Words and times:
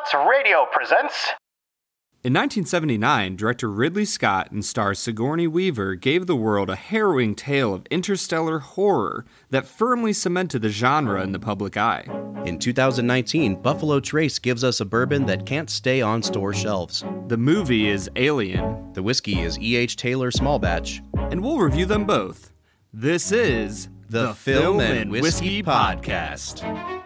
Robots 0.00 0.14
Radio 0.30 0.66
presents 0.72 1.28
In 2.24 2.32
1979, 2.32 3.36
director 3.36 3.70
Ridley 3.70 4.06
Scott 4.06 4.50
and 4.50 4.64
star 4.64 4.94
Sigourney 4.94 5.46
Weaver 5.46 5.94
gave 5.94 6.26
the 6.26 6.36
world 6.36 6.70
a 6.70 6.76
harrowing 6.76 7.34
tale 7.34 7.74
of 7.74 7.84
interstellar 7.90 8.60
horror 8.60 9.26
that 9.50 9.66
firmly 9.66 10.14
cemented 10.14 10.62
the 10.62 10.70
genre 10.70 11.22
in 11.22 11.32
the 11.32 11.38
public 11.38 11.76
eye. 11.76 12.04
In 12.46 12.58
2019, 12.58 13.56
Buffalo 13.60 14.00
Trace 14.00 14.38
gives 14.38 14.64
us 14.64 14.80
a 14.80 14.86
bourbon 14.86 15.26
that 15.26 15.44
can't 15.44 15.68
stay 15.68 16.00
on 16.00 16.22
store 16.22 16.54
shelves. 16.54 17.04
The 17.28 17.36
movie 17.36 17.88
is 17.88 18.08
Alien, 18.16 18.92
The 18.94 19.02
whiskey 19.02 19.40
is 19.40 19.58
E.H. 19.58 19.96
Taylor 19.96 20.30
Small 20.30 20.58
Batch. 20.58 21.02
and 21.14 21.42
we'll 21.42 21.58
review 21.58 21.84
them 21.84 22.06
both. 22.06 22.52
This 22.94 23.32
is 23.32 23.88
The 24.08 24.32
Film 24.34 24.80
and 24.80 25.10
Whiskey 25.10 25.62
Podcast. 25.62 26.99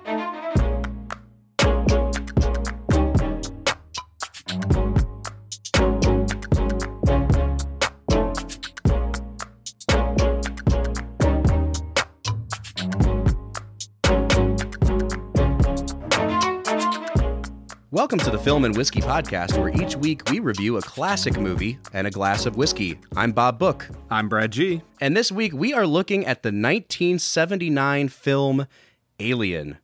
Welcome 18.04 18.18
to 18.18 18.30
the 18.30 18.38
Film 18.38 18.66
and 18.66 18.76
Whiskey 18.76 19.00
Podcast, 19.00 19.58
where 19.58 19.70
each 19.70 19.96
week 19.96 20.28
we 20.28 20.38
review 20.38 20.76
a 20.76 20.82
classic 20.82 21.38
movie 21.38 21.78
and 21.94 22.06
a 22.06 22.10
glass 22.10 22.44
of 22.44 22.54
whiskey. 22.54 23.00
I'm 23.16 23.32
Bob 23.32 23.58
Book. 23.58 23.88
I'm 24.10 24.28
Brad 24.28 24.50
G. 24.50 24.82
And 25.00 25.16
this 25.16 25.32
week 25.32 25.54
we 25.54 25.72
are 25.72 25.86
looking 25.86 26.26
at 26.26 26.42
the 26.42 26.48
1979 26.48 28.08
film 28.08 28.66
Alien. 29.18 29.78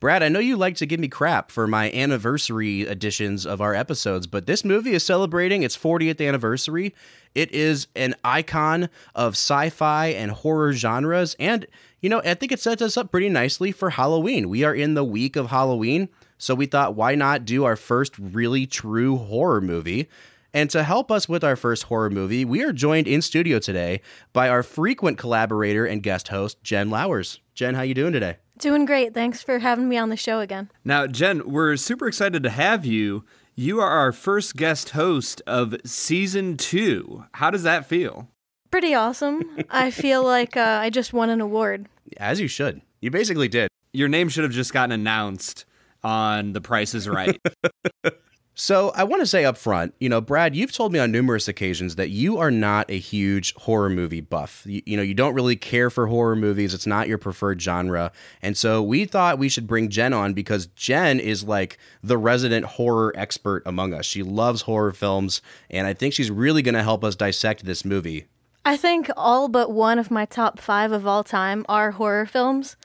Brad, 0.00 0.22
I 0.22 0.30
know 0.30 0.38
you 0.38 0.56
like 0.56 0.76
to 0.76 0.86
give 0.86 0.98
me 0.98 1.08
crap 1.08 1.50
for 1.50 1.66
my 1.66 1.92
anniversary 1.92 2.86
editions 2.86 3.44
of 3.44 3.60
our 3.60 3.74
episodes, 3.74 4.26
but 4.26 4.46
this 4.46 4.64
movie 4.64 4.94
is 4.94 5.04
celebrating 5.04 5.62
its 5.62 5.76
40th 5.76 6.26
anniversary. 6.26 6.94
It 7.34 7.52
is 7.52 7.88
an 7.94 8.14
icon 8.24 8.88
of 9.14 9.34
sci 9.34 9.68
fi 9.68 10.06
and 10.06 10.30
horror 10.30 10.72
genres. 10.72 11.36
And, 11.38 11.66
you 12.00 12.08
know, 12.08 12.22
I 12.24 12.32
think 12.32 12.50
it 12.50 12.60
sets 12.60 12.80
us 12.80 12.96
up 12.96 13.10
pretty 13.10 13.28
nicely 13.28 13.72
for 13.72 13.90
Halloween. 13.90 14.48
We 14.48 14.64
are 14.64 14.74
in 14.74 14.94
the 14.94 15.04
week 15.04 15.36
of 15.36 15.50
Halloween. 15.50 16.08
So 16.38 16.54
we 16.54 16.66
thought, 16.66 16.94
why 16.94 17.16
not 17.16 17.44
do 17.44 17.64
our 17.64 17.76
first 17.76 18.16
really 18.16 18.64
true 18.64 19.16
horror 19.16 19.60
movie? 19.60 20.08
And 20.54 20.70
to 20.70 20.82
help 20.82 21.10
us 21.10 21.28
with 21.28 21.44
our 21.44 21.56
first 21.56 21.84
horror 21.84 22.08
movie, 22.10 22.44
we 22.44 22.62
are 22.62 22.72
joined 22.72 23.06
in 23.06 23.20
studio 23.20 23.58
today 23.58 24.00
by 24.32 24.48
our 24.48 24.62
frequent 24.62 25.18
collaborator 25.18 25.84
and 25.84 26.02
guest 26.02 26.28
host, 26.28 26.62
Jen 26.62 26.88
Lowers. 26.90 27.40
Jen, 27.54 27.74
how 27.74 27.82
you 27.82 27.92
doing 27.92 28.12
today? 28.12 28.36
Doing 28.58 28.86
great. 28.86 29.12
Thanks 29.14 29.42
for 29.42 29.58
having 29.58 29.88
me 29.88 29.98
on 29.98 30.08
the 30.08 30.16
show 30.16 30.40
again. 30.40 30.70
Now, 30.84 31.06
Jen, 31.06 31.48
we're 31.50 31.76
super 31.76 32.08
excited 32.08 32.42
to 32.44 32.50
have 32.50 32.86
you. 32.86 33.24
You 33.54 33.80
are 33.80 33.90
our 33.90 34.12
first 34.12 34.56
guest 34.56 34.90
host 34.90 35.42
of 35.46 35.76
season 35.84 36.56
two. 36.56 37.24
How 37.34 37.50
does 37.50 37.64
that 37.64 37.86
feel? 37.86 38.28
Pretty 38.70 38.94
awesome. 38.94 39.42
I 39.70 39.90
feel 39.90 40.24
like 40.24 40.56
uh, 40.56 40.78
I 40.80 40.90
just 40.90 41.12
won 41.12 41.30
an 41.30 41.40
award. 41.40 41.88
As 42.16 42.40
you 42.40 42.48
should. 42.48 42.80
You 43.00 43.10
basically 43.10 43.48
did. 43.48 43.68
Your 43.92 44.08
name 44.08 44.28
should 44.28 44.44
have 44.44 44.52
just 44.52 44.72
gotten 44.72 44.92
announced 44.92 45.64
on 46.02 46.52
The 46.52 46.60
Price 46.60 46.94
is 46.94 47.08
Right. 47.08 47.40
So 48.60 48.90
I 48.96 49.04
want 49.04 49.22
to 49.22 49.26
say 49.26 49.44
up 49.44 49.56
front, 49.56 49.94
you 50.00 50.08
know, 50.08 50.20
Brad, 50.20 50.56
you've 50.56 50.72
told 50.72 50.92
me 50.92 50.98
on 50.98 51.12
numerous 51.12 51.46
occasions 51.46 51.94
that 51.94 52.10
you 52.10 52.38
are 52.38 52.50
not 52.50 52.90
a 52.90 52.98
huge 52.98 53.54
horror 53.54 53.88
movie 53.88 54.20
buff. 54.20 54.64
You, 54.66 54.82
you 54.84 54.96
know, 54.96 55.02
you 55.04 55.14
don't 55.14 55.34
really 55.34 55.54
care 55.54 55.90
for 55.90 56.08
horror 56.08 56.34
movies. 56.34 56.74
It's 56.74 56.84
not 56.84 57.06
your 57.06 57.18
preferred 57.18 57.62
genre. 57.62 58.10
And 58.42 58.56
so 58.56 58.82
we 58.82 59.04
thought 59.04 59.38
we 59.38 59.48
should 59.48 59.68
bring 59.68 59.90
Jen 59.90 60.12
on 60.12 60.34
because 60.34 60.66
Jen 60.74 61.20
is 61.20 61.44
like 61.44 61.78
the 62.02 62.18
resident 62.18 62.66
horror 62.66 63.12
expert 63.14 63.62
among 63.64 63.94
us. 63.94 64.04
She 64.06 64.24
loves 64.24 64.62
horror 64.62 64.92
films, 64.92 65.40
and 65.70 65.86
I 65.86 65.94
think 65.94 66.12
she's 66.12 66.28
really 66.28 66.60
going 66.60 66.74
to 66.74 66.82
help 66.82 67.04
us 67.04 67.14
dissect 67.14 67.64
this 67.64 67.84
movie. 67.84 68.26
I 68.64 68.76
think 68.76 69.08
all 69.16 69.46
but 69.46 69.70
one 69.70 70.00
of 70.00 70.10
my 70.10 70.24
top 70.24 70.58
five 70.58 70.90
of 70.90 71.06
all 71.06 71.22
time 71.22 71.64
are 71.68 71.92
horror 71.92 72.26
films, 72.26 72.76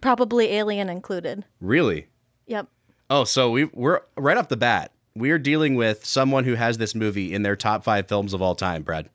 probably 0.00 0.52
Alien 0.54 0.88
included. 0.88 1.44
Really? 1.60 2.06
Yep. 2.48 2.66
Oh, 3.10 3.24
so 3.24 3.50
we 3.50 3.64
we're 3.66 4.00
right 4.16 4.36
off 4.36 4.48
the 4.48 4.56
bat. 4.56 4.92
We're 5.14 5.38
dealing 5.38 5.74
with 5.76 6.04
someone 6.04 6.44
who 6.44 6.54
has 6.54 6.78
this 6.78 6.94
movie 6.94 7.32
in 7.32 7.42
their 7.42 7.56
top 7.56 7.82
5 7.82 8.06
films 8.06 8.32
of 8.34 8.42
all 8.42 8.54
time, 8.54 8.82
Brad. 8.82 9.08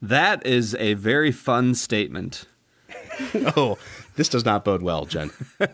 that 0.00 0.46
is 0.46 0.74
a 0.76 0.94
very 0.94 1.32
fun 1.32 1.74
statement. 1.74 2.46
oh, 3.56 3.76
this 4.16 4.28
does 4.28 4.44
not 4.44 4.64
bode 4.64 4.82
well, 4.82 5.04
Jen. 5.06 5.30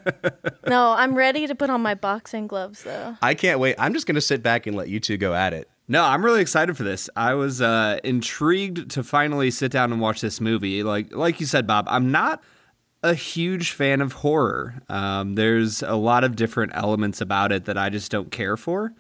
No, 0.66 0.92
I'm 0.92 1.16
ready 1.16 1.48
to 1.48 1.54
put 1.56 1.68
on 1.68 1.82
my 1.82 1.94
boxing 1.94 2.46
gloves 2.46 2.84
though. 2.84 3.16
I 3.22 3.34
can't 3.34 3.58
wait. 3.58 3.74
I'm 3.78 3.92
just 3.92 4.06
going 4.06 4.14
to 4.14 4.20
sit 4.20 4.40
back 4.40 4.68
and 4.68 4.76
let 4.76 4.88
you 4.88 5.00
two 5.00 5.16
go 5.16 5.34
at 5.34 5.52
it. 5.52 5.68
No, 5.88 6.04
I'm 6.04 6.24
really 6.24 6.40
excited 6.40 6.76
for 6.76 6.84
this. 6.84 7.10
I 7.16 7.34
was 7.34 7.60
uh, 7.60 7.98
intrigued 8.04 8.88
to 8.92 9.02
finally 9.02 9.50
sit 9.50 9.72
down 9.72 9.90
and 9.92 10.00
watch 10.00 10.20
this 10.20 10.40
movie. 10.40 10.84
Like, 10.84 11.12
like 11.12 11.40
you 11.40 11.46
said, 11.46 11.66
Bob, 11.66 11.86
I'm 11.88 12.12
not 12.12 12.40
a 13.02 13.14
huge 13.14 13.72
fan 13.72 14.00
of 14.00 14.12
horror. 14.14 14.82
Um, 14.88 15.34
there's 15.34 15.82
a 15.82 15.94
lot 15.94 16.24
of 16.24 16.36
different 16.36 16.72
elements 16.74 17.20
about 17.20 17.52
it 17.52 17.64
that 17.64 17.78
I 17.78 17.88
just 17.88 18.10
don't 18.10 18.30
care 18.30 18.56
for. 18.56 18.92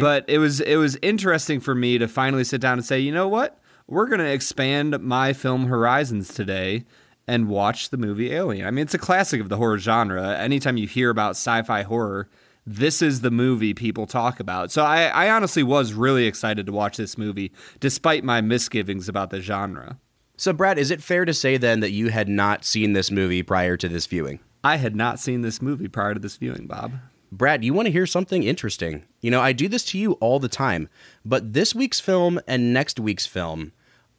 But 0.00 0.24
it 0.28 0.38
was 0.38 0.60
it 0.60 0.76
was 0.76 0.96
interesting 1.02 1.60
for 1.60 1.74
me 1.74 1.98
to 1.98 2.08
finally 2.08 2.44
sit 2.44 2.60
down 2.60 2.78
and 2.78 2.84
say, 2.84 2.98
you 2.98 3.12
know 3.12 3.28
what, 3.28 3.60
we're 3.86 4.06
going 4.06 4.20
to 4.20 4.32
expand 4.32 4.98
my 5.00 5.32
film 5.32 5.66
horizons 5.66 6.32
today 6.32 6.84
and 7.28 7.48
watch 7.48 7.90
the 7.90 7.96
movie 7.96 8.32
Alien. 8.32 8.66
I 8.66 8.70
mean, 8.70 8.82
it's 8.84 8.94
a 8.94 8.98
classic 8.98 9.40
of 9.40 9.48
the 9.48 9.56
horror 9.56 9.78
genre. 9.78 10.36
Anytime 10.38 10.76
you 10.76 10.86
hear 10.86 11.10
about 11.10 11.32
sci-fi 11.32 11.82
horror, 11.82 12.28
this 12.64 13.02
is 13.02 13.20
the 13.20 13.30
movie 13.30 13.74
people 13.74 14.06
talk 14.06 14.40
about. 14.40 14.72
So 14.72 14.82
I, 14.82 15.04
I 15.06 15.30
honestly 15.30 15.62
was 15.62 15.92
really 15.92 16.26
excited 16.26 16.66
to 16.66 16.72
watch 16.72 16.96
this 16.96 17.18
movie, 17.18 17.52
despite 17.78 18.24
my 18.24 18.40
misgivings 18.40 19.08
about 19.08 19.30
the 19.30 19.40
genre. 19.40 19.98
So, 20.36 20.52
Brad, 20.52 20.78
is 20.78 20.90
it 20.90 21.02
fair 21.02 21.24
to 21.24 21.32
say 21.34 21.56
then 21.56 21.80
that 21.80 21.92
you 21.92 22.08
had 22.08 22.28
not 22.28 22.64
seen 22.64 22.92
this 22.92 23.10
movie 23.10 23.42
prior 23.42 23.76
to 23.76 23.88
this 23.88 24.06
viewing? 24.06 24.40
I 24.62 24.76
had 24.76 24.94
not 24.94 25.18
seen 25.18 25.42
this 25.42 25.62
movie 25.62 25.88
prior 25.88 26.14
to 26.14 26.20
this 26.20 26.36
viewing, 26.36 26.66
Bob. 26.66 26.92
Brad, 27.32 27.64
you 27.64 27.72
want 27.72 27.86
to 27.86 27.92
hear 27.92 28.06
something 28.06 28.42
interesting? 28.42 29.04
You 29.20 29.30
know, 29.30 29.40
I 29.40 29.52
do 29.52 29.68
this 29.68 29.84
to 29.86 29.98
you 29.98 30.12
all 30.14 30.38
the 30.38 30.48
time, 30.48 30.88
but 31.24 31.52
this 31.52 31.74
week's 31.74 32.00
film 32.00 32.40
and 32.46 32.72
next 32.72 33.00
week's 33.00 33.26
film 33.26 33.72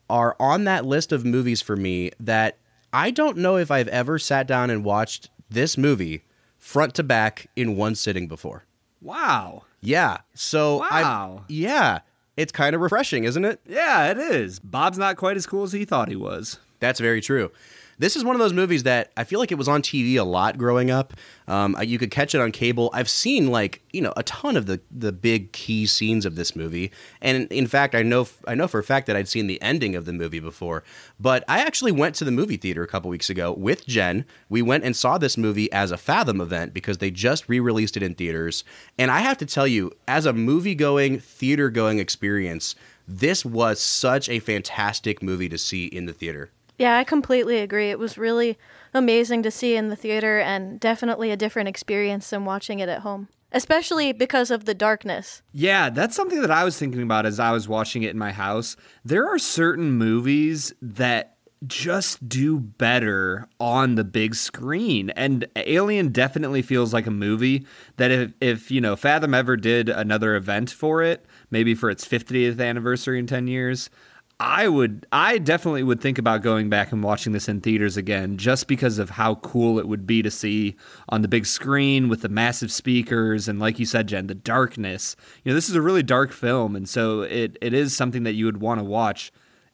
are 0.09 0.35
on 0.39 0.63
that 0.65 0.85
list 0.85 1.11
of 1.11 1.25
movies 1.25 1.61
for 1.61 1.75
me 1.75 2.11
that 2.19 2.57
I 2.93 3.11
don't 3.11 3.37
know 3.37 3.57
if 3.57 3.69
I've 3.71 3.87
ever 3.89 4.17
sat 4.19 4.47
down 4.47 4.69
and 4.69 4.83
watched 4.83 5.29
this 5.49 5.77
movie 5.77 6.23
front 6.57 6.95
to 6.95 7.03
back 7.03 7.47
in 7.55 7.75
one 7.75 7.95
sitting 7.95 8.27
before. 8.27 8.65
Wow. 9.01 9.63
Yeah. 9.81 10.17
So, 10.33 10.81
I 10.89 11.01
Wow. 11.01 11.43
yeah, 11.47 11.99
it's 12.37 12.51
kind 12.51 12.75
of 12.75 12.81
refreshing, 12.81 13.23
isn't 13.25 13.43
it? 13.43 13.59
Yeah, 13.67 14.11
it 14.11 14.17
is. 14.17 14.59
Bob's 14.59 14.97
not 14.97 15.17
quite 15.17 15.35
as 15.35 15.45
cool 15.45 15.63
as 15.63 15.73
he 15.73 15.83
thought 15.83 16.07
he 16.07 16.15
was. 16.15 16.59
That's 16.79 16.99
very 16.99 17.19
true. 17.19 17.51
This 17.99 18.15
is 18.15 18.23
one 18.23 18.35
of 18.35 18.39
those 18.39 18.53
movies 18.53 18.83
that 18.83 19.11
I 19.17 19.23
feel 19.23 19.39
like 19.39 19.51
it 19.51 19.57
was 19.57 19.67
on 19.67 19.81
TV 19.81 20.19
a 20.19 20.23
lot 20.23 20.57
growing 20.57 20.91
up. 20.91 21.13
Um, 21.47 21.75
you 21.81 21.97
could 21.97 22.11
catch 22.11 22.35
it 22.35 22.41
on 22.41 22.51
cable. 22.51 22.91
I've 22.93 23.09
seen 23.09 23.47
like 23.47 23.81
you 23.91 24.01
know 24.01 24.13
a 24.15 24.23
ton 24.23 24.55
of 24.55 24.67
the 24.67 24.79
the 24.91 25.11
big 25.11 25.51
key 25.51 25.87
scenes 25.87 26.25
of 26.25 26.35
this 26.35 26.55
movie, 26.55 26.91
and 27.21 27.51
in 27.51 27.65
fact, 27.65 27.95
I 27.95 28.03
know 28.03 28.27
I 28.47 28.53
know 28.53 28.67
for 28.67 28.79
a 28.79 28.83
fact 28.83 29.07
that 29.07 29.15
I'd 29.15 29.27
seen 29.27 29.47
the 29.47 29.61
ending 29.61 29.95
of 29.95 30.05
the 30.05 30.13
movie 30.13 30.39
before. 30.39 30.83
But 31.19 31.43
I 31.47 31.59
actually 31.59 31.91
went 31.91 32.13
to 32.15 32.25
the 32.25 32.31
movie 32.31 32.57
theater 32.57 32.83
a 32.83 32.87
couple 32.87 33.09
weeks 33.09 33.29
ago 33.29 33.51
with 33.51 33.87
Jen. 33.87 34.25
We 34.49 34.61
went 34.61 34.83
and 34.83 34.95
saw 34.95 35.17
this 35.17 35.37
movie 35.37 35.71
as 35.71 35.91
a 35.91 35.97
Fathom 35.97 36.39
event 36.39 36.73
because 36.73 36.99
they 36.99 37.09
just 37.09 37.49
re-released 37.49 37.97
it 37.97 38.03
in 38.03 38.13
theaters. 38.13 38.63
And 38.99 39.09
I 39.09 39.19
have 39.19 39.37
to 39.39 39.45
tell 39.45 39.67
you, 39.67 39.91
as 40.07 40.25
a 40.25 40.33
movie 40.33 40.75
going 40.75 41.19
theater 41.19 41.69
going 41.69 41.99
experience, 41.99 42.75
this 43.07 43.43
was 43.43 43.79
such 43.79 44.29
a 44.29 44.39
fantastic 44.39 45.23
movie 45.23 45.49
to 45.49 45.57
see 45.57 45.85
in 45.85 46.05
the 46.05 46.13
theater. 46.13 46.51
Yeah, 46.77 46.97
I 46.97 47.03
completely 47.03 47.57
agree. 47.59 47.89
It 47.89 47.99
was 47.99 48.17
really 48.17 48.57
amazing 48.93 49.43
to 49.43 49.51
see 49.51 49.75
in 49.75 49.89
the 49.89 49.95
theater 49.95 50.39
and 50.39 50.79
definitely 50.79 51.31
a 51.31 51.37
different 51.37 51.69
experience 51.69 52.29
than 52.29 52.45
watching 52.45 52.79
it 52.79 52.89
at 52.89 53.01
home, 53.01 53.29
especially 53.51 54.13
because 54.13 54.51
of 54.51 54.65
the 54.65 54.73
darkness. 54.73 55.41
Yeah, 55.51 55.89
that's 55.89 56.15
something 56.15 56.41
that 56.41 56.51
I 56.51 56.63
was 56.63 56.77
thinking 56.77 57.01
about 57.01 57.25
as 57.25 57.39
I 57.39 57.51
was 57.51 57.67
watching 57.67 58.03
it 58.03 58.11
in 58.11 58.17
my 58.17 58.31
house. 58.31 58.75
There 59.03 59.27
are 59.27 59.39
certain 59.39 59.91
movies 59.91 60.73
that 60.81 61.37
just 61.65 62.29
do 62.29 62.59
better 62.59 63.47
on 63.59 63.95
the 63.95 64.03
big 64.03 64.35
screen. 64.35 65.09
And 65.11 65.47
Alien 65.55 66.09
definitely 66.09 66.61
feels 66.61 66.93
like 66.93 67.07
a 67.07 67.11
movie 67.11 67.65
that 67.95 68.11
if, 68.11 68.33
if 68.39 68.71
you 68.71 68.79
know, 68.79 68.95
Fathom 68.95 69.33
ever 69.33 69.57
did 69.57 69.89
another 69.89 70.35
event 70.35 70.69
for 70.69 71.01
it, 71.01 71.25
maybe 71.49 71.73
for 71.73 71.89
its 71.89 72.07
50th 72.07 72.59
anniversary 72.61 73.17
in 73.17 73.25
10 73.25 73.47
years, 73.47 73.89
I 74.39 74.67
would 74.67 75.07
I 75.11 75.39
definitely 75.39 75.81
would 75.81 75.99
think 75.99 76.19
about 76.19 76.43
going 76.43 76.69
back 76.69 76.91
and 76.91 77.03
watching 77.03 77.33
this 77.33 77.49
in 77.49 77.59
theaters 77.59 77.97
again 77.97 78.37
just 78.37 78.67
because 78.67 78.99
of 78.99 79.11
how 79.11 79.35
cool 79.35 79.79
it 79.79 79.87
would 79.87 80.05
be 80.05 80.21
to 80.21 80.29
see 80.29 80.75
on 81.09 81.23
the 81.23 81.27
big 81.27 81.47
screen 81.47 82.07
with 82.07 82.21
the 82.21 82.29
massive 82.29 82.71
speakers 82.71 83.47
and 83.47 83.59
like 83.59 83.79
you 83.79 83.85
said 83.85 84.07
Jen 84.07 84.27
the 84.27 84.35
darkness. 84.35 85.15
You 85.43 85.51
know, 85.51 85.55
this 85.55 85.69
is 85.69 85.75
a 85.75 85.81
really 85.81 86.03
dark 86.03 86.31
film 86.31 86.75
and 86.75 86.87
so 86.87 87.21
it 87.21 87.57
it 87.61 87.73
is 87.73 87.95
something 87.95 88.23
that 88.23 88.33
you 88.33 88.45
would 88.45 88.61
want 88.61 88.79
to 88.79 88.83
watch 88.83 89.31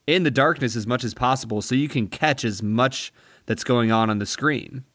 in 0.07 0.24
the 0.24 0.31
darkness 0.31 0.77
as 0.77 0.88
much 0.88 1.04
as 1.04 1.13
possible 1.13 1.62
so 1.62 1.75
you 1.75 1.89
can 1.89 2.07
catch 2.07 2.45
as 2.45 2.63
much 2.63 3.12
that's 3.45 3.66
going 3.66 3.92
on 3.92 4.09
on 4.09 4.19
the 4.19 4.25
screen. 4.25 4.86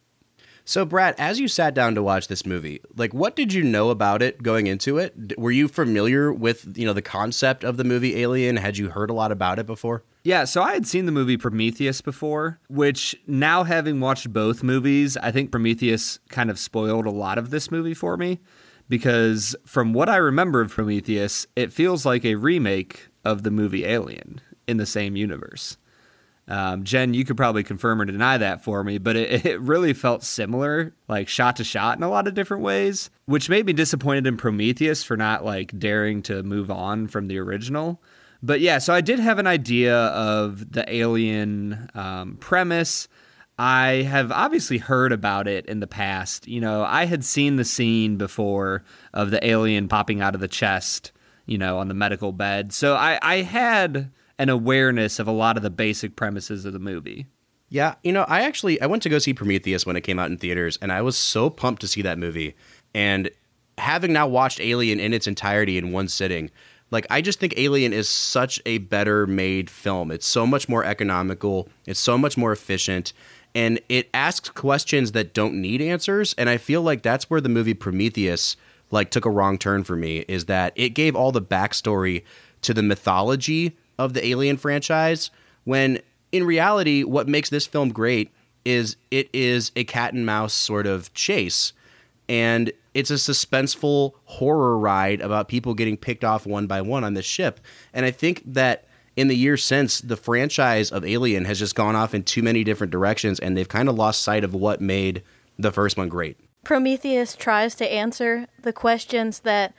So, 0.68 0.84
Brad, 0.84 1.14
as 1.16 1.40
you 1.40 1.48
sat 1.48 1.72
down 1.72 1.94
to 1.94 2.02
watch 2.02 2.28
this 2.28 2.44
movie, 2.44 2.82
like, 2.94 3.14
what 3.14 3.34
did 3.34 3.54
you 3.54 3.64
know 3.64 3.88
about 3.88 4.20
it 4.20 4.42
going 4.42 4.66
into 4.66 4.98
it? 4.98 5.14
Were 5.38 5.50
you 5.50 5.66
familiar 5.66 6.30
with, 6.30 6.76
you 6.76 6.84
know, 6.84 6.92
the 6.92 7.00
concept 7.00 7.64
of 7.64 7.78
the 7.78 7.84
movie 7.84 8.16
Alien? 8.16 8.58
Had 8.58 8.76
you 8.76 8.90
heard 8.90 9.08
a 9.08 9.14
lot 9.14 9.32
about 9.32 9.58
it 9.58 9.64
before? 9.64 10.04
Yeah, 10.24 10.44
so 10.44 10.60
I 10.60 10.74
had 10.74 10.86
seen 10.86 11.06
the 11.06 11.10
movie 11.10 11.38
Prometheus 11.38 12.02
before, 12.02 12.60
which 12.68 13.16
now 13.26 13.64
having 13.64 13.98
watched 13.98 14.30
both 14.30 14.62
movies, 14.62 15.16
I 15.16 15.30
think 15.30 15.50
Prometheus 15.50 16.18
kind 16.28 16.50
of 16.50 16.58
spoiled 16.58 17.06
a 17.06 17.10
lot 17.10 17.38
of 17.38 17.48
this 17.48 17.70
movie 17.70 17.94
for 17.94 18.18
me 18.18 18.38
because 18.90 19.56
from 19.64 19.94
what 19.94 20.10
I 20.10 20.16
remember 20.16 20.60
of 20.60 20.70
Prometheus, 20.70 21.46
it 21.56 21.72
feels 21.72 22.04
like 22.04 22.26
a 22.26 22.34
remake 22.34 23.08
of 23.24 23.42
the 23.42 23.50
movie 23.50 23.86
Alien 23.86 24.42
in 24.66 24.76
the 24.76 24.84
same 24.84 25.16
universe. 25.16 25.78
Um, 26.48 26.82
Jen, 26.82 27.12
you 27.12 27.26
could 27.26 27.36
probably 27.36 27.62
confirm 27.62 28.00
or 28.00 28.06
deny 28.06 28.38
that 28.38 28.64
for 28.64 28.82
me, 28.82 28.96
but 28.96 29.16
it, 29.16 29.44
it, 29.46 29.60
really 29.60 29.92
felt 29.92 30.24
similar, 30.24 30.94
like 31.06 31.28
shot 31.28 31.56
to 31.56 31.64
shot 31.64 31.98
in 31.98 32.02
a 32.02 32.08
lot 32.08 32.26
of 32.26 32.34
different 32.34 32.62
ways, 32.62 33.10
which 33.26 33.50
made 33.50 33.66
me 33.66 33.74
disappointed 33.74 34.26
in 34.26 34.38
Prometheus 34.38 35.04
for 35.04 35.16
not 35.16 35.44
like 35.44 35.78
daring 35.78 36.22
to 36.22 36.42
move 36.42 36.70
on 36.70 37.06
from 37.06 37.28
the 37.28 37.38
original. 37.38 38.02
But 38.42 38.60
yeah, 38.60 38.78
so 38.78 38.94
I 38.94 39.00
did 39.00 39.18
have 39.18 39.38
an 39.38 39.46
idea 39.46 39.96
of 39.96 40.72
the 40.72 40.90
alien 40.92 41.90
um, 41.94 42.36
premise. 42.40 43.08
I 43.58 44.02
have 44.02 44.30
obviously 44.30 44.78
heard 44.78 45.10
about 45.10 45.48
it 45.48 45.66
in 45.66 45.80
the 45.80 45.88
past. 45.88 46.46
You 46.46 46.60
know, 46.60 46.84
I 46.84 47.06
had 47.06 47.24
seen 47.24 47.56
the 47.56 47.64
scene 47.64 48.16
before 48.16 48.84
of 49.12 49.32
the 49.32 49.44
alien 49.44 49.88
popping 49.88 50.20
out 50.20 50.36
of 50.36 50.40
the 50.40 50.48
chest, 50.48 51.10
you 51.44 51.58
know, 51.58 51.78
on 51.78 51.88
the 51.88 51.94
medical 51.94 52.30
bed. 52.32 52.72
So 52.72 52.94
I, 52.94 53.18
I 53.20 53.42
had 53.42 54.12
an 54.38 54.48
awareness 54.48 55.18
of 55.18 55.26
a 55.26 55.32
lot 55.32 55.56
of 55.56 55.62
the 55.62 55.70
basic 55.70 56.16
premises 56.16 56.64
of 56.64 56.72
the 56.72 56.78
movie. 56.78 57.26
Yeah, 57.70 57.96
you 58.02 58.12
know, 58.12 58.24
I 58.28 58.42
actually 58.42 58.80
I 58.80 58.86
went 58.86 59.02
to 59.02 59.08
go 59.08 59.18
see 59.18 59.34
Prometheus 59.34 59.84
when 59.84 59.96
it 59.96 60.02
came 60.02 60.18
out 60.18 60.30
in 60.30 60.38
theaters, 60.38 60.78
and 60.80 60.90
I 60.90 61.02
was 61.02 61.16
so 61.16 61.50
pumped 61.50 61.82
to 61.82 61.88
see 61.88 62.02
that 62.02 62.18
movie. 62.18 62.54
And 62.94 63.30
having 63.76 64.12
now 64.12 64.26
watched 64.26 64.60
Alien 64.60 65.00
in 65.00 65.12
its 65.12 65.26
entirety 65.26 65.76
in 65.76 65.92
one 65.92 66.08
sitting, 66.08 66.50
like 66.90 67.06
I 67.10 67.20
just 67.20 67.40
think 67.40 67.54
Alien 67.56 67.92
is 67.92 68.08
such 68.08 68.60
a 68.64 68.78
better 68.78 69.26
made 69.26 69.68
film. 69.68 70.10
It's 70.10 70.26
so 70.26 70.46
much 70.46 70.68
more 70.68 70.84
economical. 70.84 71.68
It's 71.86 72.00
so 72.00 72.16
much 72.16 72.36
more 72.38 72.52
efficient. 72.52 73.12
And 73.54 73.80
it 73.88 74.08
asks 74.14 74.48
questions 74.50 75.12
that 75.12 75.34
don't 75.34 75.60
need 75.60 75.82
answers. 75.82 76.34
And 76.38 76.48
I 76.48 76.56
feel 76.56 76.82
like 76.82 77.02
that's 77.02 77.28
where 77.28 77.40
the 77.40 77.48
movie 77.48 77.74
Prometheus 77.74 78.56
like 78.90 79.10
took 79.10 79.26
a 79.26 79.30
wrong 79.30 79.58
turn 79.58 79.84
for 79.84 79.96
me, 79.96 80.20
is 80.28 80.46
that 80.46 80.72
it 80.76 80.90
gave 80.90 81.14
all 81.14 81.32
the 81.32 81.42
backstory 81.42 82.24
to 82.62 82.72
the 82.72 82.82
mythology 82.82 83.76
of 83.98 84.14
the 84.14 84.26
Alien 84.26 84.56
franchise 84.56 85.30
when 85.64 86.00
in 86.32 86.44
reality 86.44 87.04
what 87.04 87.28
makes 87.28 87.50
this 87.50 87.66
film 87.66 87.90
great 87.90 88.30
is 88.64 88.96
it 89.10 89.28
is 89.32 89.72
a 89.76 89.84
cat 89.84 90.12
and 90.12 90.26
mouse 90.26 90.52
sort 90.52 90.86
of 90.86 91.12
chase. 91.14 91.72
And 92.28 92.72
it's 92.94 93.10
a 93.10 93.14
suspenseful 93.14 94.12
horror 94.24 94.78
ride 94.78 95.20
about 95.20 95.48
people 95.48 95.74
getting 95.74 95.96
picked 95.96 96.24
off 96.24 96.46
one 96.46 96.66
by 96.66 96.82
one 96.82 97.04
on 97.04 97.14
this 97.14 97.24
ship. 97.24 97.60
And 97.92 98.04
i 98.04 98.10
think 98.10 98.42
that 98.46 98.84
in 99.16 99.26
the 99.26 99.36
years 99.36 99.64
since 99.64 100.00
the 100.00 100.16
franchise 100.16 100.92
of 100.92 101.04
alien 101.04 101.44
has 101.44 101.58
just 101.58 101.74
gone 101.74 101.96
off 101.96 102.14
in 102.14 102.22
too 102.22 102.42
many 102.42 102.62
different 102.62 102.92
directions 102.92 103.40
and 103.40 103.56
they've 103.56 103.68
kind 103.68 103.88
of 103.88 103.96
lost 103.96 104.22
sight 104.22 104.44
of 104.44 104.54
what 104.54 104.80
made 104.80 105.22
the 105.58 105.72
first 105.72 105.96
one 105.96 106.08
great. 106.08 106.36
Prometheus 106.62 107.34
tries 107.34 107.74
to 107.76 107.92
answer 107.92 108.46
the 108.62 108.72
questions 108.72 109.40
that 109.40 109.74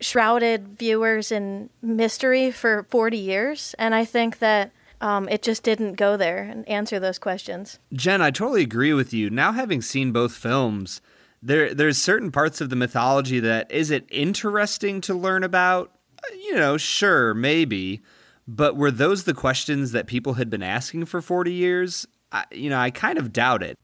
shrouded 0.00 0.78
viewers 0.78 1.32
in 1.32 1.70
mystery 1.82 2.50
for 2.50 2.86
40 2.90 3.16
years. 3.16 3.74
And 3.78 3.94
I 3.94 4.04
think 4.04 4.38
that 4.38 4.72
um, 5.00 5.28
it 5.28 5.42
just 5.42 5.62
didn't 5.62 5.94
go 5.94 6.16
there 6.16 6.38
and 6.38 6.68
answer 6.68 6.98
those 6.98 7.18
questions. 7.18 7.78
Jen, 7.92 8.22
I 8.22 8.30
totally 8.30 8.62
agree 8.62 8.92
with 8.92 9.12
you. 9.12 9.30
Now, 9.30 9.52
having 9.52 9.82
seen 9.82 10.12
both 10.12 10.32
films, 10.32 11.00
there 11.42 11.74
there's 11.74 11.98
certain 11.98 12.32
parts 12.32 12.60
of 12.60 12.70
the 12.70 12.76
mythology 12.76 13.40
that 13.40 13.70
is 13.70 13.90
it 13.90 14.06
interesting 14.10 15.00
to 15.02 15.14
learn 15.14 15.44
about? 15.44 15.92
You 16.32 16.54
know, 16.54 16.76
sure, 16.76 17.34
maybe, 17.34 18.02
but 18.48 18.76
were 18.76 18.90
those 18.90 19.24
the 19.24 19.34
questions 19.34 19.92
that 19.92 20.06
people 20.06 20.34
had 20.34 20.50
been 20.50 20.62
asking 20.62 21.04
for 21.04 21.20
40 21.20 21.52
years? 21.52 22.06
I, 22.32 22.44
you 22.50 22.70
know, 22.70 22.78
I 22.78 22.90
kind 22.90 23.18
of 23.18 23.32
doubt 23.32 23.62
it. 23.62 23.78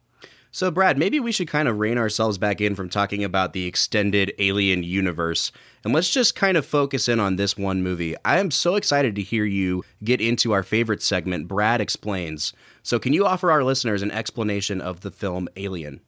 So, 0.55 0.71
Brad, 0.71 0.99
maybe 0.99 1.19
we 1.19 1.33
should 1.33 1.49
kind 1.49 1.67
of 1.67 1.79
rein 1.79 1.97
ourselves 1.97 2.37
back 2.37 2.61
in 2.61 2.75
from 2.75 2.91
talking 2.91 3.25
about 3.25 3.55
the 3.55 3.65
extended 3.65 4.35
alien 4.39 4.83
universe 4.83 5.51
and 5.83 5.95
let's 5.95 6.13
just 6.13 6.37
kind 6.37 6.59
of 6.59 6.67
focus 6.67 7.09
in 7.09 7.19
on 7.19 7.37
this 7.37 7.57
one 7.57 7.83
movie. 7.83 8.15
I 8.23 8.39
am 8.39 8.51
so 8.51 8.77
excited 8.77 9.15
to 9.17 9.23
hear 9.23 9.47
you 9.47 9.83
get 10.05 10.21
into 10.21 10.53
our 10.53 10.63
favorite 10.63 11.03
segment, 11.03 11.49
Brad 11.49 11.81
Explains. 11.81 12.53
So, 12.83 12.99
can 12.99 13.15
you 13.15 13.25
offer 13.25 13.51
our 13.51 13.65
listeners 13.65 14.03
an 14.03 14.11
explanation 14.11 14.83
of 14.83 15.01
the 15.01 15.11
film 15.11 15.49
Alien? 15.57 16.01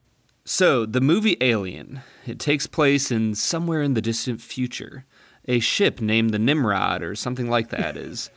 So, 0.45 0.85
the 0.85 1.01
movie 1.01 1.37
Alien, 1.41 2.01
it 2.27 2.37
takes 2.37 2.67
place 2.67 3.09
in 3.09 3.33
somewhere 3.33 3.81
in 3.81 3.95
the 3.95 4.01
distant 4.01 4.41
future. 4.41 5.05
A 5.47 5.59
ship 5.59 5.99
named 6.01 6.31
the 6.31 6.39
Nimrod 6.39 7.01
or 7.01 7.15
something 7.15 7.49
like 7.49 7.69
that 7.69 7.97
is 7.97 8.29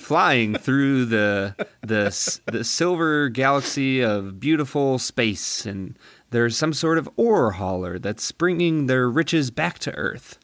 flying 0.00 0.54
through 0.56 1.06
the 1.06 1.54
the 1.80 2.40
the 2.46 2.64
silver 2.64 3.28
galaxy 3.28 4.00
of 4.02 4.40
beautiful 4.40 4.98
space, 4.98 5.66
and 5.66 5.98
there's 6.30 6.56
some 6.56 6.72
sort 6.72 6.98
of 6.98 7.08
ore 7.16 7.52
hauler 7.52 7.98
that's 7.98 8.32
bringing 8.32 8.86
their 8.86 9.08
riches 9.08 9.50
back 9.50 9.78
to 9.80 9.94
Earth. 9.94 10.38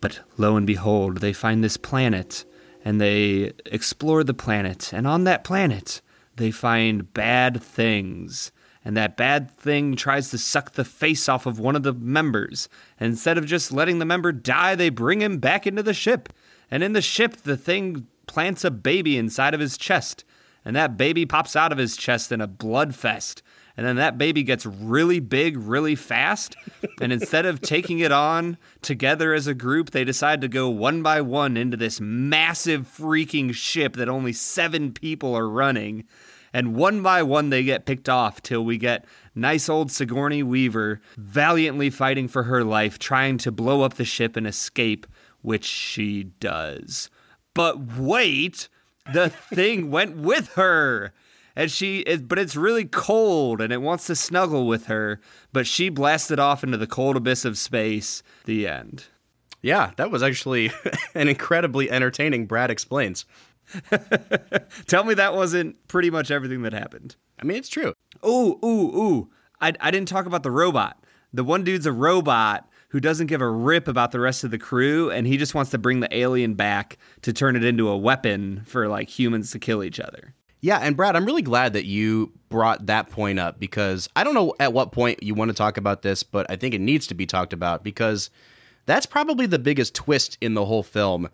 But 0.00 0.20
lo 0.36 0.56
and 0.56 0.66
behold, 0.66 1.18
they 1.18 1.32
find 1.32 1.62
this 1.62 1.76
planet, 1.76 2.44
and 2.84 3.00
they 3.00 3.52
explore 3.66 4.24
the 4.24 4.34
planet, 4.34 4.92
and 4.92 5.06
on 5.06 5.24
that 5.24 5.44
planet, 5.44 6.00
they 6.36 6.50
find 6.50 7.12
bad 7.14 7.62
things. 7.62 8.52
And 8.84 8.96
that 8.96 9.16
bad 9.16 9.50
thing 9.50 9.94
tries 9.94 10.30
to 10.30 10.38
suck 10.38 10.72
the 10.72 10.84
face 10.84 11.28
off 11.28 11.46
of 11.46 11.60
one 11.60 11.76
of 11.76 11.84
the 11.84 11.92
members. 11.92 12.68
And 12.98 13.10
instead 13.10 13.38
of 13.38 13.46
just 13.46 13.72
letting 13.72 14.00
the 14.00 14.04
member 14.04 14.32
die, 14.32 14.74
they 14.74 14.88
bring 14.88 15.22
him 15.22 15.38
back 15.38 15.66
into 15.68 15.84
the 15.84 15.94
ship. 15.94 16.32
And 16.68 16.82
in 16.82 16.92
the 16.92 17.02
ship, 17.02 17.36
the 17.36 17.56
thing 17.56 18.08
plants 18.26 18.64
a 18.64 18.70
baby 18.70 19.16
inside 19.16 19.54
of 19.54 19.60
his 19.60 19.76
chest, 19.76 20.24
and 20.64 20.76
that 20.76 20.96
baby 20.96 21.26
pops 21.26 21.56
out 21.56 21.72
of 21.72 21.78
his 21.78 21.96
chest 21.96 22.32
in 22.32 22.40
a 22.40 22.46
blood 22.46 22.94
fest. 22.94 23.42
And 23.76 23.86
then 23.86 23.96
that 23.96 24.18
baby 24.18 24.42
gets 24.42 24.66
really 24.66 25.18
big 25.18 25.56
really 25.56 25.94
fast. 25.94 26.56
and 27.00 27.12
instead 27.12 27.46
of 27.46 27.60
taking 27.60 28.00
it 28.00 28.12
on 28.12 28.58
together 28.82 29.32
as 29.32 29.46
a 29.46 29.54
group, 29.54 29.90
they 29.90 30.04
decide 30.04 30.40
to 30.42 30.48
go 30.48 30.68
one 30.68 31.02
by 31.02 31.20
one 31.20 31.56
into 31.56 31.76
this 31.76 32.00
massive 32.00 32.86
freaking 32.86 33.54
ship 33.54 33.94
that 33.96 34.08
only 34.08 34.32
seven 34.32 34.92
people 34.92 35.34
are 35.34 35.48
running. 35.48 36.04
And 36.52 36.74
one 36.74 37.02
by 37.02 37.22
one, 37.22 37.48
they 37.48 37.62
get 37.64 37.86
picked 37.86 38.10
off 38.10 38.42
till 38.42 38.62
we 38.62 38.76
get 38.76 39.06
nice 39.34 39.70
old 39.70 39.90
Sigourney 39.90 40.42
Weaver 40.42 41.00
valiantly 41.16 41.88
fighting 41.88 42.28
for 42.28 42.42
her 42.42 42.62
life, 42.62 42.98
trying 42.98 43.38
to 43.38 43.50
blow 43.50 43.82
up 43.82 43.94
the 43.94 44.04
ship 44.04 44.36
and 44.36 44.46
escape, 44.46 45.06
which 45.40 45.64
she 45.64 46.24
does. 46.24 47.08
But 47.54 47.96
wait, 47.96 48.68
the 49.12 49.28
thing 49.28 49.90
went 49.90 50.16
with 50.16 50.54
her. 50.54 51.12
And 51.54 51.70
she 51.70 52.00
is, 52.00 52.22
but 52.22 52.38
it's 52.38 52.56
really 52.56 52.86
cold 52.86 53.60
and 53.60 53.72
it 53.72 53.82
wants 53.82 54.06
to 54.06 54.16
snuggle 54.16 54.66
with 54.66 54.86
her. 54.86 55.20
But 55.52 55.66
she 55.66 55.90
blasted 55.90 56.38
off 56.38 56.64
into 56.64 56.78
the 56.78 56.86
cold 56.86 57.16
abyss 57.16 57.44
of 57.44 57.58
space. 57.58 58.22
The 58.46 58.66
end. 58.66 59.04
Yeah, 59.60 59.92
that 59.96 60.10
was 60.10 60.22
actually 60.22 60.72
an 61.14 61.28
incredibly 61.28 61.90
entertaining 61.90 62.46
Brad 62.46 62.70
Explains. 62.70 63.26
Tell 64.86 65.04
me 65.04 65.14
that 65.14 65.34
wasn't 65.34 65.86
pretty 65.88 66.10
much 66.10 66.30
everything 66.30 66.62
that 66.62 66.72
happened. 66.72 67.16
I 67.40 67.44
mean, 67.44 67.58
it's 67.58 67.68
true. 67.68 67.92
Ooh, 68.24 68.58
ooh, 68.64 68.96
ooh. 68.96 69.30
I, 69.60 69.72
I 69.80 69.90
didn't 69.90 70.08
talk 70.08 70.26
about 70.26 70.42
the 70.42 70.50
robot. 70.50 71.04
The 71.32 71.44
one 71.44 71.64
dude's 71.64 71.86
a 71.86 71.92
robot 71.92 72.68
who 72.92 73.00
doesn't 73.00 73.26
give 73.26 73.40
a 73.40 73.48
rip 73.48 73.88
about 73.88 74.12
the 74.12 74.20
rest 74.20 74.44
of 74.44 74.50
the 74.50 74.58
crew 74.58 75.10
and 75.10 75.26
he 75.26 75.38
just 75.38 75.54
wants 75.54 75.70
to 75.70 75.78
bring 75.78 76.00
the 76.00 76.14
alien 76.14 76.52
back 76.52 76.98
to 77.22 77.32
turn 77.32 77.56
it 77.56 77.64
into 77.64 77.88
a 77.88 77.96
weapon 77.96 78.62
for 78.66 78.86
like 78.86 79.08
humans 79.08 79.50
to 79.50 79.58
kill 79.58 79.82
each 79.82 79.98
other. 79.98 80.34
Yeah, 80.60 80.76
and 80.76 80.94
Brad, 80.94 81.16
I'm 81.16 81.24
really 81.24 81.40
glad 81.40 81.72
that 81.72 81.86
you 81.86 82.32
brought 82.50 82.84
that 82.86 83.08
point 83.08 83.38
up 83.38 83.58
because 83.58 84.10
I 84.14 84.22
don't 84.22 84.34
know 84.34 84.54
at 84.60 84.74
what 84.74 84.92
point 84.92 85.22
you 85.22 85.34
want 85.34 85.48
to 85.48 85.54
talk 85.54 85.78
about 85.78 86.02
this, 86.02 86.22
but 86.22 86.44
I 86.50 86.56
think 86.56 86.74
it 86.74 86.82
needs 86.82 87.06
to 87.06 87.14
be 87.14 87.24
talked 87.24 87.54
about 87.54 87.82
because 87.82 88.28
that's 88.84 89.06
probably 89.06 89.46
the 89.46 89.58
biggest 89.58 89.94
twist 89.94 90.36
in 90.42 90.52
the 90.52 90.66
whole 90.66 90.82
film. 90.82 91.30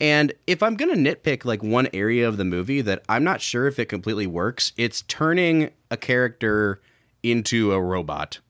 And 0.00 0.32
if 0.46 0.62
I'm 0.62 0.76
going 0.76 1.04
to 1.04 1.14
nitpick 1.14 1.44
like 1.44 1.62
one 1.62 1.88
area 1.92 2.26
of 2.26 2.38
the 2.38 2.44
movie 2.46 2.80
that 2.80 3.04
I'm 3.10 3.22
not 3.22 3.42
sure 3.42 3.66
if 3.66 3.78
it 3.78 3.90
completely 3.90 4.26
works, 4.26 4.72
it's 4.78 5.02
turning 5.02 5.72
a 5.90 5.98
character 5.98 6.80
into 7.22 7.72
a 7.72 7.80
robot. 7.82 8.40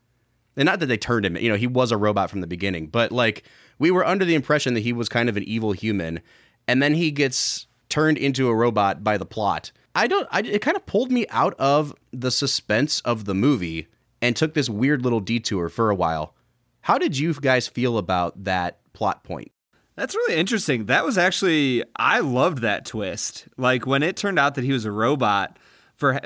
And 0.57 0.67
not 0.67 0.81
that 0.81 0.87
they 0.87 0.99
turned 0.99 1.25
him, 1.25 1.37
you 1.37 1.49
know, 1.49 1.57
he 1.57 1.67
was 1.67 1.93
a 1.93 1.97
robot 1.97 2.31
from 2.31 2.41
the 2.41 2.47
beginning, 2.47 2.89
but 2.89 3.11
like 3.11 3.45
we 3.79 3.91
were 3.91 4.07
under 4.07 4.25
the 4.25 4.35
impression 4.35 4.75
that 4.75 4.81
he 4.81 4.93
was 4.93 5.09
kind 5.09 5.29
of 5.29 5.37
an 5.37 5.45
evil 5.45 5.73
human 5.73 6.21
and 6.69 6.83
then 6.83 6.95
he 6.95 7.11
gets 7.11 7.67
turned 7.89 8.19
into 8.19 8.49
a 8.49 8.55
robot 8.55 9.03
by 9.05 9.17
the 9.17 9.27
plot. 9.27 9.73
I 9.95 10.07
don't 10.07 10.29
I, 10.31 10.41
it 10.41 10.63
kind 10.63 10.77
of 10.77 10.87
pulled 10.87 11.11
me 11.11 11.27
out 11.31 11.55
of 11.59 11.95
the 12.13 12.31
suspense 12.31 13.01
of 13.01 13.25
the 13.25 13.35
movie 13.35 13.89
and 14.21 14.35
took 14.37 14.55
this 14.55 14.71
weird 14.71 15.03
little 15.03 15.21
detour 15.21 15.69
for 15.69 15.91
a 15.91 15.95
while. 15.95 16.35
How 16.83 16.99
did 16.99 17.19
you 17.19 17.35
guys 17.35 17.69
feel 17.69 17.99
about 17.99 18.45
that 18.45 18.81
plot 18.93 19.25
point? 19.25 19.53
That's 19.97 20.15
really 20.15 20.37
interesting. 20.37 20.87
That 20.87 21.05
was 21.05 21.19
actually 21.19 21.85
I 21.97 22.21
loved 22.21 22.59
that 22.59 22.87
twist. 22.87 23.49
Like 23.57 23.87
when 23.87 24.03
it 24.03 24.17
turned 24.17 24.39
out 24.39 24.55
that 24.55 24.65
he 24.65 24.73
was 24.73 24.85
a 24.85 24.93
robot 24.93 25.59
for 25.97 26.19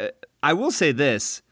I 0.43 0.53
will 0.53 0.71
say 0.71 0.93
this, 0.93 1.43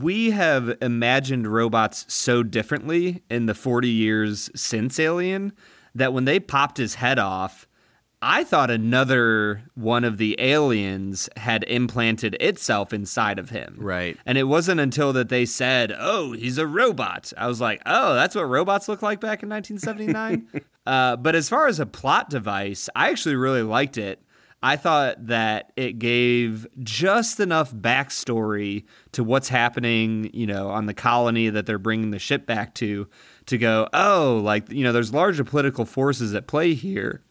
we 0.00 0.30
have 0.30 0.76
imagined 0.80 1.46
robots 1.46 2.06
so 2.08 2.42
differently 2.42 3.22
in 3.28 3.46
the 3.46 3.54
40 3.54 3.88
years 3.88 4.50
since 4.54 4.98
Alien 4.98 5.52
that 5.94 6.14
when 6.14 6.24
they 6.24 6.40
popped 6.40 6.78
his 6.78 6.94
head 6.94 7.18
off, 7.18 7.68
I 8.22 8.44
thought 8.44 8.70
another 8.70 9.64
one 9.74 10.04
of 10.04 10.16
the 10.16 10.36
aliens 10.38 11.28
had 11.36 11.64
implanted 11.64 12.36
itself 12.40 12.92
inside 12.92 13.40
of 13.40 13.50
him. 13.50 13.74
Right. 13.78 14.16
And 14.24 14.38
it 14.38 14.44
wasn't 14.44 14.80
until 14.80 15.12
that 15.14 15.28
they 15.28 15.44
said, 15.44 15.92
oh, 15.98 16.32
he's 16.32 16.56
a 16.56 16.66
robot. 16.66 17.32
I 17.36 17.48
was 17.48 17.60
like, 17.60 17.82
oh, 17.84 18.14
that's 18.14 18.36
what 18.36 18.44
robots 18.44 18.88
look 18.88 19.02
like 19.02 19.20
back 19.20 19.42
in 19.42 19.48
1979. 19.48 20.62
uh, 20.86 21.16
but 21.16 21.34
as 21.34 21.48
far 21.48 21.66
as 21.66 21.80
a 21.80 21.86
plot 21.86 22.30
device, 22.30 22.88
I 22.94 23.10
actually 23.10 23.34
really 23.34 23.62
liked 23.62 23.98
it. 23.98 24.22
I 24.62 24.76
thought 24.76 25.26
that 25.26 25.72
it 25.76 25.98
gave 25.98 26.68
just 26.82 27.40
enough 27.40 27.72
backstory 27.72 28.84
to 29.10 29.24
what's 29.24 29.48
happening, 29.48 30.30
you 30.32 30.46
know, 30.46 30.68
on 30.68 30.86
the 30.86 30.94
colony 30.94 31.48
that 31.48 31.66
they're 31.66 31.78
bringing 31.78 32.12
the 32.12 32.20
ship 32.20 32.46
back 32.46 32.74
to, 32.74 33.08
to 33.46 33.58
go, 33.58 33.88
oh, 33.92 34.40
like, 34.42 34.70
you 34.70 34.84
know, 34.84 34.92
there's 34.92 35.12
larger 35.12 35.42
political 35.42 35.84
forces 35.84 36.32
at 36.34 36.46
play 36.46 36.74
here. 36.74 37.22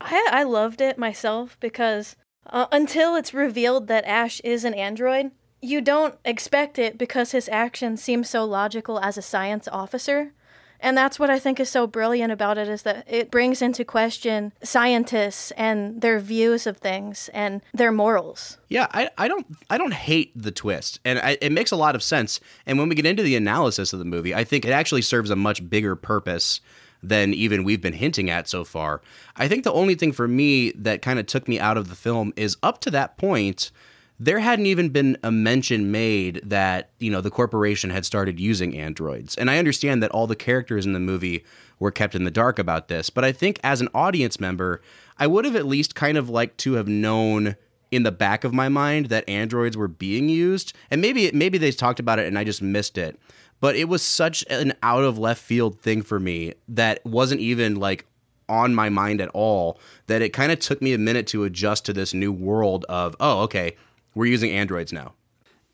I, 0.00 0.28
I 0.30 0.42
loved 0.44 0.80
it 0.80 0.96
myself 0.96 1.58
because 1.58 2.14
uh, 2.46 2.66
until 2.70 3.16
it's 3.16 3.34
revealed 3.34 3.88
that 3.88 4.04
Ash 4.04 4.38
is 4.40 4.64
an 4.64 4.74
android, 4.74 5.32
you 5.60 5.80
don't 5.80 6.14
expect 6.24 6.78
it 6.78 6.96
because 6.96 7.32
his 7.32 7.48
actions 7.48 8.00
seem 8.00 8.22
so 8.22 8.44
logical 8.44 9.00
as 9.00 9.18
a 9.18 9.22
science 9.22 9.66
officer. 9.72 10.32
And 10.80 10.96
that's 10.96 11.18
what 11.18 11.30
I 11.30 11.38
think 11.38 11.60
is 11.60 11.68
so 11.68 11.86
brilliant 11.86 12.32
about 12.32 12.58
it 12.58 12.68
is 12.68 12.82
that 12.82 13.04
it 13.08 13.30
brings 13.30 13.62
into 13.62 13.84
question 13.84 14.52
scientists 14.62 15.50
and 15.52 16.00
their 16.00 16.18
views 16.18 16.66
of 16.66 16.76
things 16.76 17.30
and 17.32 17.62
their 17.72 17.92
morals. 17.92 18.58
Yeah, 18.68 18.86
I, 18.92 19.10
I 19.16 19.28
don't 19.28 19.46
I 19.70 19.78
don't 19.78 19.94
hate 19.94 20.32
the 20.34 20.50
twist, 20.50 21.00
and 21.04 21.18
I, 21.18 21.38
it 21.40 21.52
makes 21.52 21.70
a 21.70 21.76
lot 21.76 21.94
of 21.94 22.02
sense. 22.02 22.40
And 22.66 22.78
when 22.78 22.88
we 22.88 22.94
get 22.94 23.06
into 23.06 23.22
the 23.22 23.36
analysis 23.36 23.92
of 23.92 23.98
the 23.98 24.04
movie, 24.04 24.34
I 24.34 24.44
think 24.44 24.64
it 24.64 24.70
actually 24.70 25.02
serves 25.02 25.30
a 25.30 25.36
much 25.36 25.68
bigger 25.68 25.96
purpose 25.96 26.60
than 27.02 27.34
even 27.34 27.64
we've 27.64 27.80
been 27.80 27.92
hinting 27.92 28.30
at 28.30 28.48
so 28.48 28.64
far. 28.64 29.00
I 29.36 29.48
think 29.48 29.64
the 29.64 29.72
only 29.72 29.94
thing 29.94 30.12
for 30.12 30.26
me 30.26 30.72
that 30.72 31.02
kind 31.02 31.18
of 31.18 31.26
took 31.26 31.46
me 31.46 31.60
out 31.60 31.76
of 31.76 31.88
the 31.88 31.94
film 31.94 32.32
is 32.36 32.56
up 32.62 32.80
to 32.82 32.90
that 32.90 33.16
point 33.16 33.70
there 34.18 34.38
hadn't 34.38 34.66
even 34.66 34.88
been 34.88 35.18
a 35.22 35.30
mention 35.30 35.90
made 35.90 36.40
that 36.44 36.90
you 36.98 37.10
know 37.10 37.20
the 37.20 37.30
corporation 37.30 37.90
had 37.90 38.04
started 38.04 38.40
using 38.40 38.76
androids. 38.76 39.36
And 39.36 39.50
i 39.50 39.58
understand 39.58 40.02
that 40.02 40.10
all 40.10 40.26
the 40.26 40.36
characters 40.36 40.86
in 40.86 40.92
the 40.92 41.00
movie 41.00 41.44
were 41.78 41.90
kept 41.90 42.14
in 42.14 42.24
the 42.24 42.30
dark 42.30 42.58
about 42.58 42.88
this 42.88 43.10
but 43.10 43.24
i 43.24 43.32
think 43.32 43.60
as 43.62 43.80
an 43.80 43.88
audience 43.94 44.40
member 44.40 44.80
i 45.18 45.26
would 45.26 45.44
have 45.44 45.56
at 45.56 45.66
least 45.66 45.94
kind 45.94 46.16
of 46.16 46.30
liked 46.30 46.56
to 46.58 46.74
have 46.74 46.88
known 46.88 47.56
in 47.90 48.02
the 48.02 48.12
back 48.12 48.44
of 48.44 48.52
my 48.52 48.68
mind 48.68 49.06
that 49.06 49.28
androids 49.28 49.76
were 49.76 49.88
being 49.88 50.28
used. 50.28 50.72
And 50.90 51.00
maybe 51.00 51.30
maybe 51.32 51.58
they 51.58 51.70
talked 51.70 52.00
about 52.00 52.18
it 52.18 52.26
and 52.26 52.38
i 52.38 52.44
just 52.44 52.62
missed 52.62 52.98
it. 52.98 53.18
But 53.60 53.76
it 53.76 53.88
was 53.88 54.02
such 54.02 54.44
an 54.50 54.74
out 54.82 55.04
of 55.04 55.18
left 55.18 55.42
field 55.42 55.80
thing 55.80 56.02
for 56.02 56.20
me 56.20 56.54
that 56.68 57.04
wasn't 57.06 57.40
even 57.40 57.76
like 57.76 58.06
on 58.48 58.74
my 58.74 58.88
mind 58.88 59.20
at 59.20 59.28
all 59.30 59.80
that 60.06 60.22
it 60.22 60.32
kind 60.32 60.52
of 60.52 60.58
took 60.60 60.80
me 60.80 60.92
a 60.92 60.98
minute 60.98 61.26
to 61.26 61.44
adjust 61.44 61.84
to 61.86 61.92
this 61.92 62.14
new 62.14 62.30
world 62.30 62.84
of 62.88 63.16
oh 63.18 63.40
okay 63.40 63.74
we're 64.16 64.26
using 64.26 64.50
androids 64.50 64.92
now 64.92 65.14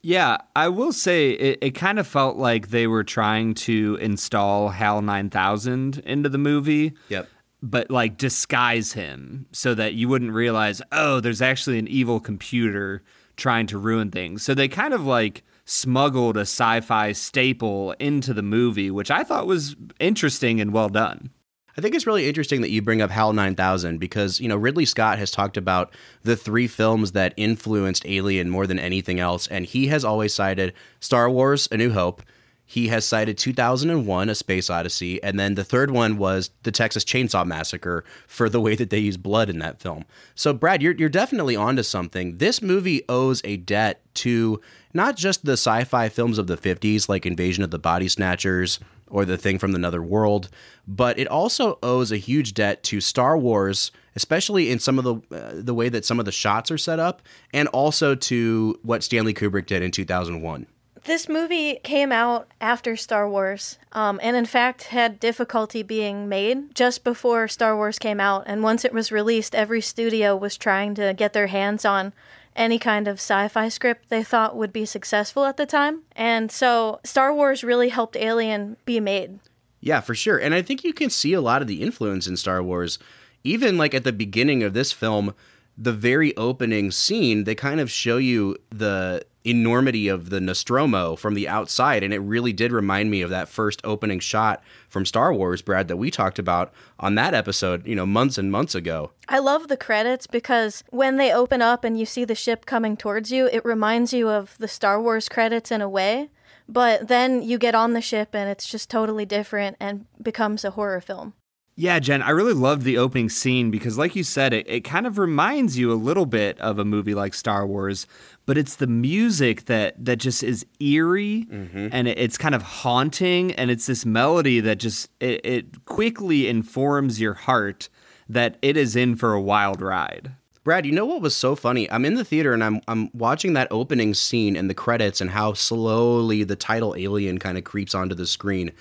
yeah, 0.03 0.39
I 0.57 0.69
will 0.69 0.93
say 0.93 1.31
it, 1.31 1.59
it 1.63 1.71
kind 1.73 1.99
of 1.99 2.07
felt 2.07 2.37
like 2.37 2.69
they 2.69 2.87
were 2.87 3.05
trying 3.05 3.55
to 3.55 3.97
install 4.01 4.71
HAL 4.71 5.03
9000 5.03 5.99
into 5.99 6.29
the 6.29 6.39
movie. 6.39 6.93
Yep. 7.09 7.29
But 7.63 7.91
like 7.91 8.17
disguise 8.17 8.95
him 8.95 9.47
so 9.53 9.75
that 9.75 9.95
you 9.95 10.09
wouldn't 10.09 10.33
realize, 10.33 10.83
oh, 10.91 11.21
there's 11.21 11.41
actually 11.41 11.79
an 11.79 11.87
evil 11.87 12.19
computer 12.19 13.05
trying 13.37 13.69
to 13.69 13.79
ruin 13.79 14.11
things. 14.11 14.43
So 14.43 14.55
they 14.55 14.67
kind 14.67 14.93
of 14.93 15.07
like 15.07 15.45
smuggled 15.65 16.37
a 16.37 16.41
sci 16.41 16.81
fi 16.81 17.13
staple 17.13 17.93
into 18.01 18.35
the 18.35 18.43
movie, 18.43 18.91
which 18.91 19.13
I 19.13 19.23
thought 19.23 19.47
was 19.47 19.77
interesting 20.01 20.61
and 20.61 20.73
well 20.73 20.89
done. 20.89 21.31
I 21.77 21.81
think 21.81 21.95
it's 21.95 22.07
really 22.07 22.29
interesting 22.29 22.61
that 22.61 22.71
you 22.71 22.83
bring 22.83 23.01
up 23.01 23.11
HAL 23.11 23.33
9000 23.33 23.99
because, 23.99 24.41
you 24.41 24.49
know, 24.49 24.57
Ridley 24.57 24.85
Scott 24.85 25.19
has 25.19 25.31
talked 25.31 25.57
about 25.57 25.95
the 26.23 26.37
three 26.37 26.67
films 26.67 27.13
that 27.13 27.33
influenced 27.37 28.05
Alien 28.07 28.51
more 28.51 28.67
than 28.67 28.79
anything 28.79 29.21
else. 29.21 29.47
And 29.47 29.65
he 29.65 29.87
has 29.87 30.05
always 30.05 30.35
cited 30.35 30.75
Star 31.01 31.31
Wars 31.31 31.69
A 31.71 31.77
New 31.77 31.91
Hope. 31.91 32.23
He 32.65 32.89
has 32.89 33.05
cited 33.05 33.39
2001 33.39 34.29
A 34.29 34.35
Space 34.35 34.71
Odyssey. 34.71 35.23
And 35.23 35.41
then 35.41 35.55
the 35.55 35.65
third 35.65 35.91
one 35.91 36.19
was 36.19 36.51
the 36.63 36.73
Texas 36.73 37.05
Chainsaw 37.05 37.47
Massacre 37.47 38.05
for 38.27 38.49
the 38.49 38.61
way 38.61 38.75
that 38.75 38.91
they 38.91 38.99
use 38.99 39.17
blood 39.17 39.49
in 39.49 39.59
that 39.61 39.81
film. 39.81 40.05
So, 40.35 40.53
Brad, 40.53 40.83
you're, 40.83 40.95
you're 40.95 41.09
definitely 41.09 41.57
onto 41.57 41.83
something. 41.83 42.37
This 42.37 42.61
movie 42.61 43.03
owes 43.09 43.41
a 43.45 43.57
debt 43.57 44.03
to 44.15 44.61
not 44.95 45.17
just 45.17 45.45
the 45.45 45.53
sci 45.53 45.85
fi 45.85 46.11
films 46.11 46.39
of 46.39 46.47
the 46.47 46.57
50s, 46.57 47.09
like 47.09 47.25
Invasion 47.25 47.65
of 47.65 47.71
the 47.71 47.79
Body 47.79 48.09
Snatchers 48.09 48.79
or 49.13 49.25
The 49.25 49.37
Thing 49.37 49.59
from 49.59 49.75
Another 49.75 50.03
World, 50.03 50.49
but 50.89 51.19
it 51.19 51.29
also 51.29 51.79
owes 51.83 52.11
a 52.11 52.17
huge 52.17 52.55
debt 52.55 52.83
to 52.85 53.01
Star 53.01 53.39
Wars, 53.39 53.93
especially 54.17 54.71
in 54.71 54.81
some 54.81 54.99
of 54.99 55.05
the 55.05 55.37
uh, 55.37 55.53
the 55.55 55.75
way 55.75 55.89
that 55.89 56.05
some 56.05 56.19
of 56.19 56.25
the 56.25 56.33
shots 56.33 56.71
are 56.71 56.79
set 56.79 56.99
up, 56.99 57.23
and 57.53 57.69
also 57.69 58.15
to 58.17 58.79
what 58.83 59.05
Stanley 59.05 59.35
Kubrick 59.35 59.67
did 59.67 59.83
in 59.83 59.91
2001. 59.93 60.67
This 61.05 61.29
movie 61.29 61.81
came 61.83 62.13
out 62.13 62.49
after 62.61 62.95
Star 62.97 63.29
Wars, 63.29 63.77
um, 63.93 64.21
and 64.23 64.37
in 64.37 64.47
fact 64.47 64.85
had 64.85 65.19
difficulty 65.19 65.83
being 65.83 66.29
made 66.29 66.75
just 66.75 67.03
before 67.03 67.49
Star 67.49 67.77
Wars 67.77 67.99
came 67.99 68.21
out. 68.21 68.45
And 68.47 68.63
once 68.63 68.85
it 68.85 68.93
was 68.93 69.11
released, 69.11 69.55
every 69.55 69.81
studio 69.81 70.37
was 70.37 70.57
trying 70.57 70.95
to 70.95 71.13
get 71.13 71.33
their 71.33 71.49
hands 71.49 71.85
on 71.85 72.13
any 72.55 72.79
kind 72.79 73.09
of 73.09 73.15
sci 73.15 73.49
fi 73.49 73.69
script 73.69 74.09
they 74.09 74.23
thought 74.23 74.57
would 74.57 74.73
be 74.73 74.85
successful 74.85 75.45
at 75.45 75.57
the 75.57 75.67
time. 75.67 76.03
And 76.15 76.51
so 76.51 77.01
Star 77.05 77.33
Wars 77.35 77.65
really 77.65 77.89
helped 77.89 78.17
Alien 78.17 78.77
be 78.85 79.01
made. 79.01 79.39
Yeah, 79.81 80.01
for 80.01 80.15
sure. 80.15 80.39
And 80.39 80.55
I 80.55 80.63
think 80.63 80.85
you 80.85 80.93
can 80.93 81.11
see 81.11 81.33
a 81.33 81.41
lot 81.41 81.63
of 81.63 81.69
the 81.69 81.83
influence 81.83 82.27
in 82.27 82.37
Star 82.37 82.63
Wars. 82.63 82.99
Even 83.45 83.77
like 83.77 83.95
at 83.95 84.05
the 84.05 84.13
beginning 84.13 84.63
of 84.63 84.75
this 84.75 84.93
film, 84.93 85.35
the 85.77 85.93
very 85.93 86.37
opening 86.37 86.91
scene, 86.91 87.45
they 87.45 87.55
kind 87.55 87.81
of 87.81 87.91
show 87.91 88.17
you 88.19 88.57
the 88.71 89.25
enormity 89.45 90.09
of 90.09 90.31
the 90.31 90.41
Nostromo 90.41 91.17
from 91.17 91.35
the 91.35 91.49
outside. 91.49 92.03
And 92.03 92.13
it 92.13 92.21
really 92.21 92.53
did 92.53 92.73
remind 92.73 93.11
me 93.11 93.23
of 93.23 93.31
that 93.31 93.49
first 93.49 93.81
opening 93.85 94.21
shot 94.21 94.63
from 94.89 95.05
Star 95.05 95.33
Wars, 95.33 95.63
Brad, 95.63 95.89
that 95.89 95.97
we 95.97 96.11
talked 96.11 96.39
about 96.39 96.73
on 96.99 97.15
that 97.17 97.35
episode, 97.35 97.87
you 97.87 97.95
know, 97.95 98.07
months 98.07 98.39
and 98.39 98.53
months 98.53 98.75
ago. 98.75 99.11
I 99.29 99.39
love 99.39 99.69
the 99.69 99.77
credits 99.77 100.27
because 100.27 100.85
when 100.91 101.17
they 101.17 101.33
open 101.33 101.63
up 101.63 101.85
and 101.85 101.99
you 101.99 102.07
see 102.07 102.25
the 102.25 102.35
ship 102.35 102.67
coming 102.67 102.97
towards 102.97 103.33
you, 103.33 103.47
it 103.47 103.65
reminds 103.65 104.13
you 104.13 104.29
of 104.29 104.57
the 104.59 104.69
Star 104.69 105.01
Wars 105.01 105.29
credits 105.29 105.71
in 105.71 105.81
a 105.81 105.89
way. 105.89 106.31
But 106.69 107.09
then 107.09 107.43
you 107.43 107.59
get 107.59 107.75
on 107.75 107.93
the 107.93 108.01
ship 108.01 108.35
and 108.35 108.49
it's 108.49 108.67
just 108.67 108.89
totally 108.89 109.27
different 109.27 109.77
and 109.81 110.07
becomes 110.23 110.65
a 110.65 110.71
horror 110.71 111.01
film. 111.01 111.35
Yeah, 111.75 111.99
Jen, 112.01 112.21
I 112.21 112.31
really 112.31 112.53
loved 112.53 112.83
the 112.83 112.99
opening 112.99 113.31
scene 113.31 113.71
because, 113.71 113.97
like 113.97 114.15
you 114.15 114.25
said, 114.25 114.53
it, 114.53 114.69
it 114.69 114.81
kind 114.81 115.07
of 115.07 115.17
reminds 115.17 115.79
you 115.79 115.91
a 115.91 115.95
little 115.95 116.27
bit 116.27 116.61
of 116.61 116.79
a 116.79 116.85
movie 116.85 117.15
like 117.15 117.33
Star 117.33 117.67
Wars, 117.67 118.07
but 118.45 118.59
it's 118.59 118.77
the 118.77 118.87
music 118.87 119.65
that 119.65 119.95
that 120.05 120.17
just 120.17 120.43
is 120.43 120.67
eerie 120.81 121.47
mm-hmm. 121.51 121.89
and 121.91 122.09
it, 122.09 122.19
it's 122.19 122.37
kind 122.37 122.55
of 122.55 122.63
haunting, 122.63 123.53
and 123.53 123.71
it's 123.71 123.87
this 123.87 124.05
melody 124.05 124.61
that 124.61 124.77
just 124.81 125.09
it, 125.19 125.41
it 125.45 125.85
quickly 125.87 126.47
informs 126.47 127.21
your 127.21 127.35
heart 127.35 127.89
that 128.29 128.59
it 128.61 128.77
is 128.77 128.95
in 128.95 129.17
for 129.17 129.33
a 129.33 129.41
wild 129.41 129.81
ride. 129.81 130.33
Brad, 130.65 130.87
you 130.87 130.93
know 130.93 131.07
what 131.07 131.23
was 131.23 131.35
so 131.35 131.57
funny? 131.57 131.91
I'm 131.91 132.05
in 132.05 132.15
the 132.15 132.25
theater 132.25 132.53
and 132.53 132.63
I'm 132.63 132.83
I'm 132.87 133.11
watching 133.15 133.55
that 133.55 133.69
opening 133.71 134.13
scene 134.13 134.57
and 134.57 134.69
the 134.69 134.75
credits 134.75 135.23
and 135.23 135.31
how 135.31 135.55
slowly 135.55 136.45
the 136.45 136.55
title 136.55 136.95
Alien 136.97 137.39
kind 137.39 137.57
of 137.57 137.65
creeps 137.65 137.95
onto 137.95 138.15
the 138.15 138.27
screen 138.27 138.73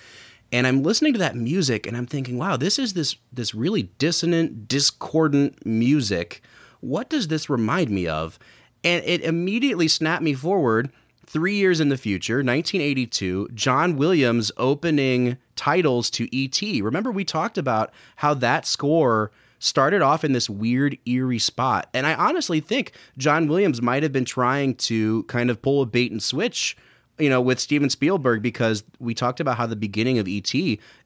and 0.51 0.67
I'm 0.67 0.83
listening 0.83 1.13
to 1.13 1.19
that 1.19 1.35
music 1.35 1.87
and 1.87 1.95
I'm 1.95 2.07
thinking, 2.07 2.37
wow, 2.37 2.57
this 2.57 2.77
is 2.77 2.93
this 2.93 3.15
this 3.31 3.55
really 3.55 3.83
dissonant, 3.83 4.67
discordant 4.67 5.65
music. 5.65 6.41
What 6.81 7.09
does 7.09 7.27
this 7.27 7.49
remind 7.49 7.89
me 7.89 8.07
of? 8.07 8.39
And 8.83 9.03
it 9.05 9.21
immediately 9.21 9.87
snapped 9.87 10.23
me 10.23 10.33
forward 10.33 10.91
three 11.25 11.55
years 11.55 11.79
in 11.79 11.89
the 11.89 11.97
future, 11.97 12.37
1982, 12.37 13.49
John 13.53 13.95
Williams 13.95 14.51
opening 14.57 15.37
titles 15.55 16.09
to 16.11 16.35
E.T. 16.35 16.81
Remember, 16.81 17.11
we 17.11 17.23
talked 17.23 17.57
about 17.57 17.93
how 18.17 18.33
that 18.33 18.65
score 18.65 19.31
started 19.59 20.01
off 20.01 20.25
in 20.25 20.33
this 20.33 20.49
weird, 20.49 20.97
eerie 21.05 21.39
spot. 21.39 21.87
And 21.93 22.07
I 22.07 22.15
honestly 22.15 22.59
think 22.59 22.93
John 23.17 23.47
Williams 23.47 23.81
might 23.81 24.03
have 24.03 24.11
been 24.11 24.25
trying 24.25 24.75
to 24.75 25.23
kind 25.23 25.51
of 25.51 25.61
pull 25.61 25.83
a 25.83 25.85
bait 25.85 26.11
and 26.11 26.21
switch 26.21 26.75
you 27.21 27.29
know, 27.29 27.41
with 27.41 27.59
Steven 27.59 27.89
Spielberg 27.89 28.41
because 28.41 28.83
we 28.99 29.13
talked 29.13 29.39
about 29.39 29.57
how 29.57 29.67
the 29.67 29.75
beginning 29.75 30.17
of 30.17 30.27
ET 30.27 30.53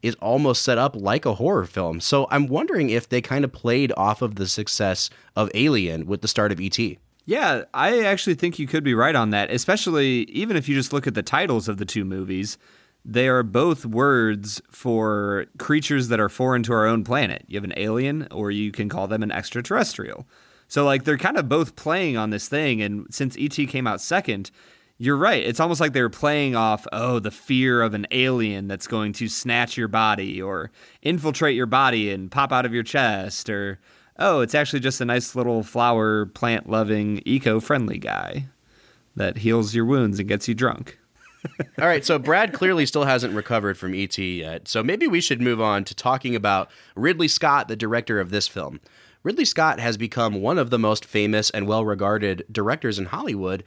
is 0.01 0.15
almost 0.21 0.61
set 0.61 0.77
up 0.77 0.95
like 0.95 1.25
a 1.25 1.35
horror 1.35 1.65
film. 1.65 1.99
So 1.99 2.27
I'm 2.31 2.47
wondering 2.47 2.89
if 2.89 3.09
they 3.09 3.21
kind 3.21 3.43
of 3.43 3.51
played 3.51 3.91
off 3.97 4.21
of 4.21 4.35
the 4.35 4.47
success 4.47 5.09
of 5.35 5.49
Alien 5.53 6.05
with 6.05 6.21
the 6.21 6.27
start 6.27 6.51
of 6.51 6.59
ET. 6.59 6.79
Yeah, 7.25 7.63
I 7.73 8.03
actually 8.03 8.35
think 8.35 8.59
you 8.59 8.67
could 8.67 8.83
be 8.83 8.93
right 8.93 9.15
on 9.15 9.31
that, 9.31 9.51
especially 9.51 10.23
even 10.25 10.55
if 10.55 10.69
you 10.69 10.75
just 10.75 10.93
look 10.93 11.07
at 11.07 11.15
the 11.15 11.23
titles 11.23 11.67
of 11.67 11.77
the 11.77 11.85
two 11.85 12.05
movies. 12.05 12.57
They 13.07 13.27
are 13.27 13.43
both 13.43 13.85
words 13.85 14.61
for 14.71 15.45
creatures 15.59 16.07
that 16.07 16.19
are 16.19 16.29
foreign 16.29 16.63
to 16.63 16.73
our 16.73 16.87
own 16.87 17.03
planet. 17.03 17.45
You 17.47 17.57
have 17.57 17.63
an 17.63 17.73
alien, 17.77 18.27
or 18.31 18.49
you 18.49 18.71
can 18.71 18.89
call 18.89 19.07
them 19.07 19.21
an 19.21 19.31
extraterrestrial. 19.31 20.25
So, 20.67 20.83
like, 20.83 21.03
they're 21.03 21.17
kind 21.17 21.37
of 21.37 21.47
both 21.47 21.75
playing 21.75 22.17
on 22.17 22.31
this 22.31 22.47
thing. 22.47 22.81
And 22.81 23.05
since 23.13 23.37
ET 23.39 23.55
came 23.67 23.85
out 23.85 24.01
second, 24.01 24.49
you're 24.97 25.17
right. 25.17 25.43
It's 25.43 25.59
almost 25.59 25.81
like 25.81 25.93
they 25.93 26.01
were 26.01 26.09
playing 26.09 26.55
off, 26.55 26.87
oh, 26.93 27.19
the 27.19 27.31
fear 27.31 27.81
of 27.81 27.93
an 27.93 28.07
alien 28.11 28.67
that's 28.67 28.87
going 28.87 29.13
to 29.13 29.27
snatch 29.27 29.77
your 29.77 29.87
body 29.87 30.41
or 30.41 30.71
infiltrate 31.01 31.55
your 31.55 31.65
body 31.65 32.11
and 32.11 32.31
pop 32.31 32.51
out 32.51 32.65
of 32.65 32.73
your 32.73 32.83
chest, 32.83 33.49
or, 33.49 33.79
oh, 34.17 34.39
it's 34.39 34.55
actually 34.55 34.79
just 34.79 35.01
a 35.01 35.05
nice 35.05 35.35
little 35.35 35.63
flower, 35.63 36.25
plant 36.25 36.69
loving, 36.69 37.21
eco 37.25 37.59
friendly 37.59 37.97
guy 37.97 38.45
that 39.15 39.39
heals 39.39 39.75
your 39.75 39.85
wounds 39.85 40.19
and 40.19 40.29
gets 40.29 40.47
you 40.47 40.53
drunk. 40.53 40.97
All 41.79 41.87
right, 41.87 42.05
so 42.05 42.17
Brad 42.17 42.53
clearly 42.53 42.85
still 42.85 43.03
hasn't 43.03 43.35
recovered 43.35 43.77
from 43.77 43.93
ET 43.93 44.17
yet. 44.17 44.67
So 44.67 44.81
maybe 44.81 45.07
we 45.07 45.21
should 45.21 45.41
move 45.41 45.61
on 45.61 45.83
to 45.85 45.95
talking 45.95 46.35
about 46.35 46.69
Ridley 46.95 47.27
Scott, 47.27 47.67
the 47.67 47.75
director 47.75 48.19
of 48.19 48.29
this 48.29 48.47
film. 48.47 48.79
Ridley 49.23 49.45
Scott 49.45 49.79
has 49.79 49.97
become 49.97 50.35
one 50.35 50.59
of 50.59 50.69
the 50.69 50.77
most 50.77 51.03
famous 51.03 51.49
and 51.49 51.67
well 51.67 51.83
regarded 51.83 52.45
directors 52.51 52.99
in 52.99 53.05
Hollywood, 53.05 53.63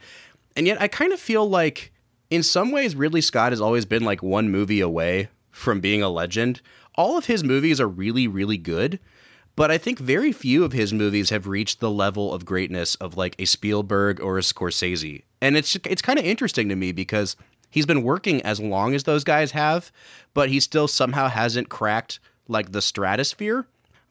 and 0.59 0.67
yet 0.67 0.81
I 0.81 0.89
kind 0.89 1.13
of 1.13 1.21
feel 1.21 1.49
like 1.49 1.93
in 2.29 2.43
some 2.43 2.73
ways 2.73 2.93
Ridley 2.93 3.21
Scott 3.21 3.53
has 3.53 3.61
always 3.61 3.85
been 3.85 4.03
like 4.03 4.21
one 4.21 4.49
movie 4.49 4.81
away 4.81 5.29
from 5.51 5.79
being 5.79 6.03
a 6.03 6.09
legend. 6.09 6.61
All 6.95 7.17
of 7.17 7.27
his 7.27 7.45
movies 7.45 7.79
are 7.79 7.87
really 7.87 8.27
really 8.27 8.57
good, 8.57 8.99
but 9.55 9.71
I 9.71 9.77
think 9.77 9.99
very 9.99 10.33
few 10.33 10.65
of 10.65 10.73
his 10.73 10.91
movies 10.91 11.29
have 11.29 11.47
reached 11.47 11.79
the 11.79 11.89
level 11.89 12.33
of 12.33 12.43
greatness 12.43 12.95
of 12.95 13.15
like 13.15 13.37
a 13.39 13.45
Spielberg 13.45 14.19
or 14.19 14.37
a 14.37 14.41
Scorsese. 14.41 15.23
And 15.39 15.55
it's 15.55 15.77
it's 15.85 16.01
kind 16.01 16.19
of 16.19 16.25
interesting 16.25 16.67
to 16.67 16.75
me 16.75 16.91
because 16.91 17.37
he's 17.69 17.85
been 17.85 18.03
working 18.03 18.41
as 18.41 18.59
long 18.59 18.93
as 18.93 19.05
those 19.05 19.23
guys 19.23 19.51
have, 19.51 19.93
but 20.33 20.49
he 20.49 20.59
still 20.59 20.89
somehow 20.89 21.29
hasn't 21.29 21.69
cracked 21.69 22.19
like 22.49 22.73
the 22.73 22.81
stratosphere. 22.81 23.65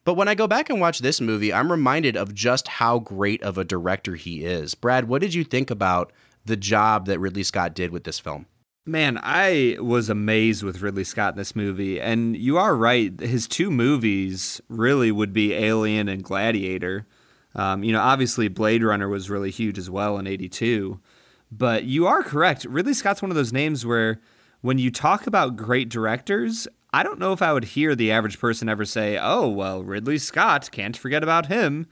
But 0.06 0.14
when 0.14 0.28
I 0.28 0.34
go 0.34 0.46
back 0.46 0.70
and 0.70 0.80
watch 0.80 1.00
this 1.00 1.20
movie, 1.20 1.52
I'm 1.52 1.70
reminded 1.70 2.16
of 2.16 2.32
just 2.32 2.68
how 2.68 3.00
great 3.00 3.42
of 3.42 3.58
a 3.58 3.64
director 3.64 4.14
he 4.14 4.46
is. 4.46 4.74
Brad, 4.74 5.08
what 5.08 5.20
did 5.20 5.34
you 5.34 5.44
think 5.44 5.70
about 5.70 6.10
the 6.48 6.56
job 6.56 7.06
that 7.06 7.20
Ridley 7.20 7.44
Scott 7.44 7.74
did 7.74 7.92
with 7.92 8.04
this 8.04 8.18
film. 8.18 8.46
Man, 8.84 9.20
I 9.22 9.76
was 9.80 10.08
amazed 10.08 10.62
with 10.62 10.80
Ridley 10.80 11.04
Scott 11.04 11.34
in 11.34 11.38
this 11.38 11.54
movie. 11.54 12.00
And 12.00 12.36
you 12.36 12.56
are 12.56 12.74
right. 12.74 13.18
His 13.20 13.46
two 13.46 13.70
movies 13.70 14.60
really 14.68 15.12
would 15.12 15.32
be 15.32 15.52
Alien 15.52 16.08
and 16.08 16.24
Gladiator. 16.24 17.06
Um, 17.54 17.84
you 17.84 17.92
know, 17.92 18.00
obviously, 18.00 18.48
Blade 18.48 18.82
Runner 18.82 19.08
was 19.08 19.28
really 19.28 19.50
huge 19.50 19.78
as 19.78 19.90
well 19.90 20.18
in 20.18 20.26
82. 20.26 20.98
But 21.52 21.84
you 21.84 22.06
are 22.06 22.22
correct. 22.22 22.64
Ridley 22.64 22.94
Scott's 22.94 23.22
one 23.22 23.30
of 23.30 23.36
those 23.36 23.52
names 23.52 23.84
where 23.84 24.20
when 24.62 24.78
you 24.78 24.90
talk 24.90 25.26
about 25.26 25.56
great 25.56 25.88
directors, 25.88 26.66
I 26.92 27.02
don't 27.02 27.18
know 27.18 27.32
if 27.32 27.42
I 27.42 27.52
would 27.52 27.64
hear 27.64 27.94
the 27.94 28.10
average 28.10 28.38
person 28.38 28.68
ever 28.68 28.86
say, 28.86 29.18
oh, 29.20 29.48
well, 29.48 29.82
Ridley 29.82 30.18
Scott, 30.18 30.70
can't 30.72 30.96
forget 30.96 31.22
about 31.22 31.46
him. 31.46 31.86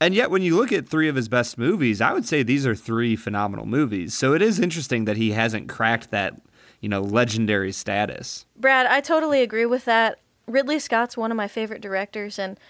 And 0.00 0.14
yet, 0.14 0.30
when 0.30 0.42
you 0.42 0.56
look 0.56 0.72
at 0.72 0.86
three 0.86 1.08
of 1.08 1.16
his 1.16 1.28
best 1.28 1.56
movies, 1.56 2.00
I 2.00 2.12
would 2.12 2.26
say 2.26 2.42
these 2.42 2.66
are 2.66 2.74
three 2.74 3.16
phenomenal 3.16 3.64
movies. 3.64 4.12
So 4.12 4.34
it 4.34 4.42
is 4.42 4.60
interesting 4.60 5.06
that 5.06 5.16
he 5.16 5.32
hasn't 5.32 5.68
cracked 5.68 6.10
that, 6.10 6.40
you 6.80 6.88
know, 6.88 7.00
legendary 7.00 7.72
status. 7.72 8.44
Brad, 8.56 8.86
I 8.86 9.00
totally 9.00 9.40
agree 9.40 9.64
with 9.64 9.86
that. 9.86 10.20
Ridley 10.46 10.78
Scott's 10.78 11.16
one 11.16 11.30
of 11.30 11.36
my 11.36 11.48
favorite 11.48 11.80
directors, 11.80 12.38
and 12.38 12.60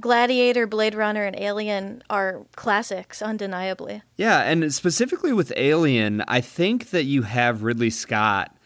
Gladiator, 0.00 0.66
Blade 0.66 0.94
Runner, 0.94 1.24
and 1.24 1.38
Alien 1.38 2.02
are 2.08 2.46
classics, 2.56 3.20
undeniably. 3.20 4.02
Yeah, 4.16 4.40
and 4.40 4.72
specifically 4.72 5.32
with 5.32 5.52
Alien, 5.54 6.24
I 6.26 6.40
think 6.40 6.90
that 6.90 7.04
you 7.04 7.22
have 7.22 7.62
Ridley 7.62 7.90
Scott 7.90 8.56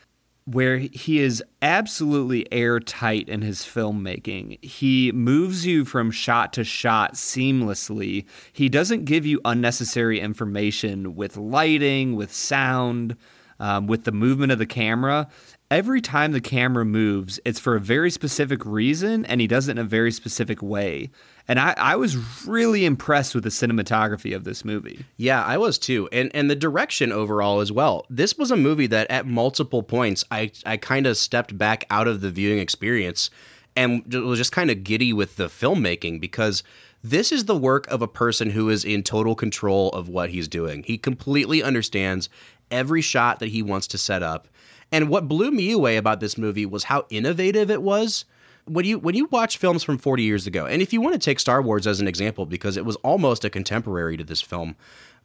where 0.47 0.79
he 0.79 1.19
is 1.19 1.43
absolutely 1.61 2.51
airtight 2.53 3.29
in 3.29 3.43
his 3.43 3.63
filmmaking. 3.63 4.63
He 4.65 5.11
moves 5.11 5.67
you 5.67 5.85
from 5.85 6.13
shot 6.13 6.53
to 6.53 6.63
shot 6.63 7.15
seamlessly. 7.15 8.25
He 8.53 8.69
doesn't 8.69 9.07
give 9.07 9.27
you 9.27 9.41
unnecessary 9.45 10.21
information 10.21 11.17
with 11.17 11.37
lighting, 11.37 12.15
with 12.15 12.33
sound, 12.33 13.17
um, 13.59 13.89
with 13.89 14.05
the 14.05 14.13
movement 14.13 14.53
of 14.53 14.59
the 14.59 14.67
camera. 14.67 15.27
Every 15.69 16.01
time 16.01 16.31
the 16.31 16.41
camera 16.41 16.85
moves, 16.85 17.41
it's 17.45 17.59
for 17.59 17.75
a 17.75 17.81
very 17.81 18.11
specific 18.13 18.65
reason, 18.65 19.25
and 19.25 19.41
he 19.41 19.49
does 19.49 19.67
it 19.67 19.73
in 19.73 19.79
a 19.79 19.85
very 19.85 20.13
specific 20.13 20.63
way. 20.63 21.11
And 21.49 21.61
I, 21.61 21.75
I 21.77 21.97
was 21.97 22.17
really 22.47 22.85
impressed 22.85 23.35
with 23.35 23.45
the 23.45 23.51
cinematography 23.51 24.35
of 24.35 24.45
this 24.45 24.65
movie. 24.65 25.05
Yeah, 25.17 25.45
I 25.45 25.59
was 25.59 25.79
too. 25.79 26.09
And 26.11 26.31
and 26.35 26.51
the 26.51 26.57
direction 26.57 27.13
overall 27.13 27.61
as 27.61 27.71
well. 27.71 28.05
This 28.11 28.37
was 28.37 28.51
a 28.51 28.57
movie 28.57 28.89
that 28.89 29.11
at 29.11 29.27
multiple 29.27 29.83
points 29.83 30.25
I, 30.31 30.51
I 30.65 30.77
kind 30.77 31.07
of 31.07 31.17
stepped 31.17 31.57
back 31.57 31.85
out 31.91 32.09
of 32.09 32.21
the 32.21 32.31
viewing 32.31 32.59
experience 32.59 33.31
and 33.77 34.03
was 34.13 34.39
just 34.39 34.53
kind 34.53 34.71
of 34.71 34.83
giddy 34.83 35.13
with 35.13 35.37
the 35.37 35.47
filmmaking 35.47 36.21
because 36.21 36.63
this 37.05 37.31
is 37.31 37.45
the 37.45 37.57
work 37.57 37.87
of 37.89 38.03
a 38.03 38.09
person 38.09 38.51
who 38.51 38.69
is 38.69 38.85
in 38.85 39.03
total 39.03 39.35
control 39.35 39.91
of 39.91 40.09
what 40.09 40.31
he's 40.31 40.49
doing. 40.49 40.83
He 40.83 40.99
completely 40.99 41.63
understands 41.63 42.29
every 42.71 43.03
shot 43.03 43.39
that 43.39 43.51
he 43.51 43.63
wants 43.63 43.87
to 43.89 43.99
set 43.99 44.23
up. 44.23 44.49
And 44.91 45.09
what 45.09 45.29
blew 45.29 45.51
me 45.51 45.73
away 45.73 45.97
about 45.97 46.21
this 46.21 46.39
movie 46.39 46.67
was 46.67 46.85
how 46.85 47.07
innovative 47.11 47.71
it 47.71 47.83
was 47.83 48.25
when 48.67 48.85
you 48.85 48.99
when 48.99 49.15
you 49.15 49.27
watch 49.27 49.59
films 49.59 49.83
from 49.83 49.99
40 49.99 50.23
years 50.23 50.47
ago, 50.47 50.67
and 50.67 50.83
if 50.83 50.93
you 50.93 51.01
want 51.01 51.15
to 51.15 51.19
take 51.19 51.41
Star 51.41 51.63
Wars 51.63 51.87
as 51.87 52.01
an 52.01 52.09
example 52.09 52.47
because 52.47 52.77
it 52.77 52.85
was 52.85 52.97
almost 52.97 53.45
a 53.45 53.51
contemporary 53.51 54.17
to 54.17 54.25
this 54.25 54.43
film, 54.43 54.77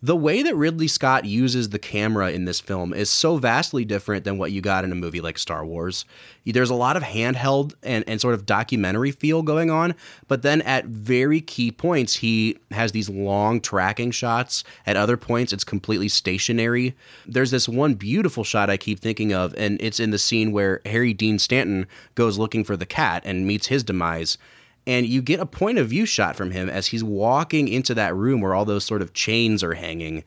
the 0.03 0.15
way 0.15 0.41
that 0.41 0.55
Ridley 0.55 0.87
Scott 0.87 1.25
uses 1.25 1.69
the 1.69 1.77
camera 1.77 2.31
in 2.31 2.45
this 2.45 2.59
film 2.59 2.91
is 2.91 3.09
so 3.09 3.37
vastly 3.37 3.85
different 3.85 4.23
than 4.23 4.39
what 4.39 4.51
you 4.51 4.59
got 4.59 4.83
in 4.83 4.91
a 4.91 4.95
movie 4.95 5.21
like 5.21 5.37
Star 5.37 5.63
Wars. 5.63 6.05
There's 6.43 6.71
a 6.71 6.75
lot 6.75 6.97
of 6.97 7.03
handheld 7.03 7.75
and, 7.83 8.03
and 8.07 8.19
sort 8.19 8.33
of 8.33 8.47
documentary 8.47 9.11
feel 9.11 9.43
going 9.43 9.69
on, 9.69 9.93
but 10.27 10.41
then 10.41 10.63
at 10.63 10.85
very 10.85 11.39
key 11.39 11.71
points, 11.71 12.15
he 12.15 12.57
has 12.71 12.93
these 12.93 13.09
long 13.09 13.61
tracking 13.61 14.09
shots. 14.09 14.63
At 14.87 14.97
other 14.97 15.17
points, 15.17 15.53
it's 15.53 15.63
completely 15.63 16.09
stationary. 16.09 16.95
There's 17.27 17.51
this 17.51 17.69
one 17.69 17.93
beautiful 17.93 18.43
shot 18.43 18.71
I 18.71 18.77
keep 18.77 18.99
thinking 18.99 19.33
of, 19.33 19.53
and 19.55 19.79
it's 19.79 19.99
in 19.99 20.09
the 20.09 20.17
scene 20.17 20.51
where 20.51 20.81
Harry 20.85 21.13
Dean 21.13 21.37
Stanton 21.37 21.85
goes 22.15 22.39
looking 22.39 22.63
for 22.63 22.75
the 22.75 22.87
cat 22.87 23.21
and 23.23 23.45
meets 23.45 23.67
his 23.67 23.83
demise 23.83 24.39
and 24.87 25.05
you 25.05 25.21
get 25.21 25.39
a 25.39 25.45
point 25.45 25.77
of 25.77 25.89
view 25.89 26.05
shot 26.05 26.35
from 26.35 26.51
him 26.51 26.69
as 26.69 26.87
he's 26.87 27.03
walking 27.03 27.67
into 27.67 27.93
that 27.93 28.15
room 28.15 28.41
where 28.41 28.55
all 28.55 28.65
those 28.65 28.85
sort 28.85 29.01
of 29.01 29.13
chains 29.13 29.63
are 29.63 29.75
hanging. 29.75 30.23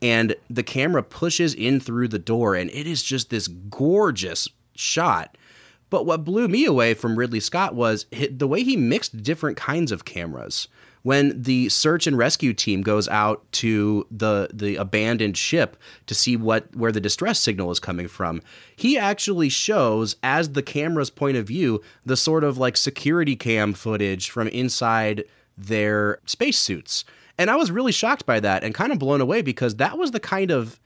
And 0.00 0.34
the 0.48 0.62
camera 0.62 1.02
pushes 1.02 1.54
in 1.54 1.80
through 1.80 2.08
the 2.08 2.18
door 2.18 2.54
and 2.54 2.70
it 2.70 2.86
is 2.86 3.02
just 3.02 3.30
this 3.30 3.48
gorgeous 3.48 4.48
shot. 4.74 5.36
But 5.90 6.06
what 6.06 6.24
blew 6.24 6.48
me 6.48 6.64
away 6.64 6.94
from 6.94 7.18
Ridley 7.18 7.40
Scott 7.40 7.74
was 7.74 8.06
the 8.30 8.48
way 8.48 8.62
he 8.62 8.76
mixed 8.76 9.22
different 9.22 9.56
kinds 9.56 9.92
of 9.92 10.04
cameras 10.04 10.68
when 11.08 11.40
the 11.40 11.70
search 11.70 12.06
and 12.06 12.18
rescue 12.18 12.52
team 12.52 12.82
goes 12.82 13.08
out 13.08 13.50
to 13.50 14.06
the 14.10 14.50
the 14.52 14.76
abandoned 14.76 15.38
ship 15.38 15.74
to 16.06 16.14
see 16.14 16.36
what 16.36 16.66
where 16.76 16.92
the 16.92 17.00
distress 17.00 17.40
signal 17.40 17.70
is 17.70 17.80
coming 17.80 18.06
from 18.06 18.42
he 18.76 18.98
actually 18.98 19.48
shows 19.48 20.16
as 20.22 20.52
the 20.52 20.62
camera's 20.62 21.08
point 21.08 21.34
of 21.38 21.46
view 21.46 21.80
the 22.04 22.14
sort 22.14 22.44
of 22.44 22.58
like 22.58 22.76
security 22.76 23.34
cam 23.36 23.72
footage 23.72 24.28
from 24.28 24.48
inside 24.48 25.24
their 25.56 26.18
spacesuits. 26.26 27.06
And 27.38 27.48
i 27.48 27.56
was 27.56 27.70
really 27.70 27.92
shocked 27.92 28.26
by 28.26 28.38
that 28.40 28.62
and 28.62 28.74
kind 28.74 28.92
of 28.92 28.98
blown 28.98 29.22
away 29.22 29.40
because 29.40 29.76
that 29.76 29.96
was 29.96 30.10
the 30.10 30.20
kind 30.20 30.50
of 30.50 30.78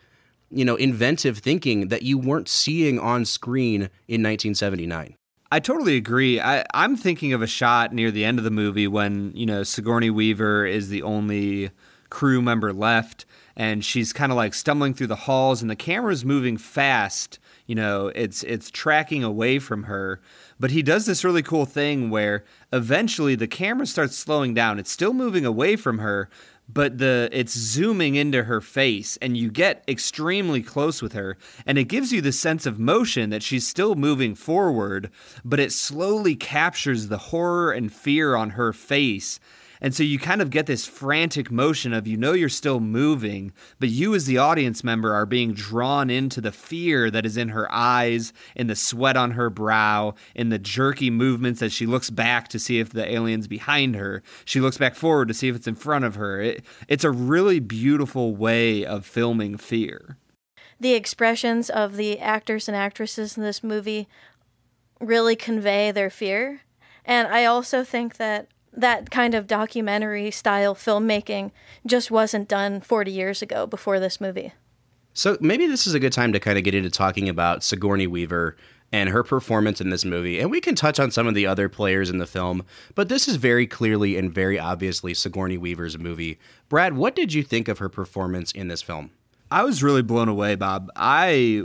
you 0.52 0.64
know 0.64 0.76
inventive 0.76 1.38
thinking 1.38 1.88
that 1.88 2.02
you 2.02 2.16
weren't 2.16 2.48
seeing 2.48 3.00
on 3.00 3.24
screen 3.24 3.90
in 4.06 4.22
1979 4.22 5.16
I 5.52 5.60
totally 5.60 5.96
agree. 5.98 6.40
I, 6.40 6.64
I'm 6.72 6.96
thinking 6.96 7.34
of 7.34 7.42
a 7.42 7.46
shot 7.46 7.92
near 7.92 8.10
the 8.10 8.24
end 8.24 8.38
of 8.38 8.44
the 8.44 8.50
movie 8.50 8.88
when, 8.88 9.32
you 9.34 9.44
know, 9.44 9.64
Sigourney 9.64 10.08
Weaver 10.08 10.64
is 10.64 10.88
the 10.88 11.02
only 11.02 11.72
crew 12.08 12.40
member 12.40 12.72
left 12.72 13.26
and 13.54 13.84
she's 13.84 14.14
kind 14.14 14.32
of 14.32 14.36
like 14.36 14.54
stumbling 14.54 14.94
through 14.94 15.08
the 15.08 15.14
halls 15.14 15.60
and 15.60 15.70
the 15.70 15.76
camera's 15.76 16.24
moving 16.24 16.56
fast. 16.56 17.38
You 17.66 17.74
know, 17.74 18.08
it's 18.14 18.42
it's 18.44 18.70
tracking 18.70 19.22
away 19.22 19.58
from 19.58 19.82
her. 19.82 20.22
But 20.58 20.70
he 20.70 20.82
does 20.82 21.04
this 21.04 21.22
really 21.22 21.42
cool 21.42 21.66
thing 21.66 22.08
where 22.08 22.44
eventually 22.72 23.34
the 23.34 23.46
camera 23.46 23.86
starts 23.86 24.16
slowing 24.16 24.54
down. 24.54 24.78
It's 24.78 24.90
still 24.90 25.12
moving 25.12 25.44
away 25.44 25.76
from 25.76 25.98
her, 25.98 26.30
but 26.72 26.98
the 26.98 27.28
it's 27.32 27.56
zooming 27.56 28.14
into 28.14 28.44
her 28.44 28.60
face 28.60 29.18
and 29.20 29.36
you 29.36 29.50
get 29.50 29.82
extremely 29.88 30.62
close 30.62 31.02
with 31.02 31.12
her 31.12 31.36
and 31.66 31.78
it 31.78 31.84
gives 31.84 32.12
you 32.12 32.20
the 32.20 32.32
sense 32.32 32.66
of 32.66 32.78
motion 32.78 33.30
that 33.30 33.42
she's 33.42 33.66
still 33.66 33.94
moving 33.94 34.34
forward 34.34 35.10
but 35.44 35.60
it 35.60 35.72
slowly 35.72 36.34
captures 36.34 37.08
the 37.08 37.18
horror 37.18 37.72
and 37.72 37.92
fear 37.92 38.34
on 38.34 38.50
her 38.50 38.72
face 38.72 39.38
and 39.82 39.92
so 39.96 40.04
you 40.04 40.16
kind 40.20 40.40
of 40.40 40.50
get 40.50 40.66
this 40.66 40.86
frantic 40.86 41.50
motion 41.50 41.92
of 41.92 42.06
you 42.06 42.16
know 42.16 42.32
you're 42.32 42.48
still 42.48 42.78
moving, 42.78 43.52
but 43.80 43.88
you 43.88 44.14
as 44.14 44.26
the 44.26 44.38
audience 44.38 44.84
member 44.84 45.12
are 45.12 45.26
being 45.26 45.52
drawn 45.52 46.08
into 46.08 46.40
the 46.40 46.52
fear 46.52 47.10
that 47.10 47.26
is 47.26 47.36
in 47.36 47.48
her 47.48 47.70
eyes, 47.70 48.32
in 48.54 48.68
the 48.68 48.76
sweat 48.76 49.16
on 49.16 49.32
her 49.32 49.50
brow, 49.50 50.14
in 50.36 50.50
the 50.50 50.58
jerky 50.58 51.10
movements 51.10 51.60
as 51.62 51.72
she 51.72 51.84
looks 51.84 52.10
back 52.10 52.46
to 52.48 52.60
see 52.60 52.78
if 52.78 52.90
the 52.90 53.12
alien's 53.12 53.48
behind 53.48 53.96
her. 53.96 54.22
She 54.44 54.60
looks 54.60 54.78
back 54.78 54.94
forward 54.94 55.26
to 55.26 55.34
see 55.34 55.48
if 55.48 55.56
it's 55.56 55.66
in 55.66 55.74
front 55.74 56.04
of 56.04 56.14
her. 56.14 56.40
It, 56.40 56.64
it's 56.86 57.04
a 57.04 57.10
really 57.10 57.58
beautiful 57.58 58.36
way 58.36 58.86
of 58.86 59.04
filming 59.04 59.56
fear. 59.56 60.16
The 60.78 60.94
expressions 60.94 61.68
of 61.68 61.96
the 61.96 62.20
actors 62.20 62.68
and 62.68 62.76
actresses 62.76 63.36
in 63.36 63.42
this 63.42 63.64
movie 63.64 64.06
really 65.00 65.34
convey 65.34 65.90
their 65.90 66.10
fear. 66.10 66.60
And 67.04 67.26
I 67.26 67.46
also 67.46 67.82
think 67.82 68.18
that 68.18 68.46
that 68.72 69.10
kind 69.10 69.34
of 69.34 69.46
documentary 69.46 70.30
style 70.30 70.74
filmmaking 70.74 71.50
just 71.86 72.10
wasn't 72.10 72.48
done 72.48 72.80
40 72.80 73.10
years 73.10 73.42
ago 73.42 73.66
before 73.66 74.00
this 74.00 74.20
movie. 74.20 74.52
So 75.14 75.36
maybe 75.40 75.66
this 75.66 75.86
is 75.86 75.94
a 75.94 76.00
good 76.00 76.12
time 76.12 76.32
to 76.32 76.40
kind 76.40 76.56
of 76.56 76.64
get 76.64 76.74
into 76.74 76.90
talking 76.90 77.28
about 77.28 77.62
Sigourney 77.62 78.06
Weaver 78.06 78.56
and 78.92 79.08
her 79.08 79.22
performance 79.22 79.80
in 79.80 79.90
this 79.90 80.04
movie. 80.04 80.40
And 80.40 80.50
we 80.50 80.60
can 80.60 80.74
touch 80.74 81.00
on 81.00 81.10
some 81.10 81.26
of 81.26 81.34
the 81.34 81.46
other 81.46 81.68
players 81.68 82.10
in 82.10 82.18
the 82.18 82.26
film, 82.26 82.64
but 82.94 83.08
this 83.08 83.28
is 83.28 83.36
very 83.36 83.66
clearly 83.66 84.16
and 84.16 84.32
very 84.32 84.58
obviously 84.58 85.14
Sigourney 85.14 85.58
Weaver's 85.58 85.98
movie. 85.98 86.38
Brad, 86.68 86.94
what 86.94 87.14
did 87.14 87.32
you 87.32 87.42
think 87.42 87.68
of 87.68 87.78
her 87.78 87.88
performance 87.88 88.52
in 88.52 88.68
this 88.68 88.82
film? 88.82 89.10
I 89.50 89.64
was 89.64 89.82
really 89.82 90.02
blown 90.02 90.28
away, 90.28 90.54
Bob. 90.54 90.90
I 90.96 91.64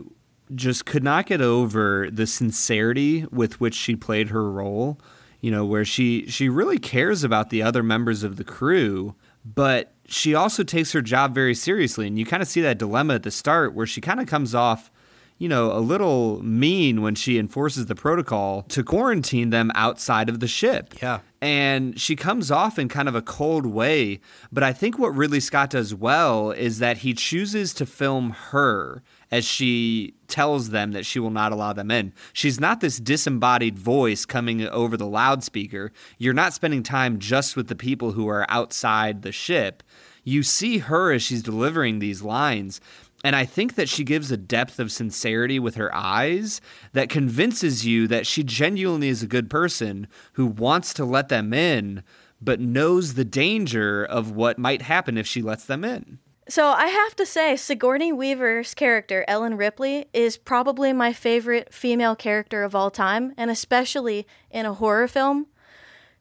just 0.56 0.86
could 0.86 1.04
not 1.04 1.26
get 1.26 1.42
over 1.42 2.10
the 2.12 2.28
sincerity 2.28 3.26
with 3.32 3.60
which 3.60 3.76
she 3.76 3.96
played 3.96 4.30
her 4.30 4.50
role 4.50 5.00
you 5.48 5.52
know, 5.52 5.64
where 5.64 5.86
she 5.86 6.28
she 6.28 6.50
really 6.50 6.78
cares 6.78 7.24
about 7.24 7.52
the 7.52 7.64
other 7.64 7.82
members 7.82 8.22
of 8.22 8.36
the 8.36 8.44
crew, 8.44 9.16
but 9.46 9.94
she 10.06 10.36
also 10.36 10.62
takes 10.62 10.92
her 10.92 11.02
job 11.02 11.34
very 11.34 11.56
seriously. 11.56 12.06
And 12.06 12.20
you 12.20 12.26
kind 12.26 12.44
of 12.44 12.50
see 12.50 12.60
that 12.60 12.78
dilemma 12.78 13.14
at 13.14 13.24
the 13.24 13.32
start 13.32 13.74
where 13.74 13.88
she 13.88 14.02
kind 14.02 14.20
of 14.20 14.28
comes 14.28 14.54
off, 14.54 14.92
you 15.38 15.48
know, 15.48 15.72
a 15.72 15.80
little 15.80 16.44
mean 16.44 17.02
when 17.02 17.16
she 17.16 17.40
enforces 17.40 17.86
the 17.86 17.96
protocol 17.96 18.64
to 18.64 18.84
quarantine 18.84 19.52
them 19.52 19.72
outside 19.74 20.28
of 20.28 20.42
the 20.42 20.50
ship. 20.50 20.96
Yeah. 21.02 21.22
And 21.42 21.98
she 21.98 22.18
comes 22.18 22.52
off 22.52 22.78
in 22.78 22.90
kind 22.90 23.08
of 23.08 23.16
a 23.16 23.22
cold 23.22 23.66
way. 23.66 24.20
But 24.52 24.64
I 24.64 24.74
think 24.74 25.00
what 25.00 25.16
Ridley 25.16 25.40
Scott 25.40 25.70
does 25.70 25.96
well 25.96 26.52
is 26.52 26.80
that 26.80 26.98
he 26.98 27.14
chooses 27.14 27.74
to 27.76 27.86
film 27.86 28.32
her 28.52 29.02
as 29.32 29.46
she 29.46 30.14
tells 30.28 30.70
them 30.70 30.92
that 30.92 31.06
she 31.06 31.20
will 31.20 31.32
not 31.32 31.52
allow 31.52 31.74
them 31.74 31.92
in. 31.92 32.14
She's 32.34 32.60
not 32.60 32.80
this 32.80 33.00
disembodied 33.00 33.78
voice 33.78 34.26
coming 34.26 34.66
over 34.68 34.98
the 34.98 35.06
loudspeaker. 35.06 35.92
You're 36.18 36.34
not 36.34 36.54
spending 36.54 36.84
time 36.84 37.20
just 37.20 37.56
with 37.56 37.68
the 37.68 37.76
people 37.76 38.14
who 38.14 38.28
are 38.28 38.46
outside 38.50 39.22
the 39.22 39.32
ship. 39.32 39.84
You 40.24 40.44
see 40.44 40.80
her 40.80 41.12
as 41.12 41.24
she's 41.24 41.44
delivering 41.44 42.00
these 42.00 42.22
lines. 42.22 42.82
And 43.24 43.36
I 43.36 43.46
think 43.46 43.76
that 43.76 43.90
she 43.90 44.04
gives 44.04 44.32
a 44.32 44.38
depth 44.38 44.80
of 44.80 44.92
sincerity 44.92 45.60
with 45.60 45.76
her 45.76 45.94
eyes 45.94 46.62
that 46.94 47.10
convinces 47.10 47.86
you 47.86 48.08
that 48.08 48.28
she 48.28 48.44
genuinely 48.44 49.10
is 49.10 49.24
a 49.24 49.28
good 49.28 49.50
person 49.50 50.08
who 50.34 50.46
wants 50.46 50.94
to 50.96 51.06
let 51.06 51.30
them 51.30 51.54
in, 51.54 52.04
but 52.40 52.60
knows 52.60 53.16
the 53.16 53.26
danger 53.26 54.06
of 54.06 54.32
what 54.32 54.60
might 54.60 54.84
happen 54.84 55.18
if 55.18 55.26
she 55.26 55.42
lets 55.42 55.66
them 55.66 55.84
in. 55.84 56.20
So 56.50 56.68
I 56.68 56.88
have 56.88 57.14
to 57.18 57.26
say, 57.26 57.58
Sigourney 57.58 58.14
Weaver's 58.14 58.74
character, 58.74 59.26
Ellen 59.28 59.58
Ripley, 59.58 60.08
is 60.14 60.38
probably 60.38 60.94
my 60.94 61.12
favorite 61.12 61.74
female 61.74 62.16
character 62.16 62.64
of 62.64 62.74
all 62.74 62.90
time, 62.90 63.34
and 63.36 63.52
especially 63.52 64.26
in 64.50 64.66
a 64.66 64.74
horror 64.74 65.10
film. 65.10 65.48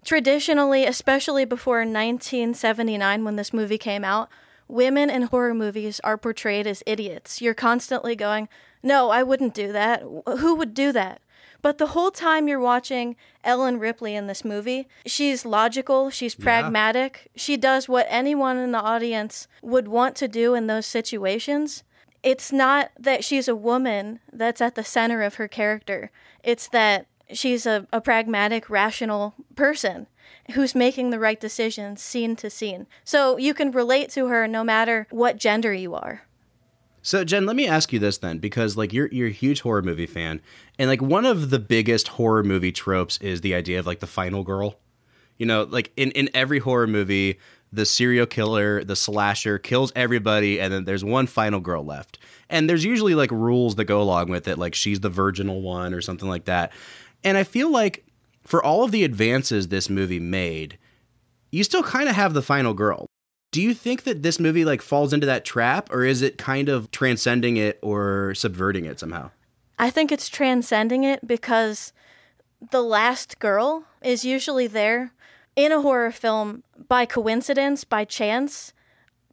Traditionally, 0.05 0.85
especially 0.85 1.45
before 1.45 1.79
1979 1.79 3.25
when 3.25 3.37
this 3.37 3.53
movie 3.53 3.79
came 3.79 4.05
out, 4.05 4.29
women 4.67 5.11
in 5.11 5.23
horror 5.23 5.55
movies 5.55 6.01
are 6.03 6.19
portrayed 6.19 6.67
as 6.67 6.83
idiots. 6.87 7.41
You're 7.41 7.55
constantly 7.55 8.17
going, 8.17 8.49
No, 8.83 9.11
I 9.11 9.23
wouldn't 9.23 9.55
do 9.55 9.71
that. 9.73 10.03
Who 10.03 10.57
would 10.57 10.75
do 10.75 10.91
that? 10.91 11.21
But 11.67 11.79
the 11.79 11.89
whole 11.89 12.13
time 12.13 12.47
you're 12.47 12.61
watching 12.61 13.17
Ellen 13.43 13.81
Ripley 13.81 14.15
in 14.15 14.29
this 14.29 14.45
movie, 14.45 14.87
she's 15.05 15.45
logical, 15.45 16.11
she's 16.11 16.37
pragmatic, 16.37 17.23
yeah. 17.25 17.31
she 17.35 17.57
does 17.57 17.89
what 17.89 18.07
anyone 18.09 18.57
in 18.57 18.71
the 18.71 18.79
audience 18.79 19.49
would 19.63 19.89
want 19.89 20.15
to 20.19 20.29
do 20.29 20.55
in 20.55 20.69
those 20.69 20.87
situations. 20.87 21.83
It's 22.23 22.53
not 22.53 22.93
that 22.97 23.25
she's 23.25 23.49
a 23.49 23.57
woman 23.57 24.21
that's 24.33 24.61
at 24.61 24.77
the 24.77 24.85
center 24.85 25.23
of 25.23 25.35
her 25.35 25.49
character, 25.49 26.13
it's 26.45 26.69
that 26.69 27.09
she's 27.33 27.67
a, 27.67 27.89
a 27.93 28.01
pragmatic, 28.01 28.71
rational 28.71 29.35
person 29.57 30.07
who's 30.53 30.77
making 30.77 31.11
the 31.11 31.19
right 31.19 31.41
decisions 31.41 32.01
scene 32.01 32.37
to 32.37 32.49
scene. 32.49 32.87
So 33.03 33.39
you 33.39 33.55
can 33.55 33.73
relate 33.73 34.11
to 34.11 34.29
her 34.29 34.47
no 34.47 34.63
matter 34.63 35.09
what 35.11 35.37
gender 35.37 35.75
you 35.75 35.97
are. 35.97 36.26
So 37.07 37.23
Jen, 37.23 37.47
let 37.47 37.55
me 37.55 37.69
ask 37.69 37.93
you 37.93 38.01
this 38.01 38.19
then, 38.19 38.39
because 38.39 38.77
like 38.77 38.93
you're 38.93 39.07
you're 39.13 39.29
a 39.29 39.31
huge 39.31 39.61
horror 39.61 39.81
movie 39.81 40.07
fan, 40.07 40.41
and 40.77 40.91
like 40.91 41.01
one 41.01 41.25
of 41.25 41.51
the 41.51 41.61
biggest 41.61 42.09
horror 42.09 42.43
movie 42.43 42.73
tropes 42.73 43.17
is 43.19 43.43
the 43.43 43.55
idea 43.55 43.79
of 43.79 43.87
like 43.87 44.01
the 44.01 44.09
final 44.09 44.43
girl. 44.43 44.75
You 45.39 45.47
know, 45.47 45.63
like 45.71 45.93
in 45.97 46.11
in 46.11 46.29
every 46.35 46.59
horror 46.59 46.89
movie, 46.89 47.39
the 47.73 47.87
serial 47.87 48.27
killer, 48.27 48.83
the 48.83 48.97
slasher 48.97 49.57
kills 49.57 49.93
everybody, 49.95 50.61
and 50.61 50.73
then 50.75 50.85
there's 50.85 51.05
one 51.05 51.29
final 51.29 51.61
girl 51.61 51.85
left. 51.85 52.19
And 52.51 52.69
there's 52.69 52.85
usually 52.85 53.15
like 53.15 53.31
rules 53.31 53.77
that 53.77 53.85
go 53.85 54.03
along 54.03 54.31
with 54.31 54.49
it, 54.49 54.59
like 54.59 54.75
she's 54.75 54.99
the 54.99 55.09
virginal 55.09 55.63
one 55.63 55.95
or 55.95 56.01
something 56.01 56.29
like 56.29 56.47
that. 56.47 56.73
And 57.23 57.39
I 57.39 57.45
feel 57.45 57.71
like 57.71 58.05
for 58.43 58.61
all 58.65 58.83
of 58.83 58.91
the 58.91 59.05
advances 59.05 59.69
this 59.69 59.89
movie 59.89 60.19
made, 60.19 60.77
you 61.53 61.63
still 61.63 61.85
kind 61.85 62.09
of 62.09 62.17
have 62.17 62.35
the 62.35 62.43
final 62.43 62.75
girl. 62.75 63.07
Do 63.57 63.63
you 63.63 63.73
think 63.73 64.03
that 64.03 64.23
this 64.23 64.39
movie 64.39 64.67
like 64.67 64.83
falls 64.83 65.15
into 65.15 65.25
that 65.25 65.47
trap 65.47 65.91
or 65.91 66.05
is 66.05 66.21
it 66.21 66.37
kind 66.37 66.69
of 66.69 66.91
transcending 66.91 67.57
it 67.57 67.79
or 67.81 68.35
subverting 68.35 68.85
it 68.85 69.01
somehow? 69.01 69.31
I 69.79 69.89
think 69.89 70.13
it's 70.13 70.29
transcending 70.29 71.05
it 71.05 71.27
because 71.27 71.95
the 72.71 72.83
last 72.83 73.39
girl 73.39 73.85
is 74.03 74.27
usually 74.27 74.67
there 74.67 75.15
in 75.57 75.73
a 75.73 75.81
horror 75.81 76.13
film 76.13 76.65
by 76.87 77.07
coincidence, 77.07 77.83
by 77.85 78.05
chance, 78.05 78.75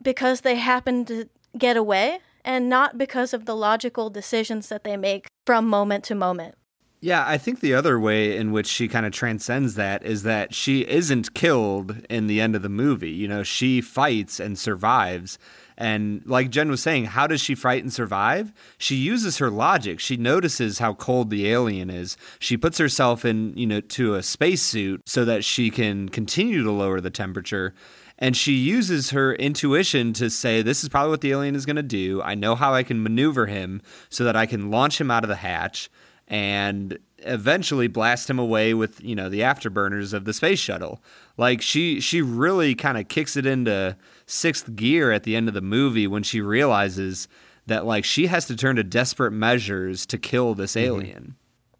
because 0.02 0.40
they 0.40 0.56
happen 0.56 1.04
to 1.04 1.28
get 1.58 1.76
away 1.76 2.20
and 2.46 2.70
not 2.70 2.98
because 2.98 3.34
of 3.34 3.44
the 3.44 3.58
logical 3.58 4.10
decisions 4.10 4.70
that 4.70 4.86
they 4.86 4.96
make 4.96 5.28
from 5.46 5.68
moment 5.68 6.06
to 6.06 6.16
moment. 6.16 6.56
Yeah, 7.04 7.26
I 7.28 7.38
think 7.38 7.60
the 7.60 7.74
other 7.74 8.00
way 8.00 8.38
in 8.38 8.54
which 8.54 8.66
she 8.66 8.88
kind 8.88 9.06
of 9.06 9.12
transcends 9.12 9.76
that 9.76 10.06
is 10.06 10.24
that 10.24 10.54
she 10.54 10.88
isn't 10.88 11.34
killed 11.34 11.98
in 12.10 12.28
the 12.28 12.39
end 12.39 12.56
of 12.56 12.62
the 12.62 12.70
movie. 12.70 13.12
You 13.12 13.28
know, 13.28 13.44
she 13.44 13.82
fights 13.82 14.39
and 14.39 14.58
survives. 14.58 15.38
And 15.78 16.26
like 16.26 16.50
Jen 16.50 16.70
was 16.70 16.82
saying, 16.82 17.08
how 17.08 17.28
does 17.28 17.42
she 17.42 17.56
fight 17.56 17.84
and 17.84 17.92
survive? 17.92 18.54
She 18.78 18.96
uses 18.96 19.39
her 19.39 19.50
logic. 19.50 20.00
She 20.00 20.16
notices 20.16 20.80
how 20.80 20.94
cold 20.94 21.30
the 21.30 21.50
alien 21.50 21.89
is. 21.89 22.16
She 22.39 22.56
puts 22.56 22.78
herself 22.78 23.26
in, 23.26 23.54
you 23.58 23.68
know, 23.68 23.82
to 23.82 24.16
a 24.16 24.24
spacesuit 24.24 25.02
so 25.06 25.26
that 25.26 25.44
she 25.44 25.70
can 25.72 26.08
continue 26.08 26.63
to 26.63 26.72
lower 26.72 27.02
the 27.02 27.10
temperature. 27.10 27.74
And 28.18 28.38
she 28.38 28.54
uses 28.54 29.10
her 29.10 29.36
intuition 29.36 30.13
to 30.13 30.30
say, 30.30 30.62
This 30.62 30.84
is 30.84 30.89
probably 30.89 31.10
what 31.10 31.20
the 31.20 31.32
alien 31.32 31.56
is 31.56 31.66
going 31.66 31.76
to 31.76 31.84
do. 31.84 32.22
I 32.22 32.36
know 32.36 32.56
how 32.56 32.74
I 32.74 32.84
can 32.84 33.04
maneuver 33.04 33.48
him 33.48 33.82
so 34.08 34.24
that 34.24 34.38
I 34.38 34.46
can 34.46 34.72
launch 34.72 35.02
him 35.02 35.12
out 35.12 35.26
of 35.26 35.30
the 35.30 35.36
hatch 35.36 35.89
and 36.28 36.98
eventually 37.20 37.88
blast 37.88 38.30
him 38.30 38.40
away 38.40 38.74
with 38.74 39.02
you 39.02 39.16
know 39.16 39.30
the 39.30 39.40
afterburners 39.40 40.14
of 40.14 40.26
the 40.26 40.34
space 40.34 40.60
shuttle 40.60 41.02
like 41.38 41.62
she 41.62 42.00
she 42.00 42.22
really 42.22 42.76
kind 42.76 42.98
of 42.98 43.08
kicks 43.08 43.38
it 43.38 43.46
into 43.46 43.96
sixth 44.26 44.76
gear 44.76 45.12
at 45.12 45.24
the 45.24 45.36
end 45.36 45.48
of 45.48 45.54
the 45.54 45.62
movie 45.62 46.08
when 46.08 46.24
she 46.24 46.42
realizes 46.42 47.28
that 47.66 47.86
like 47.86 48.04
she 48.04 48.28
has 48.28 48.46
to 48.46 48.56
turn 48.56 48.76
to 48.76 48.84
desperate 48.84 49.32
measures 49.32 50.06
to 50.06 50.18
kill 50.18 50.54
this 50.54 50.74
mm-hmm. 50.74 50.86
alien 50.86 51.36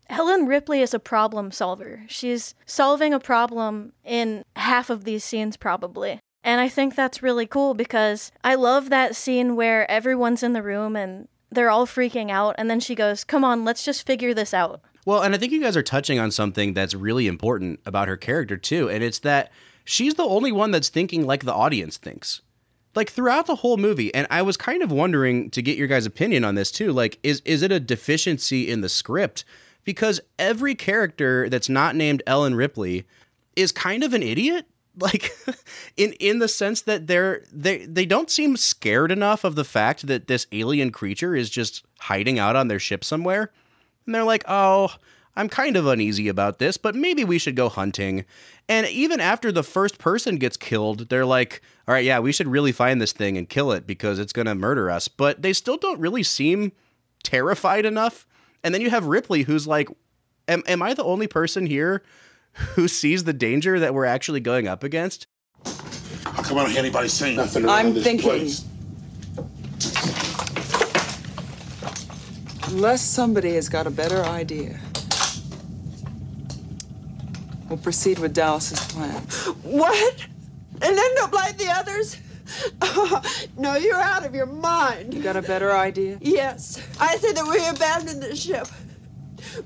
Ellen 0.10 0.46
Ripley 0.46 0.82
is 0.82 0.94
a 0.94 1.00
problem 1.00 1.52
solver. 1.52 2.04
She's 2.08 2.54
solving 2.68 3.16
a 3.16 3.20
problem 3.20 3.94
in 4.04 4.44
half 4.56 4.92
of 4.92 5.06
these 5.06 5.24
scenes, 5.24 5.58
probably. 5.58 6.20
And 6.44 6.60
I 6.60 6.68
think 6.68 6.94
that's 6.94 7.24
really 7.24 7.48
cool 7.48 7.74
because 7.74 8.32
I 8.44 8.56
love 8.56 8.90
that 8.90 9.16
scene 9.16 9.56
where 9.56 9.90
everyone's 9.90 10.44
in 10.44 10.54
the 10.54 10.62
room 10.62 10.96
and 10.96 11.28
they're 11.54 11.70
all 11.70 11.86
freaking 11.86 12.32
out. 12.32 12.56
And 12.58 12.70
then 12.70 12.80
she 12.80 12.96
goes, 12.96 13.24
Come 13.24 13.44
on, 13.44 13.64
let's 13.64 13.84
just 13.84 14.06
figure 14.06 14.34
this 14.34 14.54
out. 14.54 14.82
Well, 15.06 15.22
and 15.22 15.36
I 15.36 15.38
think 15.38 15.52
you 15.52 15.62
guys 15.62 15.76
are 15.76 15.84
touching 15.84 16.20
on 16.20 16.32
something 16.32 16.74
that's 16.74 16.96
really 16.96 17.28
important 17.28 17.80
about 17.86 18.08
her 18.08 18.18
character, 18.18 18.58
too. 18.58 18.90
And 18.90 19.04
it's 19.04 19.20
that 19.20 19.52
she's 19.84 20.16
the 20.16 20.24
only 20.24 20.52
one 20.52 20.72
that's 20.72 20.90
thinking 20.90 21.26
like 21.26 21.44
the 21.44 21.54
audience 21.54 21.98
thinks. 21.98 22.42
Like 22.96 23.10
throughout 23.10 23.48
the 23.48 23.56
whole 23.56 23.78
movie, 23.78 24.14
and 24.14 24.28
I 24.30 24.44
was 24.44 24.56
kind 24.56 24.84
of 24.84 24.92
wondering 24.92 25.50
to 25.52 25.62
get 25.62 25.78
your 25.78 25.88
guys' 25.88 26.06
opinion 26.06 26.46
on 26.46 26.56
this 26.56 26.72
too. 26.72 26.92
Like, 26.92 27.18
is 27.24 27.42
is 27.44 27.64
it 27.64 27.72
a 27.72 27.80
deficiency 27.80 28.70
in 28.70 28.82
the 28.82 28.90
script? 28.90 29.46
Because 29.84 30.22
every 30.38 30.76
character 30.76 31.50
that's 31.50 31.70
not 31.70 31.96
named 31.96 32.22
Ellen 32.28 32.54
Ripley 32.54 33.06
is 33.56 33.72
kind 33.72 34.04
of 34.04 34.14
an 34.14 34.22
idiot 34.22 34.68
like 35.00 35.36
in 35.98 36.14
in 36.14 36.40
the 36.40 36.48
sense 36.48 36.82
that 36.82 37.08
they're 37.08 37.44
they 37.52 37.86
they 37.86 38.06
don't 38.06 38.30
seem 38.30 38.58
scared 38.58 39.12
enough 39.12 39.44
of 39.44 39.56
the 39.56 39.64
fact 39.64 40.08
that 40.08 40.28
this 40.28 40.48
alien 40.52 40.92
creature 40.92 41.36
is 41.36 41.50
just 41.50 41.86
hiding 42.00 42.40
out 42.40 42.56
on 42.56 42.68
their 42.68 42.80
ship 42.80 43.04
somewhere. 43.04 43.52
And 44.06 44.14
they're 44.14 44.24
like, 44.24 44.44
"Oh, 44.48 44.94
I'm 45.36 45.50
kind 45.50 45.76
of 45.78 45.88
uneasy 45.88 46.28
about 46.28 46.60
this, 46.60 46.78
but 46.78 46.96
maybe 46.96 47.24
we 47.24 47.40
should 47.40 47.56
go 47.56 47.70
hunting." 47.70 48.26
And 48.70 48.88
even 48.88 49.20
after 49.20 49.52
the 49.52 49.64
first 49.64 49.98
person 49.98 50.38
gets 50.38 50.58
killed, 50.58 51.10
they're 51.10 51.26
like, 51.26 51.62
"All 51.88 51.94
right, 51.94 52.04
yeah, 52.04 52.20
we 52.20 52.32
should 52.32 52.48
really 52.48 52.72
find 52.72 53.02
this 53.02 53.14
thing 53.14 53.38
and 53.38 53.50
kill 53.50 53.72
it 53.72 53.88
because 53.88 54.20
it's 54.20 54.34
going 54.34 54.48
to 54.48 54.56
murder 54.56 54.90
us." 54.90 55.08
But 55.08 55.42
they 55.42 55.54
still 55.54 55.78
don't 55.78 56.00
really 56.00 56.24
seem 56.24 56.74
terrified 57.24 57.86
enough. 57.86 58.28
And 58.64 58.74
then 58.74 58.82
you 58.82 58.90
have 58.90 59.06
Ripley 59.06 59.44
who's 59.44 59.68
like, 59.68 59.90
"Am 60.48 60.64
am 60.68 60.82
I 60.82 60.94
the 60.94 61.04
only 61.04 61.28
person 61.28 61.66
here 61.66 62.04
who 62.76 62.88
sees 62.88 63.24
the 63.24 63.34
danger 63.34 63.80
that 63.80 63.94
we're 63.94 64.06
actually 64.06 64.40
going 64.40 64.68
up 64.68 64.84
against?" 64.84 65.28
How 66.26 66.42
come 66.42 66.58
I 66.58 66.64
don't 66.64 66.72
hear 66.72 66.80
anybody 66.80 67.08
saying 67.08 67.36
nothing 67.38 67.68
I'm 67.68 67.86
around 67.88 67.94
this 67.96 68.04
thinking. 68.04 68.30
place? 68.30 68.66
Unless 72.68 73.02
somebody 73.02 73.54
has 73.54 73.70
got 73.70 73.86
a 73.88 73.92
better 73.92 74.24
idea. 74.24 74.80
We'll 77.70 77.78
proceed 77.78 78.20
with 78.20 78.34
Dallas's 78.34 78.80
plan. 78.92 79.22
What? 79.64 80.28
And 80.82 80.98
end 80.98 81.18
up 81.20 81.34
like 81.34 81.58
the 81.58 81.70
others? 81.70 82.18
no, 83.58 83.76
you're 83.76 84.00
out 84.00 84.26
of 84.26 84.36
your 84.36 84.46
mind. 84.46 85.14
You 85.14 85.22
got 85.22 85.36
a 85.36 85.42
better 85.42 85.72
idea? 85.72 86.18
Yes. 86.22 86.82
I 87.00 87.16
say 87.18 87.32
that 87.32 87.48
we 87.48 87.66
abandon 87.68 88.20
the 88.20 88.36
ship. 88.36 88.68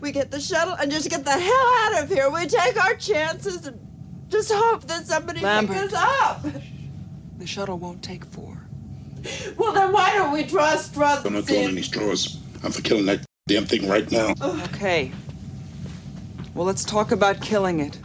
We 0.02 0.12
get 0.12 0.32
the 0.32 0.40
shuttle 0.40 0.74
and 0.74 0.92
just 0.92 1.10
get 1.10 1.24
the 1.24 1.32
hell 1.32 1.74
out 1.96 2.04
of 2.04 2.10
here. 2.10 2.30
We 2.30 2.46
take 2.46 2.84
our 2.84 2.96
chances 2.96 3.68
and 3.68 3.80
just 4.30 4.52
hope 4.52 4.84
that 4.88 5.06
somebody 5.06 5.42
Lambert. 5.42 5.78
picks 5.78 5.94
us 5.94 6.22
up. 6.22 6.46
The 7.38 7.48
shuttle 7.48 7.78
won't 7.78 8.04
take 8.04 8.26
four. 8.26 8.58
Well, 9.58 9.74
then 9.74 9.92
why 9.92 10.14
don't 10.14 10.32
we 10.32 10.44
draw 10.44 10.76
straws? 10.76 11.26
I'm 11.26 11.34
not 11.34 11.40
and 11.40 11.48
going 11.48 11.66
see 11.66 11.72
any 11.72 11.82
straws. 11.82 12.40
I'm 12.64 12.72
for 12.72 12.82
killing 12.82 13.06
that 13.08 13.26
damn 13.48 13.66
thing 13.66 13.88
right 13.88 14.10
now. 14.12 14.34
Okay. 14.42 15.12
Well, 16.54 16.66
let's 16.66 16.84
talk 16.84 17.12
about 17.12 17.42
killing 17.42 17.80
it. 17.80 18.00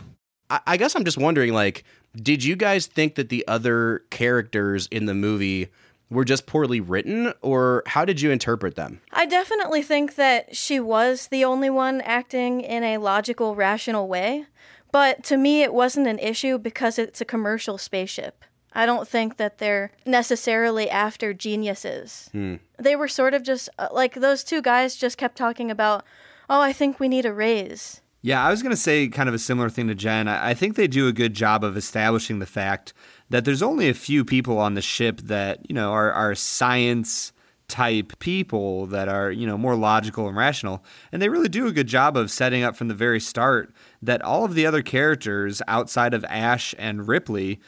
I, 0.51 0.61
I 0.67 0.77
guess 0.77 0.95
I'm 0.95 1.05
just 1.05 1.19
wondering, 1.19 1.53
like, 1.53 1.85
did 2.17 2.45
you 2.45 2.57
guys 2.57 2.87
think 2.87 3.15
that 3.15 3.31
the 3.31 3.47
other 3.49 4.05
characters 4.11 4.87
in 4.89 5.07
the 5.07 5.15
movie 5.15 5.69
were 6.13 6.25
just 6.25 6.47
poorly 6.47 6.81
written, 6.81 7.33
or 7.41 7.83
how 7.87 8.05
did 8.05 8.21
you 8.21 8.31
interpret 8.31 8.77
them? 8.77 9.01
I 9.13 9.27
definitely 9.27 9.83
think 9.83 10.15
that 10.17 10.55
she 10.55 10.79
was 10.79 11.29
the 11.29 11.45
only 11.45 11.71
one 11.71 12.01
acting 12.03 12.61
in 12.61 12.85
a 12.85 12.99
logical, 12.99 13.57
rational 13.57 14.07
way. 14.07 14.47
But 14.93 15.25
to 15.25 15.39
me, 15.39 15.63
it 15.63 15.73
wasn't 15.73 16.07
an 16.07 16.19
issue 16.19 16.59
because 16.59 16.99
it's 16.99 17.23
a 17.23 17.25
commercial 17.25 17.79
spaceship. 17.79 18.45
I 18.75 18.85
don't 18.85 19.09
think 19.09 19.39
that 19.39 19.57
they're 19.57 19.91
necessarily 20.05 20.89
after 20.91 21.33
geniuses. 21.33 22.31
They 22.79 22.95
were 22.95 23.09
sort 23.09 23.33
of 23.33 23.43
just 23.43 23.71
uh, 23.79 23.89
like 23.93 24.15
those 24.15 24.45
two 24.45 24.61
guys 24.61 24.97
just 24.97 25.17
kept 25.17 25.37
talking 25.37 25.71
about, 25.71 26.05
oh, 26.51 26.61
I 26.61 26.75
think 26.75 27.01
we 27.01 27.09
need 27.09 27.25
a 27.25 27.33
raise. 27.33 28.02
Yeah, 28.25 28.45
I 28.45 28.51
was 28.51 28.63
going 28.63 28.71
to 28.71 28.77
say 28.81 29.09
kind 29.09 29.29
of 29.29 29.35
a 29.35 29.39
similar 29.39 29.69
thing 29.69 29.89
to 29.89 29.97
Jen. 29.97 30.29
I 30.29 30.55
think 30.55 30.77
they 30.77 30.87
do 30.87 31.09
a 31.09 31.13
good 31.13 31.35
job 31.35 31.65
of 31.65 31.77
establishing 31.77 32.39
the 32.39 32.47
fact 32.47 32.95
that 33.31 33.45
there's 33.45 33.63
only 33.63 33.89
a 33.89 33.95
few 33.95 34.25
people 34.25 34.59
on 34.59 34.75
the 34.75 34.81
ship 34.83 35.21
that, 35.23 35.69
you 35.69 35.75
know, 35.75 35.91
are, 35.91 36.13
are 36.13 36.37
science 36.37 37.33
type 37.67 38.13
people 38.21 38.87
that 38.87 39.09
are, 39.09 39.33
you 39.33 39.45
know, 39.45 39.59
more 39.59 39.75
logical 39.75 40.29
and 40.29 40.37
rational. 40.37 40.85
And 41.11 41.21
they 41.21 41.29
really 41.29 41.49
do 41.49 41.67
a 41.67 41.73
good 41.73 41.89
job 41.89 42.17
of 42.17 42.31
setting 42.31 42.63
up 42.63 42.77
from 42.77 42.87
the 42.87 42.95
very 42.95 43.19
start 43.19 43.75
that 44.01 44.23
all 44.23 44.45
of 44.45 44.55
the 44.55 44.67
other 44.67 44.83
characters 44.83 45.61
outside 45.67 46.15
of 46.15 46.25
Ash 46.27 46.77
and 46.79 47.09
Ripley 47.09 47.61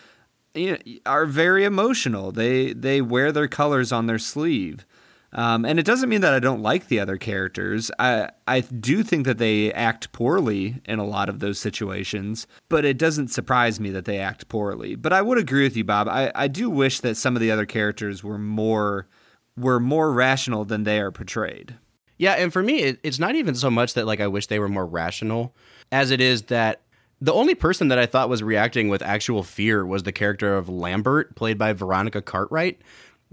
you 0.55 0.73
know, 0.73 0.79
are 1.05 1.27
very 1.27 1.65
emotional. 1.65 2.31
They 2.31 2.73
they 2.73 3.01
wear 3.01 3.33
their 3.33 3.49
colors 3.49 3.91
on 3.91 4.07
their 4.07 4.21
sleeve. 4.21 4.87
Um, 5.35 5.65
and 5.65 5.81
it 5.81 5.85
doesn't 5.85 6.09
mean 6.09 6.21
that 6.21 6.33
I 6.33 6.39
don't 6.39 6.63
like 6.63 6.87
the 6.87 7.01
other 7.01 7.17
characters. 7.17 7.91
I 7.99 8.31
I 8.47 8.61
do 8.61 9.03
think 9.03 9.27
that 9.27 9.39
they 9.39 9.73
act 9.73 10.13
poorly 10.13 10.81
in 10.85 10.99
a 10.99 11.05
lot 11.07 11.29
of 11.29 11.41
those 11.41 11.59
situations, 11.59 12.47
but 12.69 12.85
it 12.85 12.99
doesn't 12.99 13.29
surprise 13.29 13.81
me 13.81 13.91
that 13.91 14.05
they 14.05 14.19
act 14.19 14.49
poorly. 14.49 14.95
But 14.95 15.13
I 15.13 15.23
would 15.23 15.39
agree 15.39 15.65
with 15.65 15.77
you, 15.77 15.85
Bob. 15.85 16.09
I, 16.09 16.31
I 16.35 16.47
do 16.47 16.71
wish 16.71 17.01
that 17.01 17.17
some 17.17 17.35
of 17.35 17.41
the 17.41 17.51
other 17.51 17.67
characters 17.67 18.23
were 18.23 18.39
more 18.39 19.09
were 19.57 19.81
more 19.81 20.13
rational 20.13 20.65
than 20.65 20.85
they 20.85 21.01
are 21.01 21.11
portrayed. 21.11 21.77
Yeah, 22.17 22.35
and 22.35 22.53
for 22.53 22.63
me, 22.63 22.81
it, 22.83 23.01
it's 23.03 23.19
not 23.19 23.35
even 23.35 23.57
so 23.57 23.71
much 23.71 23.95
that 23.95 24.07
like 24.07 24.21
I 24.21 24.29
wish 24.29 24.47
they 24.47 24.61
were 24.61 24.69
more 24.69 24.87
rational, 24.87 25.55
as 25.91 26.13
it 26.13 26.21
is 26.21 26.43
that 26.43 26.83
the 27.21 27.33
only 27.33 27.55
person 27.55 27.89
that 27.89 27.99
I 27.99 28.07
thought 28.07 28.29
was 28.29 28.43
reacting 28.43 28.89
with 28.89 29.03
actual 29.03 29.43
fear 29.43 29.85
was 29.87 30.03
the 30.03 30.13
character 30.13 30.57
of 30.57 30.69
Lambert, 30.69 31.35
played 31.37 31.59
by 31.59 31.73
Veronica 31.73 32.21
Cartwright. 32.21 32.81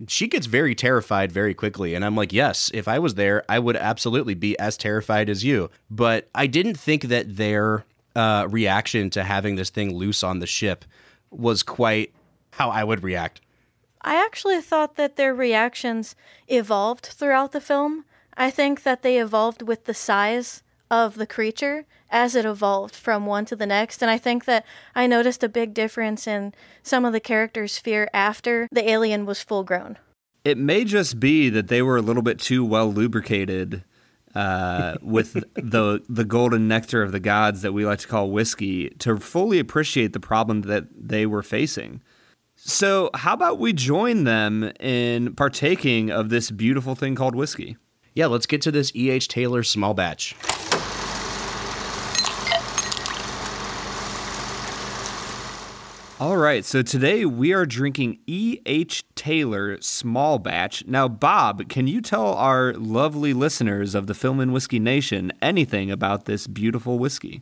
She 0.08 0.28
gets 0.28 0.48
very 0.48 0.74
terrified 0.74 1.32
very 1.32 1.54
quickly, 1.54 1.94
and 1.94 2.04
I'm 2.04 2.16
like, 2.16 2.34
yes, 2.34 2.72
if 2.74 2.88
I 2.88 3.00
was 3.00 3.16
there, 3.16 3.44
I 3.48 3.60
would 3.60 3.76
absolutely 3.76 4.34
be 4.34 4.58
as 4.58 4.78
terrified 4.78 5.30
as 5.30 5.44
you. 5.44 5.70
But 5.90 6.30
I 6.34 6.48
didn't 6.48 6.80
think 6.80 7.04
that 7.04 7.36
their 7.36 7.86
uh, 8.16 8.48
reaction 8.50 9.10
to 9.12 9.24
having 9.24 9.56
this 9.56 9.70
thing 9.70 9.96
loose 9.96 10.24
on 10.24 10.40
the 10.40 10.48
ship 10.48 10.86
was 11.30 11.64
quite 11.64 12.14
how 12.52 12.70
I 12.70 12.84
would 12.84 13.04
react. 13.04 13.42
I 14.02 14.16
actually 14.16 14.60
thought 14.62 14.96
that 14.96 15.16
their 15.16 15.34
reactions 15.34 16.16
evolved 16.48 17.06
throughout 17.06 17.52
the 17.52 17.62
film. 17.62 18.06
I 18.36 18.50
think 18.50 18.84
that 18.84 19.04
they 19.04 19.20
evolved 19.20 19.62
with 19.62 19.86
the 19.86 19.94
size 19.94 20.64
of 20.92 21.16
the 21.16 21.26
creature 21.26 21.86
as 22.10 22.36
it 22.36 22.46
evolved 22.46 22.94
from 22.94 23.26
one 23.26 23.46
to 23.46 23.56
the 23.56 23.66
next. 23.66 24.02
And 24.02 24.12
I 24.12 24.18
think 24.18 24.44
that 24.46 24.66
I 24.94 25.08
noticed 25.08 25.44
a 25.44 25.50
big 25.50 25.74
difference 25.74 26.28
in 26.28 26.54
some 26.84 27.06
of 27.06 27.14
the 27.14 27.22
characters' 27.22 27.78
fear 27.78 28.10
after 28.14 28.68
the 28.72 28.88
alien 28.88 29.26
was 29.26 29.42
full 29.42 29.64
grown. 29.64 29.98
It 30.44 30.58
may 30.58 30.84
just 30.84 31.20
be 31.20 31.50
that 31.50 31.70
they 31.70 31.82
were 31.82 31.98
a 31.98 32.02
little 32.02 32.22
bit 32.22 32.38
too 32.38 32.66
well 32.66 32.92
lubricated 32.92 33.86
uh, 34.36 34.96
with 35.02 35.34
the 35.56 36.04
the 36.10 36.26
golden 36.26 36.68
nectar 36.68 37.02
of 37.02 37.12
the 37.12 37.20
gods 37.20 37.62
that 37.62 37.72
we 37.72 37.86
like 37.86 38.00
to 38.00 38.08
call 38.08 38.30
whiskey 38.30 38.90
to 39.00 39.18
fully 39.18 39.60
appreciate 39.60 40.14
the 40.14 40.20
problem 40.20 40.64
that 40.64 40.86
they 40.96 41.26
were 41.26 41.44
facing. 41.44 42.02
So, 42.56 43.10
how 43.16 43.34
about 43.34 43.60
we 43.60 43.74
join 43.74 44.24
them 44.24 44.72
in 44.80 45.36
partaking 45.36 46.12
of 46.12 46.30
this 46.30 46.52
beautiful 46.52 46.96
thing 46.96 47.16
called 47.16 47.36
whiskey? 47.36 47.78
Yeah, 48.14 48.28
let's 48.28 48.46
get 48.46 48.62
to 48.64 48.72
this 48.72 48.92
E.H. 48.96 49.30
Taylor 49.30 49.64
small 49.64 49.94
batch. 49.94 50.36
All 56.22 56.38
right, 56.38 56.64
so 56.64 56.84
today 56.84 57.26
we 57.26 57.52
are 57.52 57.66
drinking 57.66 58.20
E.H. 58.28 59.04
Taylor 59.16 59.82
Small 59.82 60.38
Batch. 60.38 60.86
Now, 60.86 61.08
Bob, 61.08 61.68
can 61.68 61.88
you 61.88 62.00
tell 62.00 62.36
our 62.36 62.74
lovely 62.74 63.34
listeners 63.34 63.96
of 63.96 64.06
the 64.06 64.14
Film 64.14 64.40
and 64.40 64.54
Whiskey 64.54 64.78
Nation 64.78 65.32
anything 65.42 65.90
about 65.90 66.26
this 66.26 66.46
beautiful 66.46 67.00
whiskey? 67.00 67.42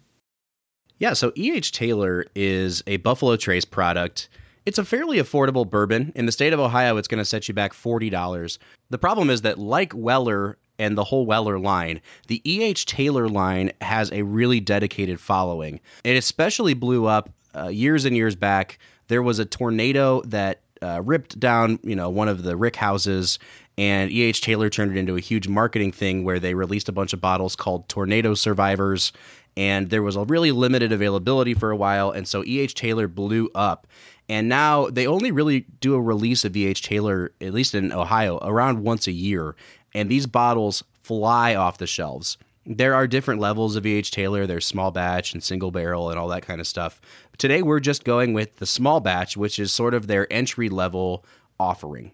Yeah, 0.98 1.12
so 1.12 1.34
E.H. 1.36 1.74
Taylor 1.74 2.26
is 2.36 2.82
a 2.88 2.96
Buffalo 2.96 3.36
Trace 3.36 3.66
product. 3.66 4.30
It's 4.66 4.78
a 4.78 4.86
fairly 4.86 5.18
affordable 5.18 5.70
bourbon. 5.70 6.14
In 6.16 6.26
the 6.26 6.32
state 6.32 6.54
of 6.54 6.62
Ohio, 6.62 6.96
it's 6.96 7.10
going 7.10 7.20
to 7.20 7.26
set 7.26 7.50
you 7.50 7.54
back 7.54 7.74
$40. 7.74 8.60
The 8.90 8.98
problem 8.98 9.30
is 9.30 9.42
that, 9.42 9.60
like 9.60 9.92
Weller 9.94 10.58
and 10.78 10.98
the 10.98 11.04
whole 11.04 11.26
Weller 11.26 11.60
line, 11.60 12.00
the 12.28 12.42
E.H. 12.50 12.86
Taylor 12.86 13.28
line 13.28 13.74
has 13.82 14.10
a 14.14 14.22
really 14.22 14.62
dedicated 14.62 15.20
following. 15.20 15.82
It 16.06 16.16
especially 16.16 16.76
blew 16.76 17.08
up 17.08 17.30
uh, 17.60 17.68
years 17.68 18.06
and 18.06 18.16
years 18.16 18.36
back. 18.36 18.80
There 19.08 19.22
was 19.22 19.40
a 19.40 19.46
tornado 19.46 20.22
that 20.24 20.62
uh, 20.82 21.02
ripped 21.04 21.40
down, 21.40 21.80
you 21.84 21.96
know, 21.96 22.10
one 22.10 22.28
of 22.28 22.44
the 22.44 22.56
rick 22.56 22.76
houses, 22.76 23.40
and 23.78 24.12
E.H. 24.12 24.42
Taylor 24.42 24.70
turned 24.70 24.96
it 24.96 25.00
into 25.00 25.16
a 25.16 25.22
huge 25.22 25.48
marketing 25.48 25.92
thing 25.92 26.24
where 26.24 26.40
they 26.40 26.54
released 26.54 26.90
a 26.90 26.94
bunch 26.94 27.14
of 27.14 27.22
bottles 27.22 27.56
called 27.56 27.88
Tornado 27.90 28.34
Survivors, 28.34 29.12
and 29.58 29.90
there 29.90 30.04
was 30.04 30.16
a 30.16 30.24
really 30.26 30.52
limited 30.52 30.92
availability 30.92 31.54
for 31.54 31.72
a 31.72 31.76
while, 31.76 32.12
and 32.12 32.28
so 32.28 32.44
E.H. 32.46 32.76
Taylor 32.76 33.08
blew 33.08 33.50
up. 33.56 33.88
And 34.28 34.48
now 34.48 34.90
they 34.90 35.08
only 35.08 35.32
really 35.32 35.66
do 35.80 35.96
a 35.96 36.02
release 36.02 36.46
of 36.46 36.56
E.H. 36.56 36.84
Taylor, 36.84 37.32
at 37.42 37.54
least 37.54 37.74
in 37.74 37.92
Ohio, 37.92 38.38
around 38.42 38.84
once 38.84 39.08
a 39.08 39.12
year, 39.12 39.56
and 39.94 40.10
these 40.10 40.28
bottles 40.28 40.84
fly 41.02 41.56
off 41.56 41.80
the 41.80 41.88
shelves. 41.88 42.38
There 42.66 42.94
are 42.94 43.08
different 43.08 43.42
levels 43.42 43.76
of 43.76 43.86
E.H. 43.86 44.12
Taylor. 44.12 44.46
There's 44.46 44.66
small 44.66 44.92
batch 44.92 45.34
and 45.34 45.44
single 45.44 45.72
barrel 45.72 46.12
and 46.12 46.20
all 46.20 46.28
that 46.28 46.46
kind 46.46 46.62
of 46.62 46.68
stuff. 46.68 47.02
Today 47.40 47.62
we're 47.62 47.80
just 47.80 48.04
going 48.04 48.34
with 48.34 48.58
the 48.58 48.66
small 48.66 49.00
batch, 49.00 49.38
which 49.38 49.60
is 49.60 49.72
sort 49.72 49.94
of 49.94 50.08
their 50.08 50.32
entry 50.32 50.68
level 50.68 51.24
offering. 51.58 52.12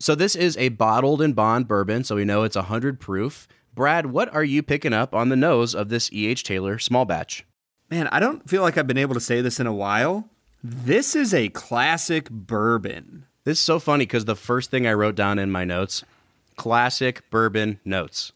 So 0.00 0.16
this 0.16 0.34
is 0.34 0.56
a 0.56 0.70
bottled 0.70 1.22
in 1.22 1.34
bond 1.34 1.68
bourbon, 1.68 2.02
so 2.02 2.16
we 2.16 2.24
know 2.24 2.42
it's 2.42 2.56
100 2.56 2.98
proof. 2.98 3.46
Brad, 3.76 4.06
what 4.06 4.34
are 4.34 4.42
you 4.42 4.64
picking 4.64 4.92
up 4.92 5.14
on 5.14 5.28
the 5.28 5.36
nose 5.36 5.72
of 5.72 5.88
this 5.88 6.12
E.H. 6.12 6.42
Taylor 6.42 6.80
small 6.80 7.04
batch? 7.04 7.46
Man, 7.90 8.08
I 8.08 8.18
don't 8.18 8.50
feel 8.50 8.62
like 8.62 8.76
I've 8.76 8.88
been 8.88 8.98
able 8.98 9.14
to 9.14 9.20
say 9.20 9.40
this 9.40 9.60
in 9.60 9.68
a 9.68 9.72
while. 9.72 10.28
This 10.64 11.14
is 11.14 11.32
a 11.32 11.48
classic 11.50 12.28
bourbon. 12.28 13.26
This 13.44 13.58
is 13.58 13.64
so 13.64 13.78
funny 13.78 14.04
because 14.04 14.24
the 14.24 14.34
first 14.34 14.68
thing 14.72 14.84
I 14.84 14.94
wrote 14.94 15.14
down 15.14 15.38
in 15.38 15.52
my 15.52 15.64
notes, 15.64 16.02
classic 16.56 17.30
bourbon 17.30 17.78
notes. 17.84 18.32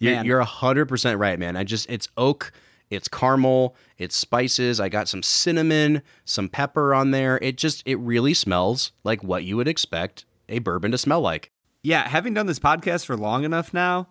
You're, 0.00 0.16
Man. 0.16 0.24
you're 0.24 0.42
100% 0.42 1.20
right, 1.20 1.38
man. 1.38 1.56
I 1.56 1.62
just, 1.62 1.88
it's 1.88 2.08
oak, 2.16 2.52
It's 2.92 3.08
caramel, 3.08 3.74
it's 3.98 4.16
spices. 4.16 4.80
I 4.80 4.88
got 4.88 5.08
some 5.08 5.22
cinnamon, 5.22 6.02
some 6.24 6.48
pepper 6.48 6.94
on 6.94 7.10
there. 7.10 7.38
It 7.42 7.56
just, 7.56 7.82
it 7.86 7.98
really 7.98 8.34
smells 8.34 8.92
like 9.04 9.24
what 9.24 9.44
you 9.44 9.56
would 9.56 9.68
expect 9.68 10.24
a 10.48 10.58
bourbon 10.58 10.90
to 10.92 10.98
smell 10.98 11.20
like. 11.20 11.50
Yeah, 11.82 12.06
having 12.06 12.34
done 12.34 12.46
this 12.46 12.58
podcast 12.58 13.06
for 13.06 13.16
long 13.16 13.44
enough 13.44 13.72
now, 13.72 14.08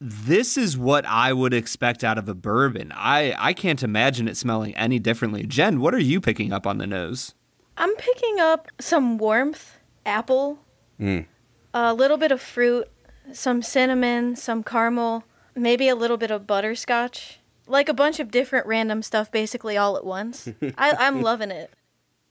this 0.00 0.56
is 0.56 0.76
what 0.76 1.04
I 1.06 1.32
would 1.32 1.52
expect 1.52 2.04
out 2.04 2.18
of 2.18 2.28
a 2.28 2.34
bourbon. 2.34 2.92
I, 2.94 3.34
I 3.38 3.52
can't 3.52 3.82
imagine 3.82 4.28
it 4.28 4.36
smelling 4.36 4.76
any 4.76 4.98
differently. 4.98 5.44
Jen, 5.44 5.80
what 5.80 5.94
are 5.94 5.98
you 5.98 6.20
picking 6.20 6.52
up 6.52 6.66
on 6.66 6.78
the 6.78 6.86
nose? 6.86 7.34
I'm 7.76 7.94
picking 7.96 8.38
up 8.38 8.68
some 8.78 9.18
warmth, 9.18 9.78
apple, 10.06 10.58
mm. 11.00 11.26
a 11.74 11.94
little 11.94 12.16
bit 12.16 12.30
of 12.30 12.40
fruit, 12.40 12.88
some 13.32 13.62
cinnamon, 13.62 14.36
some 14.36 14.62
caramel, 14.62 15.24
maybe 15.54 15.88
a 15.88 15.96
little 15.96 16.16
bit 16.16 16.30
of 16.30 16.46
butterscotch. 16.46 17.40
Like 17.68 17.88
a 17.88 17.94
bunch 17.94 18.18
of 18.18 18.30
different 18.30 18.66
random 18.66 19.02
stuff 19.02 19.30
basically 19.30 19.76
all 19.76 19.96
at 19.96 20.04
once. 20.04 20.48
I, 20.78 20.94
I'm 20.98 21.22
loving 21.22 21.50
it. 21.50 21.70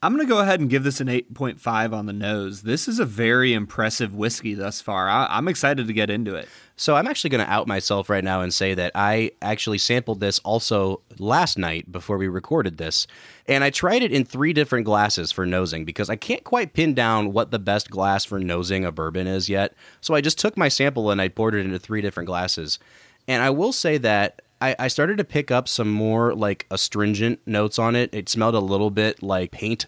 I'm 0.00 0.14
going 0.14 0.24
to 0.24 0.32
go 0.32 0.38
ahead 0.38 0.60
and 0.60 0.70
give 0.70 0.84
this 0.84 1.00
an 1.00 1.08
8.5 1.08 1.92
on 1.92 2.06
the 2.06 2.12
nose. 2.12 2.62
This 2.62 2.86
is 2.86 3.00
a 3.00 3.04
very 3.04 3.52
impressive 3.52 4.14
whiskey 4.14 4.54
thus 4.54 4.80
far. 4.80 5.08
I, 5.08 5.26
I'm 5.28 5.48
excited 5.48 5.88
to 5.88 5.92
get 5.92 6.08
into 6.08 6.36
it. 6.36 6.48
So 6.76 6.94
I'm 6.94 7.08
actually 7.08 7.30
going 7.30 7.44
to 7.44 7.50
out 7.50 7.66
myself 7.66 8.08
right 8.08 8.22
now 8.22 8.40
and 8.40 8.54
say 8.54 8.74
that 8.74 8.92
I 8.94 9.32
actually 9.42 9.78
sampled 9.78 10.20
this 10.20 10.38
also 10.40 11.00
last 11.18 11.58
night 11.58 11.90
before 11.90 12.16
we 12.16 12.28
recorded 12.28 12.78
this. 12.78 13.08
And 13.48 13.64
I 13.64 13.70
tried 13.70 14.04
it 14.04 14.12
in 14.12 14.24
three 14.24 14.52
different 14.52 14.84
glasses 14.84 15.32
for 15.32 15.44
nosing 15.44 15.84
because 15.84 16.08
I 16.08 16.14
can't 16.14 16.44
quite 16.44 16.74
pin 16.74 16.94
down 16.94 17.32
what 17.32 17.50
the 17.50 17.58
best 17.58 17.90
glass 17.90 18.24
for 18.24 18.38
nosing 18.38 18.84
a 18.84 18.92
bourbon 18.92 19.26
is 19.26 19.48
yet. 19.48 19.74
So 20.00 20.14
I 20.14 20.20
just 20.20 20.38
took 20.38 20.56
my 20.56 20.68
sample 20.68 21.10
and 21.10 21.20
I 21.20 21.26
poured 21.26 21.56
it 21.56 21.64
into 21.64 21.80
three 21.80 22.02
different 22.02 22.28
glasses. 22.28 22.78
And 23.26 23.42
I 23.42 23.50
will 23.50 23.72
say 23.72 23.98
that 23.98 24.42
I, 24.60 24.74
I 24.78 24.88
started 24.88 25.18
to 25.18 25.24
pick 25.24 25.50
up 25.50 25.68
some 25.68 25.90
more 25.90 26.34
like 26.34 26.66
astringent 26.70 27.40
notes 27.46 27.78
on 27.78 27.94
it. 27.96 28.10
It 28.12 28.28
smelled 28.28 28.54
a 28.54 28.60
little 28.60 28.90
bit 28.90 29.22
like 29.22 29.50
paint. 29.50 29.86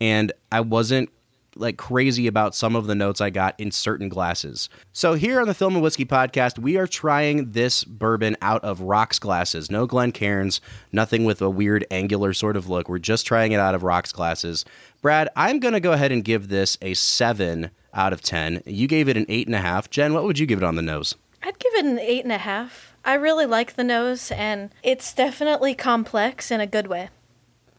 And 0.00 0.32
I 0.50 0.60
wasn't 0.60 1.10
like 1.56 1.76
crazy 1.76 2.26
about 2.26 2.54
some 2.54 2.76
of 2.76 2.86
the 2.86 2.94
notes 2.94 3.20
I 3.20 3.30
got 3.30 3.58
in 3.58 3.70
certain 3.70 4.08
glasses. 4.08 4.68
So 4.92 5.14
here 5.14 5.40
on 5.40 5.48
the 5.48 5.54
Film 5.54 5.74
and 5.74 5.82
Whiskey 5.82 6.04
podcast, 6.04 6.58
we 6.58 6.76
are 6.76 6.86
trying 6.86 7.52
this 7.52 7.84
bourbon 7.84 8.36
out 8.40 8.64
of 8.64 8.80
rocks 8.80 9.18
glasses. 9.18 9.70
No 9.70 9.86
Glencairns, 9.86 10.60
nothing 10.92 11.24
with 11.24 11.42
a 11.42 11.50
weird 11.50 11.84
angular 11.90 12.32
sort 12.32 12.56
of 12.56 12.68
look. 12.68 12.88
We're 12.88 12.98
just 12.98 13.26
trying 13.26 13.52
it 13.52 13.60
out 13.60 13.74
of 13.74 13.82
rocks 13.82 14.12
glasses. 14.12 14.64
Brad, 15.02 15.28
I'm 15.36 15.58
going 15.58 15.74
to 15.74 15.80
go 15.80 15.92
ahead 15.92 16.12
and 16.12 16.24
give 16.24 16.48
this 16.48 16.78
a 16.82 16.94
seven 16.94 17.70
out 17.94 18.12
of 18.12 18.22
10. 18.22 18.62
You 18.66 18.86
gave 18.86 19.08
it 19.08 19.16
an 19.16 19.26
eight 19.28 19.46
and 19.46 19.56
a 19.56 19.60
half. 19.60 19.90
Jen, 19.90 20.14
what 20.14 20.24
would 20.24 20.38
you 20.38 20.46
give 20.46 20.58
it 20.58 20.64
on 20.64 20.76
the 20.76 20.82
nose? 20.82 21.14
I'd 21.42 21.58
give 21.58 21.74
it 21.74 21.84
an 21.84 21.98
eight 21.98 22.24
and 22.24 22.32
a 22.32 22.38
half. 22.38 22.89
I 23.04 23.14
really 23.14 23.46
like 23.46 23.74
the 23.74 23.84
nose, 23.84 24.30
and 24.30 24.70
it's 24.82 25.12
definitely 25.12 25.74
complex 25.74 26.50
in 26.50 26.60
a 26.60 26.66
good 26.66 26.86
way. 26.86 27.08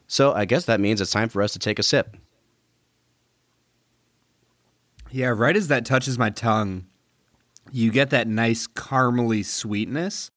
So 0.07 0.33
I 0.33 0.45
guess 0.45 0.65
that 0.65 0.79
means 0.79 0.99
it's 0.99 1.11
time 1.11 1.29
for 1.29 1.41
us 1.41 1.53
to 1.53 1.59
take 1.59 1.79
a 1.79 1.83
sip. 1.83 2.17
Yeah, 5.09 5.27
right 5.27 5.55
as 5.55 5.67
that 5.67 5.85
touches 5.85 6.17
my 6.17 6.29
tongue, 6.29 6.85
you 7.71 7.91
get 7.91 8.09
that 8.09 8.27
nice 8.27 8.67
caramely 8.67 9.45
sweetness. 9.45 10.31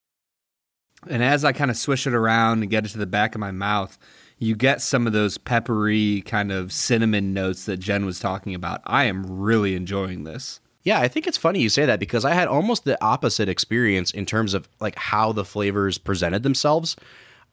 And 1.09 1.23
as 1.23 1.44
I 1.44 1.53
kind 1.53 1.70
of 1.70 1.77
swish 1.77 2.07
it 2.07 2.14
around 2.14 2.62
and 2.62 2.70
get 2.70 2.87
it 2.87 2.90
to 2.90 2.99
the 2.99 3.07
back 3.07 3.35
of 3.35 3.40
my 3.40 3.51
mouth, 3.51 3.99
you 4.38 4.55
get 4.55 4.81
some 4.81 5.07
of 5.07 5.12
those 5.12 5.38
peppery 5.38 6.23
kind 6.23 6.51
of 6.51 6.73
cinnamon 6.73 7.33
notes 7.33 7.66
that 7.66 7.79
Jen 7.79 8.05
was 8.05 8.18
talking 8.18 8.55
about. 8.55 8.81
I 8.85 9.05
am 9.05 9.25
really 9.27 9.75
enjoying 9.75 10.25
this. 10.25 10.61
Yeah, 10.85 11.01
I 11.01 11.09
think 11.09 11.27
it's 11.27 11.38
funny 11.38 11.61
you 11.61 11.70
say 11.70 11.87
that 11.87 11.99
because 11.99 12.27
I 12.27 12.35
had 12.35 12.47
almost 12.47 12.85
the 12.85 13.03
opposite 13.03 13.49
experience 13.49 14.11
in 14.11 14.27
terms 14.27 14.53
of 14.53 14.68
like 14.81 14.97
how 14.97 15.33
the 15.33 15.44
flavors 15.44 15.97
presented 15.97 16.42
themselves. 16.42 16.94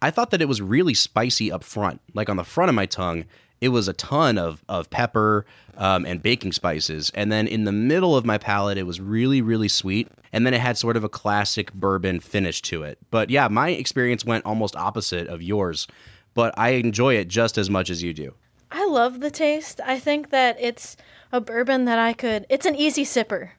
I 0.01 0.11
thought 0.11 0.31
that 0.31 0.41
it 0.41 0.47
was 0.49 0.61
really 0.61 0.93
spicy 0.93 1.51
up 1.51 1.63
front, 1.63 2.01
like 2.13 2.29
on 2.29 2.35
the 2.35 2.43
front 2.43 2.69
of 2.69 2.75
my 2.75 2.85
tongue. 2.85 3.25
It 3.61 3.69
was 3.69 3.87
a 3.87 3.93
ton 3.93 4.37
of 4.37 4.63
of 4.67 4.89
pepper 4.89 5.45
um, 5.77 6.05
and 6.05 6.21
baking 6.21 6.51
spices, 6.51 7.11
and 7.13 7.31
then 7.31 7.47
in 7.47 7.63
the 7.63 7.71
middle 7.71 8.17
of 8.17 8.25
my 8.25 8.37
palate, 8.37 8.77
it 8.77 8.87
was 8.87 8.99
really 8.99 9.41
really 9.41 9.69
sweet, 9.69 10.09
and 10.33 10.45
then 10.45 10.53
it 10.53 10.59
had 10.59 10.77
sort 10.77 10.97
of 10.97 11.03
a 11.03 11.09
classic 11.09 11.71
bourbon 11.73 12.19
finish 12.19 12.61
to 12.63 12.83
it. 12.83 12.97
But 13.11 13.29
yeah, 13.29 13.47
my 13.47 13.69
experience 13.69 14.25
went 14.25 14.45
almost 14.45 14.75
opposite 14.75 15.27
of 15.27 15.41
yours, 15.41 15.87
but 16.33 16.53
I 16.57 16.71
enjoy 16.71 17.15
it 17.15 17.27
just 17.27 17.57
as 17.57 17.69
much 17.69 17.89
as 17.89 18.03
you 18.03 18.13
do. 18.13 18.33
I 18.71 18.85
love 18.87 19.19
the 19.19 19.31
taste. 19.31 19.81
I 19.85 19.99
think 19.99 20.29
that 20.29 20.57
it's 20.59 20.95
a 21.31 21.41
bourbon 21.41 21.85
that 21.85 21.99
I 21.99 22.13
could. 22.13 22.45
It's 22.49 22.65
an 22.65 22.75
easy 22.75 23.03
sipper. 23.03 23.51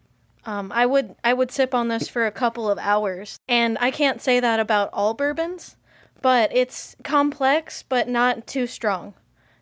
Um, 0.45 0.73
I 0.73 0.87
would 0.87 1.15
I 1.23 1.35
would 1.35 1.53
sip 1.53 1.75
on 1.75 1.89
this 1.89 2.09
for 2.09 2.27
a 2.27 2.33
couple 2.33 2.69
of 2.69 2.79
hours, 2.79 3.37
and 3.47 3.79
I 3.81 3.91
can't 3.91 4.21
say 4.21 4.41
that 4.41 4.59
about 4.59 4.91
all 4.93 5.15
bourbons, 5.15 5.77
but 6.21 6.51
it's 6.55 6.97
complex 7.05 7.85
but 7.85 8.09
not 8.09 8.47
too 8.47 8.67
strong. 8.67 9.15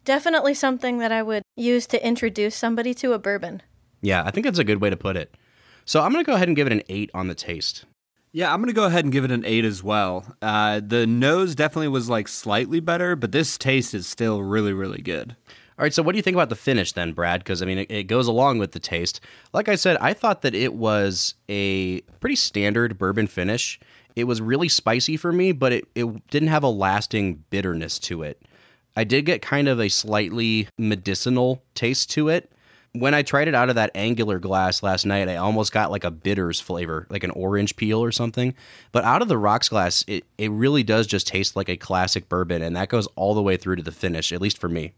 Definitely 0.05 0.55
something 0.55 0.99
that 0.99 1.13
I 1.13 1.23
would 1.23 1.43
use 1.57 1.87
to 1.89 2.07
introduce 2.07 2.57
somebody 2.57 2.95
to 2.95 3.13
a 3.13 3.19
bourbon. 3.19 3.63
Yeah, 4.01 4.23
I 4.25 4.31
think 4.31 4.47
that's 4.47 4.59
a 4.59 4.65
good 4.65 4.81
way 4.81 4.89
to 4.89 4.97
put 4.97 5.17
it. 5.17 5.35
So 5.85 6.01
I'm 6.01 6.13
gonna 6.13 6.25
go 6.25 6.35
ahead 6.35 6.49
and 6.49 6.57
give 6.57 6.67
it 6.67 6.73
an 6.73 6.83
eight 6.89 7.11
on 7.13 7.29
the 7.29 7.35
taste. 7.35 7.85
Yeah, 8.33 8.53
I'm 8.55 8.65
to 8.65 8.73
go 8.73 8.85
ahead 8.85 9.05
and 9.05 9.13
give 9.13 9.25
it 9.25 9.33
an 9.33 9.45
8 9.45 9.65
as 9.65 9.83
well. 9.83 10.37
Uh, 10.41 10.81
the 10.85 11.05
nose 11.05 11.57
definitely 11.57 11.89
was 11.89 12.09
like 12.09 12.29
slightly 12.29 12.79
better, 12.79 13.17
but 13.17 13.33
this 13.33 13.59
taste 13.59 13.93
is 13.93 14.07
still 14.07 14.43
really, 14.43 14.73
really 14.73 15.03
good. 15.03 15.35
All 15.77 15.83
right, 15.83 15.93
so 15.93 16.03
what 16.03 16.13
do 16.13 16.19
you 16.19 16.23
think 16.23 16.37
about 16.37 16.49
the 16.49 16.55
finish 16.55 16.93
then, 16.93 17.13
Brad? 17.13 17.41
Because 17.41 17.61
I 17.61 17.67
mean, 17.67 17.79
it, 17.79 17.91
it 17.91 18.03
goes 18.05 18.29
along 18.29 18.59
with 18.59 18.71
the 18.71 18.79
taste. 18.79 19.21
Like 19.53 19.69
I 19.69 19.75
said, 19.75 19.97
I 20.01 20.13
thought 20.13 20.43
that 20.43 20.55
it 20.55 20.75
was 20.75 21.35
a 21.49 22.03
pretty 22.21 22.37
standard 22.37 22.99
bourbon 22.99 23.27
finish. 23.27 23.81
It 24.15 24.25
was 24.25 24.41
really 24.41 24.69
spicy 24.69 25.17
for 25.17 25.33
me, 25.33 25.51
but 25.51 25.73
it, 25.73 25.85
it 25.97 26.29
didn't 26.29 26.51
have 26.51 26.63
a 26.63 26.69
lasting 26.69 27.43
bitterness 27.51 27.99
to 28.01 28.23
it. 28.23 28.41
I 28.95 29.05
did 29.05 29.25
get 29.25 29.43
kind 29.43 29.67
of 29.67 29.81
a 29.81 29.89
slightly 29.89 30.69
medicinal 30.79 31.63
taste 31.75 32.11
to 32.11 32.29
it. 32.29 32.53
When 32.93 33.15
I 33.15 33.23
tried 33.23 33.47
it 33.47 33.55
out 33.55 33.69
of 33.69 33.77
that 33.77 33.93
angular 33.95 34.41
glass 34.41 34.83
last 34.83 35.07
night, 35.07 35.29
I 35.29 35.37
almost 35.37 35.73
got 35.73 35.93
like 35.93 36.03
a 36.03 36.11
bitters 36.11 36.61
flavor, 36.61 37.07
like 37.09 37.23
an 37.23 37.31
orange 37.31 37.77
peel 37.77 38.03
or 38.03 38.11
something. 38.11 38.53
But 38.91 39.05
out 39.05 39.23
of 39.23 39.29
the 39.29 39.39
rocks 39.39 39.69
glass, 39.69 40.05
it, 40.09 40.25
it 40.39 40.51
really 40.51 40.83
does 40.83 41.07
just 41.07 41.29
taste 41.29 41.55
like 41.55 41.69
a 41.69 41.77
classic 41.77 42.29
bourbon, 42.29 42.63
and 42.63 42.75
that 42.75 42.89
goes 42.89 43.07
all 43.15 43.35
the 43.35 43.43
way 43.43 43.57
through 43.57 43.77
to 43.77 43.83
the 43.83 43.93
finish, 43.93 44.33
at 44.33 44.41
least 44.41 44.59
for 44.59 44.69
me. 44.69 44.93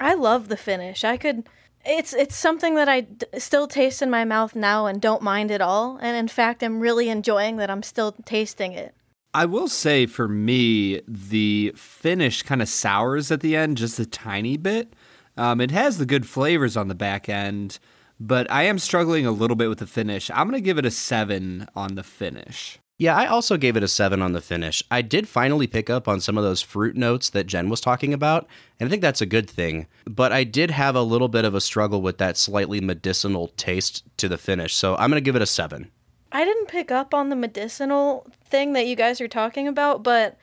I 0.00 0.14
love 0.14 0.48
the 0.48 0.56
finish. 0.56 1.04
I 1.04 1.16
could. 1.16 1.48
It's 1.84 2.14
it's 2.14 2.34
something 2.34 2.76
that 2.76 2.88
I 2.88 3.02
d- 3.02 3.26
still 3.38 3.68
taste 3.68 4.00
in 4.00 4.10
my 4.10 4.24
mouth 4.24 4.56
now 4.56 4.86
and 4.86 5.00
don't 5.00 5.22
mind 5.22 5.50
at 5.50 5.60
all. 5.60 5.98
And 6.00 6.16
in 6.16 6.28
fact, 6.28 6.62
I'm 6.62 6.80
really 6.80 7.10
enjoying 7.10 7.56
that 7.58 7.70
I'm 7.70 7.82
still 7.82 8.12
tasting 8.24 8.72
it. 8.72 8.94
I 9.34 9.44
will 9.44 9.68
say 9.68 10.06
for 10.06 10.28
me, 10.28 11.02
the 11.06 11.74
finish 11.76 12.42
kind 12.42 12.62
of 12.62 12.68
sours 12.68 13.30
at 13.30 13.40
the 13.40 13.56
end 13.56 13.76
just 13.76 13.98
a 13.98 14.06
tiny 14.06 14.56
bit. 14.56 14.94
Um, 15.36 15.60
it 15.60 15.70
has 15.70 15.98
the 15.98 16.06
good 16.06 16.26
flavors 16.26 16.76
on 16.76 16.88
the 16.88 16.94
back 16.94 17.28
end, 17.28 17.78
but 18.20 18.50
I 18.50 18.64
am 18.64 18.78
struggling 18.78 19.26
a 19.26 19.30
little 19.32 19.56
bit 19.56 19.68
with 19.68 19.78
the 19.78 19.86
finish. 19.86 20.30
I'm 20.32 20.48
going 20.48 20.60
to 20.60 20.64
give 20.64 20.78
it 20.78 20.86
a 20.86 20.90
seven 20.90 21.66
on 21.74 21.94
the 21.94 22.02
finish. 22.02 22.78
Yeah, 22.96 23.16
I 23.16 23.26
also 23.26 23.56
gave 23.56 23.76
it 23.76 23.82
a 23.82 23.88
seven 23.88 24.22
on 24.22 24.32
the 24.32 24.40
finish. 24.40 24.80
I 24.88 25.02
did 25.02 25.26
finally 25.26 25.66
pick 25.66 25.90
up 25.90 26.06
on 26.06 26.20
some 26.20 26.38
of 26.38 26.44
those 26.44 26.62
fruit 26.62 26.96
notes 26.96 27.30
that 27.30 27.48
Jen 27.48 27.68
was 27.68 27.80
talking 27.80 28.14
about, 28.14 28.46
and 28.78 28.86
I 28.86 28.90
think 28.90 29.02
that's 29.02 29.20
a 29.20 29.26
good 29.26 29.50
thing. 29.50 29.88
But 30.04 30.30
I 30.30 30.44
did 30.44 30.70
have 30.70 30.94
a 30.94 31.02
little 31.02 31.26
bit 31.26 31.44
of 31.44 31.56
a 31.56 31.60
struggle 31.60 32.02
with 32.02 32.18
that 32.18 32.36
slightly 32.36 32.80
medicinal 32.80 33.48
taste 33.56 34.04
to 34.18 34.28
the 34.28 34.38
finish, 34.38 34.74
so 34.74 34.94
I'm 34.94 35.10
going 35.10 35.20
to 35.20 35.24
give 35.24 35.34
it 35.34 35.42
a 35.42 35.46
seven. 35.46 35.90
I 36.30 36.44
didn't 36.44 36.68
pick 36.68 36.92
up 36.92 37.12
on 37.12 37.30
the 37.30 37.36
medicinal 37.36 38.26
thing 38.44 38.74
that 38.74 38.86
you 38.86 38.94
guys 38.94 39.20
are 39.20 39.28
talking 39.28 39.66
about, 39.66 40.04
but 40.04 40.38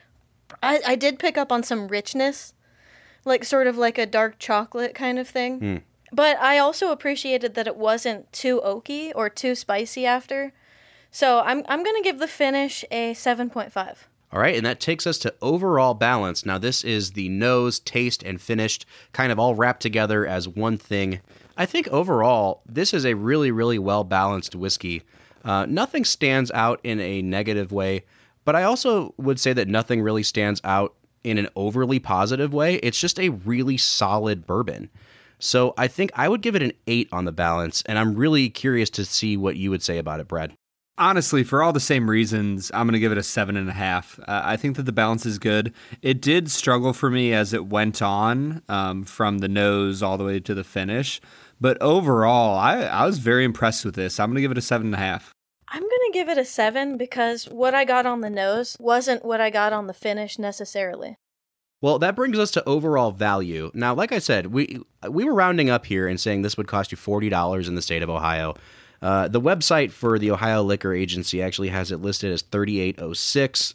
I, 0.62 0.82
I 0.86 0.96
did 0.96 1.20
pick 1.20 1.38
up 1.38 1.54
on 1.54 1.64
some 1.64 1.88
richness, 1.88 2.54
like 3.26 3.44
sort 3.44 3.68
of 3.68 3.78
like 3.78 3.98
a 3.98 4.06
dark 4.06 4.40
chocolate 4.40 4.96
kind 4.96 5.20
of 5.20 5.28
thing. 5.28 5.84
But 6.12 6.38
I 6.40 6.58
also 6.58 6.92
appreciated 6.92 7.54
that 7.54 7.68
it 7.68 7.78
wasn't 7.78 8.32
too 8.34 8.62
oaky 8.66 9.12
or 9.16 9.30
too 9.30 9.56
spicy 9.56 10.06
after. 10.06 10.52
So 11.10 11.40
I'm 11.40 11.64
I'm 11.68 11.84
gonna 11.84 12.02
give 12.02 12.20
the 12.20 12.28
finish 12.28 12.84
a 12.92 13.14
seven 13.14 13.50
point 13.50 13.72
five. 13.72 14.08
All 14.34 14.40
right, 14.40 14.56
and 14.56 14.66
that 14.66 14.80
takes 14.80 15.06
us 15.06 15.18
to 15.20 15.34
overall 15.42 15.94
balance. 15.94 16.46
Now, 16.46 16.58
this 16.58 16.86
is 16.86 17.12
the 17.12 17.28
nose, 17.28 17.80
taste, 17.80 18.24
and 18.24 18.40
finished 18.40 18.86
kind 19.12 19.30
of 19.30 19.38
all 19.40 19.56
wrapped 19.56 19.82
together 19.82 20.26
as 20.26 20.48
one 20.48 20.78
thing. 20.78 21.20
I 21.58 21.66
think 21.66 21.90
overall, 21.90 22.62
this 22.66 22.94
is 22.94 23.06
a 23.06 23.14
really, 23.14 23.52
really 23.52 23.78
well 23.78 24.06
balanced 24.06 24.56
whiskey. 24.56 25.04
Uh, 25.44 25.66
nothing 25.66 26.06
stands 26.06 26.50
out 26.52 26.80
in 26.84 27.02
a 27.02 27.22
negative 27.22 27.74
way, 27.74 28.06
but 28.46 28.56
I 28.56 28.64
also 28.64 29.14
would 29.18 29.40
say 29.40 29.52
that 29.52 29.68
nothing 29.68 30.02
really 30.02 30.24
stands 30.24 30.62
out 30.64 30.96
in 31.24 31.38
an 31.38 31.48
overly 31.56 32.00
positive 32.00 32.54
way. 32.54 32.76
It's 32.76 33.00
just 33.00 33.20
a 33.20 33.30
really 33.30 33.78
solid 33.78 34.46
bourbon. 34.46 34.90
So 35.40 35.74
I 35.78 35.88
think 35.88 36.12
I 36.16 36.30
would 36.30 36.42
give 36.42 36.56
it 36.56 36.62
an 36.62 36.74
eight 36.88 37.10
on 37.12 37.26
the 37.26 37.32
balance, 37.32 37.82
and 37.88 37.98
I'm 37.98 38.16
really 38.16 38.50
curious 38.50 38.90
to 38.92 39.06
see 39.06 39.38
what 39.38 39.56
you 39.56 39.72
would 39.72 39.82
say 39.82 39.98
about 39.98 40.20
it, 40.20 40.28
Brad. 40.28 40.54
Honestly, 40.98 41.44
for 41.44 41.64
all 41.64 41.74
the 41.74 41.80
same 41.80 42.10
reasons, 42.10 42.70
I'm 42.76 42.86
going 42.86 42.94
to 42.94 43.00
give 43.00 43.12
it 43.12 43.18
a 43.18 43.24
seven 43.24 43.58
and 43.58 43.68
a 43.68 43.74
half. 43.74 44.20
Uh, 44.20 44.42
I 44.44 44.56
think 44.56 44.76
that 44.76 44.84
the 44.84 44.92
balance 44.92 45.26
is 45.26 45.40
good. 45.40 45.74
It 46.04 46.22
did 46.22 46.52
struggle 46.52 46.94
for 46.94 47.10
me 47.10 47.34
as 47.34 47.54
it 47.54 47.66
went 47.66 48.04
on 48.04 48.62
um, 48.70 49.04
from 49.04 49.40
the 49.40 49.48
nose 49.48 50.04
all 50.04 50.18
the 50.18 50.26
way 50.26 50.40
to 50.42 50.54
the 50.54 50.64
finish. 50.64 51.20
But 51.60 51.82
overall, 51.82 52.56
I, 52.56 52.84
I 52.84 53.06
was 53.06 53.18
very 53.18 53.46
impressed 53.46 53.84
with 53.84 53.96
this. 53.96 54.20
I'm 54.20 54.30
going 54.30 54.36
to 54.36 54.42
give 54.42 54.52
it 54.52 54.58
a 54.60 54.62
seven 54.62 54.88
and 54.88 54.96
a 54.96 55.00
half. 55.00 55.34
I'm 55.70 55.82
gonna 55.82 56.02
going 56.02 56.12
to 56.12 56.20
give 56.20 56.30
it 56.30 56.42
a 56.42 56.46
7 56.46 56.98
because 56.98 57.46
what 57.46 57.74
I 57.74 57.86
got 57.86 58.06
on 58.06 58.22
the 58.22 58.30
nose 58.30 58.78
wasn't 58.80 59.26
what 59.26 59.42
I 59.42 59.50
got 59.50 59.74
on 59.74 59.88
the 59.88 59.94
finish 59.94 60.40
necessarily. 60.40 61.18
Well, 61.82 61.98
that 62.00 62.16
brings 62.16 62.38
us 62.38 62.52
to 62.52 62.70
overall 62.70 63.12
value. 63.12 63.72
Now, 63.74 63.96
like 63.96 64.12
I 64.12 64.20
said, 64.20 64.48
we 64.48 64.80
we 65.10 65.26
were 65.26 65.34
rounding 65.34 65.70
up 65.70 65.86
here 65.86 66.08
and 66.08 66.20
saying 66.20 66.44
this 66.44 66.56
would 66.58 66.68
cost 66.68 66.92
you 66.92 66.98
forty 66.98 67.28
dollars 67.28 67.68
in 67.68 67.76
the 67.76 67.82
state 67.82 68.04
of 68.04 68.10
Ohio. 68.10 68.56
Uh, 69.02 69.28
the 69.28 69.42
website 69.42 69.92
for 69.92 70.20
the 70.20 70.30
Ohio 70.30 70.62
Liquor 70.62 70.94
Agency 70.94 71.42
actually 71.42 71.70
has 71.70 71.92
it 71.92 72.02
listed 72.02 72.32
as 72.32 72.44
thirty 72.44 72.80
eight 72.80 73.02
oh 73.02 73.14
six. 73.14 73.74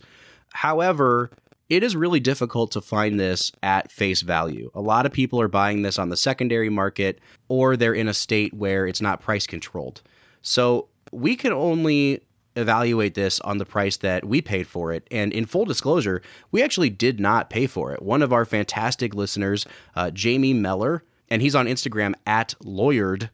However, 0.52 1.30
it 1.68 1.82
is 1.82 1.96
really 1.96 2.20
difficult 2.20 2.70
to 2.70 2.80
find 2.80 3.18
this 3.18 3.50
at 3.60 3.90
face 3.90 4.22
value. 4.22 4.70
A 4.72 4.80
lot 4.80 5.04
of 5.04 5.12
people 5.12 5.40
are 5.40 5.48
buying 5.48 5.82
this 5.82 5.98
on 5.98 6.10
the 6.10 6.16
secondary 6.16 6.70
market, 6.70 7.18
or 7.48 7.76
they're 7.76 7.92
in 7.92 8.06
a 8.06 8.14
state 8.14 8.54
where 8.54 8.86
it's 8.86 9.00
not 9.00 9.20
price 9.20 9.48
controlled. 9.48 10.00
So 10.42 10.86
we 11.10 11.34
can 11.34 11.52
only 11.52 12.22
evaluate 12.56 13.14
this 13.14 13.38
on 13.40 13.58
the 13.58 13.64
price 13.64 13.96
that 13.98 14.24
we 14.24 14.40
paid 14.40 14.66
for 14.66 14.92
it. 14.92 15.06
And 15.10 15.32
in 15.32 15.46
full 15.46 15.64
disclosure, 15.64 16.22
we 16.50 16.62
actually 16.62 16.90
did 16.90 17.20
not 17.20 17.50
pay 17.50 17.66
for 17.66 17.92
it. 17.92 18.02
One 18.02 18.22
of 18.22 18.32
our 18.32 18.44
fantastic 18.44 19.14
listeners, 19.14 19.66
uh, 19.94 20.10
Jamie 20.10 20.54
Meller, 20.54 21.04
and 21.28 21.42
he's 21.42 21.54
on 21.54 21.66
Instagram 21.66 22.14
at 22.26 22.54
lawyered, 22.62 23.30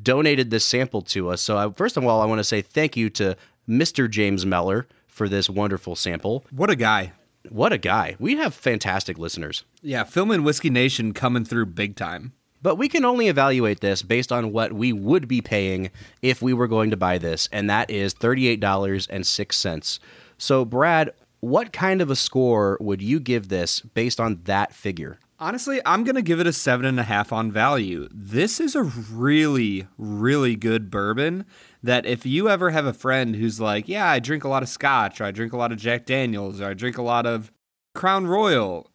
donated 0.00 0.50
this 0.50 0.64
sample 0.64 1.02
to 1.02 1.28
us. 1.28 1.42
So, 1.42 1.56
I, 1.56 1.72
first 1.72 1.96
of 1.96 2.04
all, 2.04 2.20
I 2.20 2.26
want 2.26 2.38
to 2.38 2.44
say 2.44 2.62
thank 2.62 2.96
you 2.96 3.10
to 3.10 3.36
Mr. 3.68 4.08
James 4.08 4.46
Meller 4.46 4.86
for 5.06 5.28
this 5.28 5.50
wonderful 5.50 5.96
sample. 5.96 6.44
What 6.50 6.70
a 6.70 6.76
guy. 6.76 7.12
What 7.48 7.72
a 7.72 7.78
guy. 7.78 8.16
We 8.18 8.36
have 8.36 8.54
fantastic 8.54 9.18
listeners. 9.18 9.64
Yeah, 9.82 10.04
Film 10.04 10.30
and 10.30 10.44
Whiskey 10.44 10.70
Nation 10.70 11.12
coming 11.12 11.44
through 11.44 11.66
big 11.66 11.96
time. 11.96 12.32
But 12.62 12.76
we 12.76 12.88
can 12.88 13.04
only 13.04 13.28
evaluate 13.28 13.80
this 13.80 14.02
based 14.02 14.30
on 14.30 14.52
what 14.52 14.72
we 14.72 14.92
would 14.92 15.26
be 15.26 15.40
paying 15.40 15.90
if 16.22 16.40
we 16.40 16.54
were 16.54 16.68
going 16.68 16.90
to 16.90 16.96
buy 16.96 17.18
this, 17.18 17.48
and 17.52 17.68
that 17.68 17.90
is 17.90 18.14
$38.06. 18.14 19.98
So, 20.38 20.64
Brad, 20.64 21.10
what 21.40 21.72
kind 21.72 22.00
of 22.00 22.08
a 22.10 22.16
score 22.16 22.78
would 22.80 23.02
you 23.02 23.18
give 23.18 23.48
this 23.48 23.80
based 23.80 24.20
on 24.20 24.42
that 24.44 24.72
figure? 24.72 25.18
Honestly, 25.40 25.80
I'm 25.84 26.04
going 26.04 26.14
to 26.14 26.22
give 26.22 26.38
it 26.38 26.46
a 26.46 26.52
seven 26.52 26.86
and 26.86 27.00
a 27.00 27.02
half 27.02 27.32
on 27.32 27.50
value. 27.50 28.08
This 28.12 28.60
is 28.60 28.76
a 28.76 28.84
really, 28.84 29.88
really 29.98 30.54
good 30.54 30.88
bourbon 30.88 31.44
that 31.82 32.06
if 32.06 32.24
you 32.24 32.48
ever 32.48 32.70
have 32.70 32.86
a 32.86 32.92
friend 32.92 33.34
who's 33.34 33.60
like, 33.60 33.88
yeah, 33.88 34.08
I 34.08 34.20
drink 34.20 34.44
a 34.44 34.48
lot 34.48 34.62
of 34.62 34.68
scotch, 34.68 35.20
or 35.20 35.24
I 35.24 35.32
drink 35.32 35.52
a 35.52 35.56
lot 35.56 35.72
of 35.72 35.78
Jack 35.78 36.06
Daniels, 36.06 36.60
or 36.60 36.66
I 36.66 36.74
drink 36.74 36.96
a 36.96 37.02
lot 37.02 37.26
of 37.26 37.50
Crown 37.92 38.28
Royal, 38.28 38.88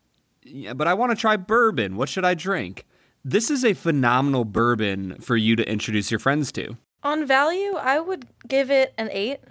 but 0.74 0.88
I 0.88 0.94
want 0.94 1.12
to 1.12 1.18
try 1.18 1.36
bourbon, 1.36 1.98
what 1.98 2.08
should 2.08 2.24
I 2.24 2.34
drink? 2.34 2.87
This 3.30 3.52
is 3.52 3.66
a 3.66 3.74
phenomenal 3.74 4.46
bourbon 4.46 5.18
for 5.20 5.36
you 5.36 5.58
to 5.58 5.70
introduce 5.70 6.10
your 6.10 6.20
friends 6.22 6.50
to. 6.54 6.78
On 7.04 7.26
value, 7.28 7.74
I 7.76 8.00
would 8.00 8.26
give 8.48 8.72
it 8.72 8.94
an 8.98 9.10
8. 9.12 9.42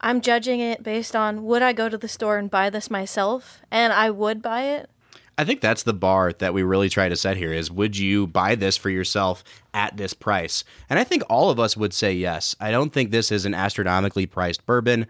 I'm 0.00 0.22
judging 0.22 0.60
it 0.60 0.82
based 0.82 1.14
on 1.14 1.44
would 1.44 1.60
I 1.60 1.74
go 1.74 1.90
to 1.90 1.98
the 1.98 2.08
store 2.08 2.38
and 2.38 2.50
buy 2.50 2.70
this 2.70 2.90
myself? 2.90 3.60
And 3.70 3.92
I 3.92 4.08
would 4.08 4.40
buy 4.40 4.62
it. 4.62 4.88
I 5.36 5.44
think 5.44 5.60
that's 5.60 5.82
the 5.82 5.92
bar 5.92 6.32
that 6.38 6.54
we 6.54 6.62
really 6.62 6.88
try 6.88 7.10
to 7.10 7.16
set 7.16 7.36
here 7.36 7.52
is 7.52 7.70
would 7.70 7.98
you 7.98 8.26
buy 8.28 8.54
this 8.54 8.78
for 8.78 8.88
yourself 8.88 9.44
at 9.74 9.94
this 9.98 10.14
price? 10.14 10.64
And 10.88 10.98
I 10.98 11.04
think 11.04 11.22
all 11.28 11.50
of 11.50 11.60
us 11.60 11.76
would 11.76 11.92
say 11.92 12.14
yes. 12.14 12.56
I 12.60 12.70
don't 12.70 12.94
think 12.94 13.10
this 13.10 13.30
is 13.30 13.44
an 13.44 13.52
astronomically 13.52 14.24
priced 14.24 14.64
bourbon. 14.64 15.06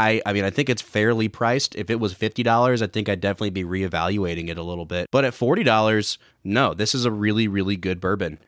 I, 0.00 0.22
I 0.24 0.32
mean, 0.32 0.44
I 0.44 0.50
think 0.50 0.70
it's 0.70 0.80
fairly 0.80 1.28
priced. 1.28 1.76
If 1.76 1.90
it 1.90 2.00
was 2.00 2.14
$50, 2.14 2.80
I 2.80 2.86
think 2.86 3.10
I'd 3.10 3.20
definitely 3.20 3.50
be 3.50 3.64
reevaluating 3.64 4.48
it 4.48 4.56
a 4.56 4.62
little 4.62 4.86
bit. 4.86 5.08
But 5.12 5.26
at 5.26 5.34
$40, 5.34 6.16
no, 6.42 6.72
this 6.72 6.94
is 6.94 7.04
a 7.04 7.10
really, 7.10 7.46
really 7.48 7.76
good 7.76 8.00
bourbon. 8.00 8.38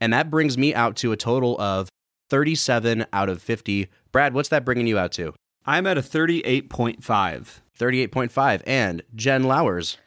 And 0.00 0.12
that 0.12 0.30
brings 0.30 0.56
me 0.56 0.72
out 0.72 0.94
to 0.98 1.10
a 1.10 1.16
total 1.16 1.60
of 1.60 1.88
37 2.30 3.04
out 3.12 3.28
of 3.28 3.42
50. 3.42 3.88
Brad, 4.12 4.32
what's 4.32 4.48
that 4.50 4.64
bringing 4.64 4.86
you 4.86 4.96
out 4.96 5.10
to? 5.12 5.34
I'm 5.66 5.88
at 5.88 5.98
a 5.98 6.02
38.5. 6.02 7.00
38.5. 7.02 8.62
And 8.64 9.02
Jen 9.16 9.42
Lowers. 9.42 9.98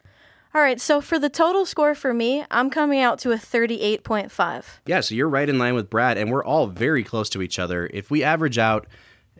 All 0.53 0.61
right, 0.61 0.79
so 0.79 1.01
for 1.01 1.19
the 1.19 1.29
total 1.29 1.65
score 1.65 1.93
for 1.93 2.13
me, 2.13 2.45
I'm 2.49 2.69
coming 2.69 3.01
out 3.01 3.19
to 3.19 3.33
a 3.33 3.35
38.5. 3.35 4.63
Yeah, 4.85 5.01
so 5.01 5.13
you're 5.13 5.27
right 5.27 5.49
in 5.49 5.59
line 5.59 5.75
with 5.75 5.89
Brad, 5.89 6.17
and 6.17 6.31
we're 6.31 6.45
all 6.45 6.67
very 6.67 7.03
close 7.03 7.29
to 7.31 7.41
each 7.41 7.59
other. 7.59 7.89
If 7.93 8.09
we 8.09 8.23
average 8.23 8.57
out 8.57 8.87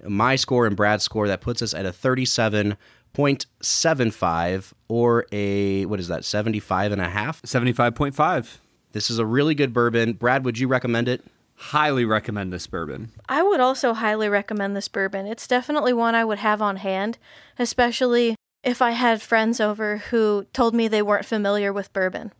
my 0.03 0.35
score 0.35 0.65
and 0.65 0.75
Brad's 0.75 1.03
score, 1.03 1.27
that 1.27 1.41
puts 1.41 1.61
us 1.61 1.73
at 1.73 1.85
a 1.85 1.91
37.75 1.91 4.73
or 4.87 5.25
a, 5.31 5.85
what 5.85 5.99
is 5.99 6.07
that, 6.07 6.25
75 6.25 6.91
and 6.91 7.01
a 7.01 7.09
half? 7.09 7.41
75.5. 7.43 8.57
This 8.91 9.09
is 9.09 9.19
a 9.19 9.25
really 9.25 9.55
good 9.55 9.73
bourbon. 9.73 10.13
Brad, 10.13 10.45
would 10.45 10.57
you 10.57 10.67
recommend 10.67 11.07
it? 11.07 11.23
Highly 11.55 12.05
recommend 12.05 12.51
this 12.51 12.67
bourbon. 12.67 13.11
I 13.29 13.41
would 13.41 13.59
also 13.59 13.93
highly 13.93 14.29
recommend 14.29 14.75
this 14.75 14.87
bourbon. 14.87 15.25
It's 15.25 15.47
definitely 15.47 15.93
one 15.93 16.15
I 16.15 16.25
would 16.25 16.39
have 16.39 16.61
on 16.61 16.77
hand, 16.77 17.17
especially 17.57 18.35
if 18.63 18.81
I 18.81 18.91
had 18.91 19.21
friends 19.21 19.61
over 19.61 19.97
who 19.97 20.45
told 20.51 20.73
me 20.73 20.87
they 20.87 21.01
weren't 21.01 21.25
familiar 21.25 21.71
with 21.71 21.93
bourbon. 21.93 22.33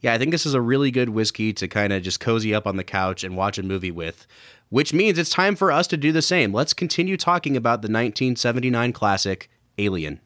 Yeah, 0.00 0.14
I 0.14 0.18
think 0.18 0.30
this 0.30 0.46
is 0.46 0.54
a 0.54 0.60
really 0.60 0.90
good 0.90 1.10
whiskey 1.10 1.52
to 1.52 1.68
kind 1.68 1.92
of 1.92 2.02
just 2.02 2.20
cozy 2.20 2.54
up 2.54 2.66
on 2.66 2.76
the 2.76 2.84
couch 2.84 3.22
and 3.22 3.36
watch 3.36 3.58
a 3.58 3.62
movie 3.62 3.90
with, 3.90 4.26
which 4.70 4.94
means 4.94 5.18
it's 5.18 5.30
time 5.30 5.54
for 5.54 5.70
us 5.70 5.86
to 5.88 5.96
do 5.96 6.10
the 6.12 6.22
same. 6.22 6.52
Let's 6.52 6.72
continue 6.72 7.16
talking 7.16 7.56
about 7.56 7.82
the 7.82 7.86
1979 7.86 8.92
classic, 8.92 9.50
Alien. 9.78 10.20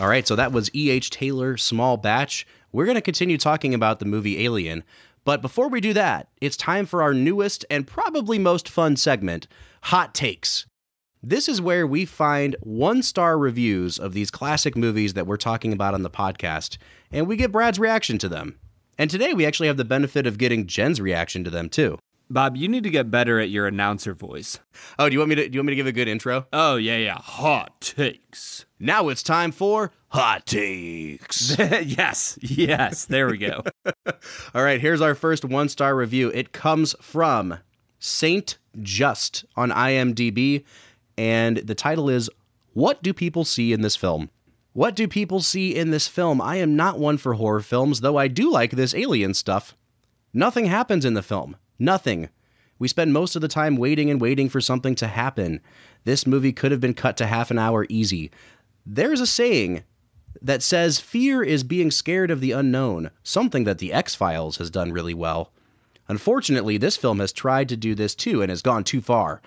All 0.00 0.08
right, 0.08 0.26
so 0.26 0.34
that 0.34 0.50
was 0.50 0.74
E.H. 0.74 1.10
Taylor, 1.10 1.58
Small 1.58 1.98
Batch. 1.98 2.46
We're 2.72 2.86
going 2.86 2.94
to 2.94 3.02
continue 3.02 3.36
talking 3.36 3.74
about 3.74 3.98
the 3.98 4.06
movie 4.06 4.42
Alien. 4.44 4.82
But 5.24 5.42
before 5.42 5.68
we 5.68 5.82
do 5.82 5.92
that, 5.92 6.28
it's 6.40 6.56
time 6.56 6.86
for 6.86 7.02
our 7.02 7.12
newest 7.12 7.66
and 7.68 7.86
probably 7.86 8.38
most 8.38 8.66
fun 8.66 8.96
segment 8.96 9.46
Hot 9.82 10.14
Takes. 10.14 10.64
This 11.22 11.50
is 11.50 11.60
where 11.60 11.86
we 11.86 12.06
find 12.06 12.56
one 12.60 13.02
star 13.02 13.36
reviews 13.36 13.98
of 13.98 14.14
these 14.14 14.30
classic 14.30 14.74
movies 14.74 15.12
that 15.12 15.26
we're 15.26 15.36
talking 15.36 15.70
about 15.70 15.92
on 15.92 16.02
the 16.02 16.08
podcast, 16.08 16.78
and 17.12 17.26
we 17.28 17.36
get 17.36 17.52
Brad's 17.52 17.78
reaction 17.78 18.16
to 18.18 18.28
them. 18.28 18.58
And 18.96 19.10
today 19.10 19.34
we 19.34 19.44
actually 19.44 19.66
have 19.66 19.76
the 19.76 19.84
benefit 19.84 20.26
of 20.26 20.38
getting 20.38 20.66
Jen's 20.66 20.98
reaction 20.98 21.44
to 21.44 21.50
them 21.50 21.68
too. 21.68 21.98
Bob, 22.30 22.56
you 22.56 22.68
need 22.68 22.84
to 22.84 22.90
get 22.90 23.10
better 23.10 23.38
at 23.38 23.50
your 23.50 23.66
announcer 23.66 24.14
voice. 24.14 24.60
Oh, 24.98 25.10
do 25.10 25.12
you 25.12 25.18
want 25.18 25.28
me 25.28 25.34
to 25.34 25.48
do 25.48 25.56
you 25.56 25.60
want 25.60 25.66
me 25.66 25.72
to 25.72 25.76
give 25.76 25.86
a 25.86 25.92
good 25.92 26.08
intro? 26.08 26.46
Oh 26.54 26.76
yeah, 26.76 26.96
yeah. 26.96 27.18
Hot 27.18 27.78
takes. 27.82 28.64
Now 28.78 29.08
it's 29.08 29.22
time 29.22 29.52
for 29.52 29.90
hot 30.08 30.46
takes. 30.46 31.54
yes, 31.58 32.38
yes. 32.40 33.04
There 33.04 33.26
we 33.28 33.36
go. 33.36 33.62
All 34.54 34.62
right, 34.62 34.80
here's 34.80 35.02
our 35.02 35.14
first 35.14 35.44
one 35.44 35.68
star 35.68 35.94
review. 35.94 36.30
It 36.30 36.52
comes 36.52 36.94
from 37.02 37.58
Saint 37.98 38.56
Just 38.80 39.44
on 39.56 39.70
IMDb, 39.70 40.64
and 41.20 41.58
the 41.58 41.74
title 41.74 42.08
is 42.08 42.30
What 42.72 43.02
Do 43.02 43.12
People 43.12 43.44
See 43.44 43.74
in 43.74 43.82
This 43.82 43.94
Film? 43.94 44.30
What 44.72 44.96
do 44.96 45.06
people 45.06 45.40
see 45.40 45.76
in 45.76 45.90
this 45.90 46.08
film? 46.08 46.40
I 46.40 46.56
am 46.56 46.76
not 46.76 46.98
one 46.98 47.18
for 47.18 47.34
horror 47.34 47.60
films, 47.60 48.00
though 48.00 48.16
I 48.16 48.26
do 48.26 48.50
like 48.50 48.70
this 48.70 48.94
alien 48.94 49.34
stuff. 49.34 49.76
Nothing 50.32 50.64
happens 50.64 51.04
in 51.04 51.12
the 51.12 51.22
film. 51.22 51.58
Nothing. 51.78 52.30
We 52.78 52.88
spend 52.88 53.12
most 53.12 53.36
of 53.36 53.42
the 53.42 53.48
time 53.48 53.76
waiting 53.76 54.08
and 54.08 54.18
waiting 54.18 54.48
for 54.48 54.62
something 54.62 54.94
to 54.94 55.08
happen. 55.08 55.60
This 56.04 56.26
movie 56.26 56.54
could 56.54 56.70
have 56.70 56.80
been 56.80 56.94
cut 56.94 57.18
to 57.18 57.26
half 57.26 57.50
an 57.50 57.58
hour 57.58 57.84
easy. 57.90 58.30
There's 58.86 59.20
a 59.20 59.26
saying 59.26 59.82
that 60.40 60.62
says 60.62 61.00
fear 61.00 61.42
is 61.42 61.64
being 61.64 61.90
scared 61.90 62.30
of 62.30 62.40
the 62.40 62.52
unknown, 62.52 63.10
something 63.22 63.64
that 63.64 63.76
The 63.76 63.92
X 63.92 64.14
Files 64.14 64.56
has 64.56 64.70
done 64.70 64.90
really 64.90 65.12
well. 65.12 65.52
Unfortunately, 66.08 66.78
this 66.78 66.96
film 66.96 67.18
has 67.20 67.30
tried 67.30 67.68
to 67.68 67.76
do 67.76 67.94
this 67.94 68.14
too 68.14 68.40
and 68.40 68.48
has 68.48 68.62
gone 68.62 68.84
too 68.84 69.02
far. 69.02 69.42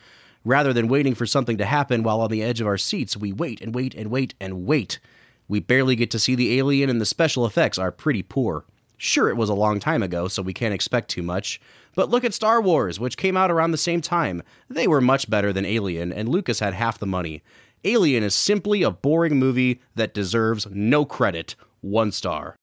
Rather 0.46 0.74
than 0.74 0.88
waiting 0.88 1.16
for 1.16 1.26
something 1.26 1.58
to 1.58 1.66
happen 1.66 2.04
while 2.04 2.22
on 2.22 2.30
the 2.30 2.44
edge 2.44 2.60
of 2.60 2.68
our 2.68 2.78
seats, 2.78 3.16
we 3.16 3.32
wait 3.32 3.62
and 3.62 3.74
wait 3.74 3.94
and 3.96 4.12
wait 4.12 4.34
and 4.39 4.66
wait. 4.66 5.00
We 5.48 5.60
barely 5.60 5.96
get 5.96 6.12
to 6.12 6.20
see 6.20 6.36
the 6.36 6.58
alien, 6.58 6.89
and 6.89 7.00
the 7.00 7.06
special 7.06 7.46
effects 7.46 7.78
are 7.78 7.91
pretty 7.91 8.24
poor. 8.24 8.66
Sure, 8.98 9.30
it 9.30 9.38
was 9.38 9.50
a 9.50 9.54
long 9.54 9.80
time 9.80 10.04
ago, 10.04 10.28
so 10.28 10.41
we 10.41 10.54
can't 10.54 10.74
expect 10.74 11.10
too 11.10 11.24
much. 11.24 11.60
But 11.96 12.10
look 12.10 12.24
at 12.24 12.34
Star 12.34 12.62
Wars, 12.62 13.00
which 13.00 13.18
came 13.18 13.36
out 13.38 13.52
around 13.52 13.72
the 13.72 13.78
same 13.78 14.02
time. 14.02 14.41
They 14.70 14.88
were 14.88 15.02
much 15.02 15.30
better 15.30 15.52
than 15.52 15.66
Alien, 15.66 16.12
and 16.12 16.30
Lucas 16.30 16.60
had 16.60 16.74
half 16.74 17.00
the 17.00 17.06
money. 17.06 17.44
Alien 17.84 18.24
is 18.24 18.34
simply 18.34 18.84
a 18.84 18.91
boring 18.91 19.38
movie 19.38 19.82
that 19.96 20.14
deserves 20.14 20.68
no 20.72 21.06
credit. 21.06 21.56
One 21.82 22.12
star. 22.12 22.56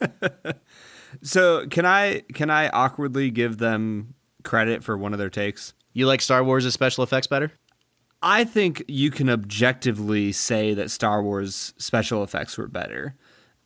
so 1.22 1.66
can 1.66 1.84
I 1.84 2.20
can 2.34 2.50
I 2.50 2.68
awkwardly 2.68 3.30
give 3.30 3.58
them 3.58 4.14
credit 4.44 4.84
for 4.84 4.96
one 4.96 5.12
of 5.12 5.18
their 5.18 5.28
takes? 5.28 5.74
You 5.92 6.06
like 6.06 6.20
Star 6.20 6.44
Wars' 6.44 6.72
special 6.72 7.04
effects 7.04 7.26
better? 7.26 7.52
I 8.22 8.44
think 8.44 8.84
you 8.86 9.10
can 9.10 9.30
objectively 9.30 10.30
say 10.32 10.74
that 10.74 10.90
Star 10.90 11.22
Wars 11.22 11.72
special 11.78 12.22
effects 12.22 12.58
were 12.58 12.68
better. 12.68 13.16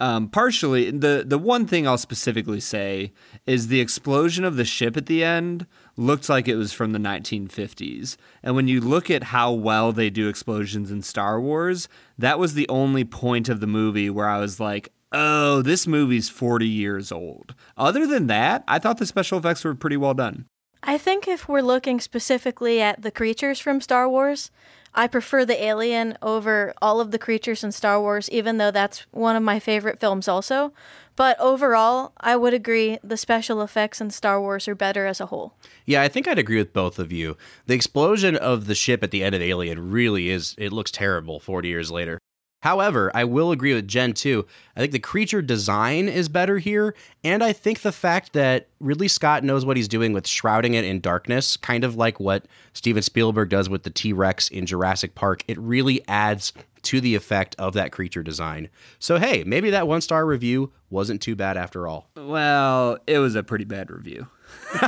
Um, 0.00 0.28
partially, 0.28 0.90
the 0.90 1.24
the 1.26 1.38
one 1.38 1.66
thing 1.66 1.86
I'll 1.86 1.98
specifically 1.98 2.60
say 2.60 3.12
is 3.46 3.68
the 3.68 3.80
explosion 3.80 4.44
of 4.44 4.56
the 4.56 4.64
ship 4.64 4.96
at 4.96 5.06
the 5.06 5.22
end 5.22 5.66
looked 5.96 6.28
like 6.28 6.48
it 6.48 6.56
was 6.56 6.72
from 6.72 6.92
the 6.92 6.98
1950s. 6.98 8.16
And 8.42 8.56
when 8.56 8.66
you 8.66 8.80
look 8.80 9.10
at 9.10 9.24
how 9.24 9.52
well 9.52 9.92
they 9.92 10.10
do 10.10 10.28
explosions 10.28 10.90
in 10.90 11.02
Star 11.02 11.40
Wars, 11.40 11.88
that 12.18 12.38
was 12.38 12.54
the 12.54 12.68
only 12.68 13.04
point 13.04 13.48
of 13.48 13.60
the 13.60 13.68
movie 13.68 14.10
where 14.10 14.28
I 14.28 14.40
was 14.40 14.58
like, 14.58 14.92
oh, 15.12 15.62
this 15.62 15.86
movie's 15.86 16.28
40 16.28 16.66
years 16.66 17.12
old. 17.12 17.54
Other 17.76 18.04
than 18.06 18.26
that, 18.26 18.64
I 18.66 18.80
thought 18.80 18.98
the 18.98 19.06
special 19.06 19.38
effects 19.38 19.64
were 19.64 19.76
pretty 19.76 19.96
well 19.96 20.14
done. 20.14 20.46
I 20.86 20.98
think 20.98 21.26
if 21.26 21.48
we're 21.48 21.62
looking 21.62 21.98
specifically 21.98 22.78
at 22.82 23.00
the 23.00 23.10
creatures 23.10 23.58
from 23.58 23.80
Star 23.80 24.06
Wars, 24.06 24.50
I 24.94 25.06
prefer 25.06 25.46
the 25.46 25.64
alien 25.64 26.18
over 26.20 26.74
all 26.82 27.00
of 27.00 27.10
the 27.10 27.18
creatures 27.18 27.64
in 27.64 27.72
Star 27.72 27.98
Wars, 27.98 28.28
even 28.28 28.58
though 28.58 28.70
that's 28.70 29.06
one 29.10 29.34
of 29.34 29.42
my 29.42 29.58
favorite 29.58 29.98
films 29.98 30.28
also. 30.28 30.74
But 31.16 31.40
overall, 31.40 32.12
I 32.20 32.36
would 32.36 32.52
agree 32.52 32.98
the 33.02 33.16
special 33.16 33.62
effects 33.62 34.02
in 34.02 34.10
Star 34.10 34.38
Wars 34.38 34.68
are 34.68 34.74
better 34.74 35.06
as 35.06 35.22
a 35.22 35.26
whole. 35.26 35.54
Yeah, 35.86 36.02
I 36.02 36.08
think 36.08 36.28
I'd 36.28 36.38
agree 36.38 36.58
with 36.58 36.74
both 36.74 36.98
of 36.98 37.10
you. 37.10 37.38
The 37.66 37.74
explosion 37.74 38.36
of 38.36 38.66
the 38.66 38.74
ship 38.74 39.02
at 39.02 39.10
the 39.10 39.24
end 39.24 39.34
of 39.34 39.40
Alien 39.40 39.90
really 39.90 40.28
is, 40.28 40.54
it 40.58 40.70
looks 40.70 40.90
terrible 40.90 41.40
40 41.40 41.66
years 41.66 41.90
later. 41.90 42.18
However, 42.64 43.10
I 43.12 43.24
will 43.24 43.52
agree 43.52 43.74
with 43.74 43.86
Jen 43.86 44.14
too. 44.14 44.46
I 44.74 44.80
think 44.80 44.92
the 44.92 44.98
creature 44.98 45.42
design 45.42 46.08
is 46.08 46.30
better 46.30 46.56
here, 46.56 46.94
and 47.22 47.44
I 47.44 47.52
think 47.52 47.82
the 47.82 47.92
fact 47.92 48.32
that 48.32 48.68
Ridley 48.80 49.06
Scott 49.06 49.44
knows 49.44 49.66
what 49.66 49.76
he's 49.76 49.86
doing 49.86 50.14
with 50.14 50.26
shrouding 50.26 50.72
it 50.72 50.82
in 50.82 51.00
darkness, 51.00 51.58
kind 51.58 51.84
of 51.84 51.96
like 51.96 52.18
what 52.18 52.46
Steven 52.72 53.02
Spielberg 53.02 53.50
does 53.50 53.68
with 53.68 53.82
the 53.82 53.90
T 53.90 54.14
Rex 54.14 54.48
in 54.48 54.64
Jurassic 54.64 55.14
Park, 55.14 55.44
it 55.46 55.58
really 55.58 56.00
adds 56.08 56.54
to 56.84 57.02
the 57.02 57.14
effect 57.14 57.54
of 57.58 57.74
that 57.74 57.92
creature 57.92 58.22
design. 58.22 58.70
So, 58.98 59.18
hey, 59.18 59.44
maybe 59.44 59.68
that 59.68 59.86
one 59.86 60.00
star 60.00 60.24
review 60.24 60.72
wasn't 60.88 61.20
too 61.20 61.36
bad 61.36 61.58
after 61.58 61.86
all. 61.86 62.08
Well, 62.16 62.96
it 63.06 63.18
was 63.18 63.34
a 63.34 63.42
pretty 63.42 63.66
bad 63.66 63.90
review. 63.90 64.26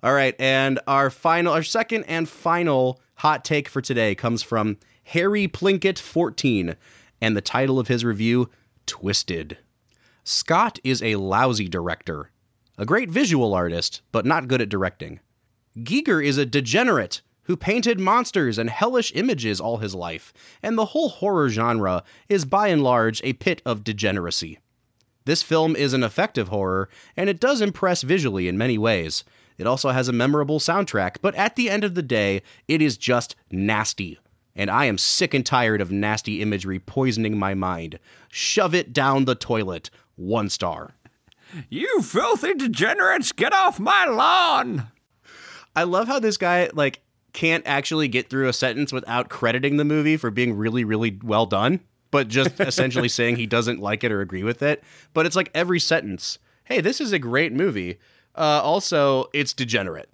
all 0.00 0.14
right, 0.14 0.36
and 0.38 0.78
our 0.86 1.10
final, 1.10 1.52
our 1.52 1.64
second 1.64 2.04
and 2.04 2.28
final 2.28 3.00
hot 3.16 3.44
take 3.44 3.68
for 3.68 3.80
today 3.80 4.14
comes 4.14 4.44
from 4.44 4.76
Harry 5.08 5.46
Plinkett 5.46 5.98
14, 5.98 6.76
and 7.20 7.36
the 7.36 7.42
title 7.42 7.78
of 7.78 7.88
his 7.88 8.04
review, 8.04 8.48
Twisted. 8.86 9.58
Scott 10.24 10.78
is 10.82 11.02
a 11.02 11.16
lousy 11.16 11.68
director, 11.68 12.30
a 12.78 12.86
great 12.86 13.10
visual 13.10 13.52
artist, 13.52 14.00
but 14.12 14.24
not 14.24 14.48
good 14.48 14.62
at 14.62 14.70
directing. 14.70 15.20
Giger 15.76 16.24
is 16.24 16.38
a 16.38 16.46
degenerate 16.46 17.20
who 17.42 17.56
painted 17.56 18.00
monsters 18.00 18.56
and 18.56 18.70
hellish 18.70 19.12
images 19.14 19.60
all 19.60 19.76
his 19.76 19.94
life, 19.94 20.32
and 20.62 20.78
the 20.78 20.86
whole 20.86 21.10
horror 21.10 21.50
genre 21.50 22.02
is 22.30 22.46
by 22.46 22.68
and 22.68 22.82
large 22.82 23.20
a 23.22 23.34
pit 23.34 23.60
of 23.66 23.84
degeneracy. 23.84 24.58
This 25.26 25.42
film 25.42 25.76
is 25.76 25.92
an 25.92 26.02
effective 26.02 26.48
horror, 26.48 26.88
and 27.16 27.28
it 27.28 27.40
does 27.40 27.60
impress 27.60 28.00
visually 28.00 28.48
in 28.48 28.56
many 28.56 28.78
ways. 28.78 29.24
It 29.58 29.66
also 29.66 29.90
has 29.90 30.08
a 30.08 30.12
memorable 30.12 30.58
soundtrack, 30.58 31.16
but 31.20 31.34
at 31.34 31.56
the 31.56 31.68
end 31.68 31.84
of 31.84 31.94
the 31.94 32.02
day, 32.02 32.42
it 32.66 32.80
is 32.80 32.96
just 32.96 33.36
nasty 33.50 34.18
and 34.56 34.70
I 34.70 34.86
am 34.86 34.98
sick 34.98 35.34
and 35.34 35.44
tired 35.44 35.80
of 35.80 35.90
nasty 35.90 36.40
imagery 36.40 36.78
poisoning 36.78 37.38
my 37.38 37.54
mind. 37.54 37.98
Shove 38.30 38.74
it 38.74 38.92
down 38.92 39.24
the 39.24 39.34
toilet. 39.34 39.90
One 40.16 40.48
star. 40.48 40.94
You 41.68 42.02
filthy 42.02 42.54
degenerates, 42.54 43.32
get 43.32 43.52
off 43.52 43.78
my 43.78 44.06
lawn! 44.06 44.88
I 45.76 45.84
love 45.84 46.08
how 46.08 46.18
this 46.18 46.36
guy, 46.36 46.70
like, 46.72 47.00
can't 47.32 47.66
actually 47.66 48.08
get 48.08 48.30
through 48.30 48.48
a 48.48 48.52
sentence 48.52 48.92
without 48.92 49.28
crediting 49.28 49.76
the 49.76 49.84
movie 49.84 50.16
for 50.16 50.30
being 50.30 50.56
really, 50.56 50.84
really 50.84 51.18
well 51.22 51.46
done, 51.46 51.80
but 52.10 52.28
just 52.28 52.58
essentially 52.60 53.08
saying 53.08 53.36
he 53.36 53.46
doesn't 53.46 53.80
like 53.80 54.04
it 54.04 54.12
or 54.12 54.20
agree 54.20 54.44
with 54.44 54.62
it. 54.62 54.82
But 55.12 55.26
it's 55.26 55.36
like 55.36 55.50
every 55.54 55.80
sentence 55.80 56.38
hey, 56.64 56.80
this 56.80 57.00
is 57.00 57.12
a 57.12 57.18
great 57.18 57.52
movie. 57.52 57.98
Uh, 58.34 58.60
also, 58.62 59.26
it's 59.32 59.52
degenerate. 59.52 60.08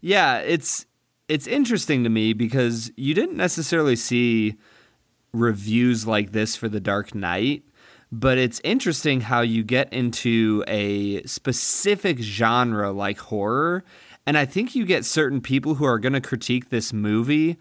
Yeah, 0.00 0.38
it's 0.38 0.86
it's 1.30 1.46
interesting 1.46 2.02
to 2.02 2.10
me 2.10 2.32
because 2.32 2.90
you 2.96 3.14
didn't 3.14 3.36
necessarily 3.36 3.94
see 3.94 4.56
reviews 5.32 6.04
like 6.04 6.32
this 6.32 6.56
for 6.56 6.68
The 6.68 6.80
Dark 6.80 7.14
Knight, 7.14 7.62
but 8.10 8.36
it's 8.36 8.60
interesting 8.64 9.20
how 9.20 9.40
you 9.40 9.62
get 9.62 9.92
into 9.92 10.64
a 10.66 11.22
specific 11.22 12.18
genre 12.18 12.90
like 12.90 13.18
horror. 13.18 13.84
And 14.26 14.36
I 14.36 14.44
think 14.44 14.74
you 14.74 14.84
get 14.84 15.04
certain 15.04 15.40
people 15.40 15.76
who 15.76 15.84
are 15.84 16.00
going 16.00 16.14
to 16.14 16.20
critique 16.20 16.70
this 16.70 16.92
movie 16.92 17.58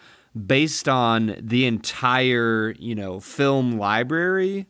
based 0.48 0.90
on 0.90 1.36
the 1.40 1.68
entire, 1.68 2.74
you 2.80 2.96
know, 2.96 3.20
film 3.20 3.78
library 3.78 4.66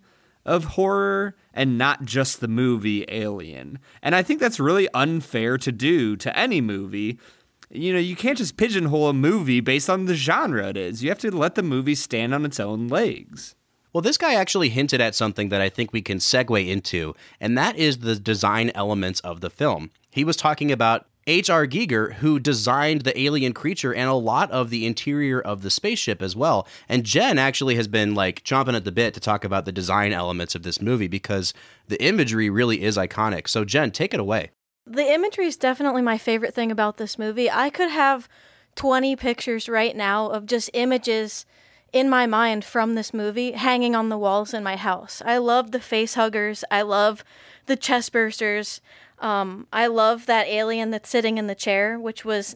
of 0.45 0.65
horror 0.65 1.37
and 1.53 1.77
not 1.77 2.03
just 2.03 2.41
the 2.41 2.47
movie 2.49 3.05
Alien. 3.07 3.79
And 4.01 4.13
I 4.13 4.23
think 4.23 4.41
that's 4.41 4.59
really 4.59 4.89
unfair 4.93 5.57
to 5.57 5.71
do 5.71 6.17
to 6.17 6.37
any 6.37 6.59
movie 6.59 7.17
you 7.71 7.93
know, 7.93 7.99
you 7.99 8.15
can't 8.15 8.37
just 8.37 8.57
pigeonhole 8.57 9.09
a 9.09 9.13
movie 9.13 9.59
based 9.59 9.89
on 9.89 10.05
the 10.05 10.15
genre 10.15 10.67
it 10.67 10.77
is. 10.77 11.03
You 11.03 11.09
have 11.09 11.19
to 11.19 11.31
let 11.31 11.55
the 11.55 11.63
movie 11.63 11.95
stand 11.95 12.33
on 12.33 12.45
its 12.45 12.59
own 12.59 12.87
legs. 12.87 13.55
Well, 13.93 14.01
this 14.01 14.17
guy 14.17 14.35
actually 14.35 14.69
hinted 14.69 15.01
at 15.01 15.15
something 15.15 15.49
that 15.49 15.61
I 15.61 15.69
think 15.69 15.91
we 15.91 16.01
can 16.01 16.19
segue 16.19 16.67
into, 16.67 17.15
and 17.39 17.57
that 17.57 17.75
is 17.75 17.99
the 17.99 18.15
design 18.15 18.71
elements 18.75 19.19
of 19.21 19.41
the 19.41 19.49
film. 19.49 19.89
He 20.11 20.23
was 20.23 20.35
talking 20.35 20.71
about 20.71 21.07
H.R. 21.25 21.67
Giger, 21.67 22.13
who 22.13 22.39
designed 22.39 23.01
the 23.01 23.19
alien 23.19 23.53
creature 23.53 23.93
and 23.93 24.09
a 24.09 24.13
lot 24.13 24.49
of 24.51 24.69
the 24.69 24.85
interior 24.85 25.39
of 25.39 25.61
the 25.61 25.69
spaceship 25.69 26.21
as 26.21 26.35
well. 26.35 26.67
And 26.87 27.03
Jen 27.03 27.37
actually 27.37 27.75
has 27.75 27.87
been 27.87 28.15
like 28.15 28.43
chomping 28.43 28.75
at 28.75 28.83
the 28.83 28.91
bit 28.91 29.13
to 29.13 29.19
talk 29.19 29.43
about 29.43 29.65
the 29.65 29.71
design 29.71 30.11
elements 30.11 30.55
of 30.55 30.63
this 30.63 30.81
movie 30.81 31.07
because 31.07 31.53
the 31.87 32.03
imagery 32.03 32.49
really 32.49 32.81
is 32.81 32.97
iconic. 32.97 33.47
So, 33.47 33.63
Jen, 33.63 33.91
take 33.91 34.13
it 34.13 34.19
away 34.19 34.49
the 34.89 35.13
imagery 35.13 35.45
is 35.45 35.55
definitely 35.55 36.01
my 36.01 36.17
favorite 36.17 36.53
thing 36.53 36.71
about 36.71 36.97
this 36.97 37.19
movie. 37.19 37.49
I 37.49 37.69
could 37.69 37.89
have 37.89 38.27
20 38.75 39.15
pictures 39.15 39.69
right 39.69 39.95
now 39.95 40.27
of 40.29 40.47
just 40.47 40.69
images 40.73 41.45
in 41.93 42.09
my 42.09 42.25
mind 42.25 42.65
from 42.65 42.95
this 42.95 43.13
movie 43.13 43.51
hanging 43.51 43.95
on 43.95 44.09
the 44.09 44.17
walls 44.17 44.53
in 44.53 44.63
my 44.63 44.75
house. 44.75 45.21
I 45.25 45.37
love 45.37 45.71
the 45.71 45.79
face 45.79 46.15
huggers. 46.15 46.63
I 46.71 46.81
love 46.81 47.23
the 47.67 47.75
chest 47.75 48.13
bursters. 48.13 48.79
Um, 49.19 49.67
I 49.71 49.87
love 49.87 50.25
that 50.25 50.47
alien 50.47 50.91
that's 50.91 51.09
sitting 51.09 51.37
in 51.37 51.47
the 51.47 51.55
chair, 51.55 51.99
which 51.99 52.25
was 52.25 52.55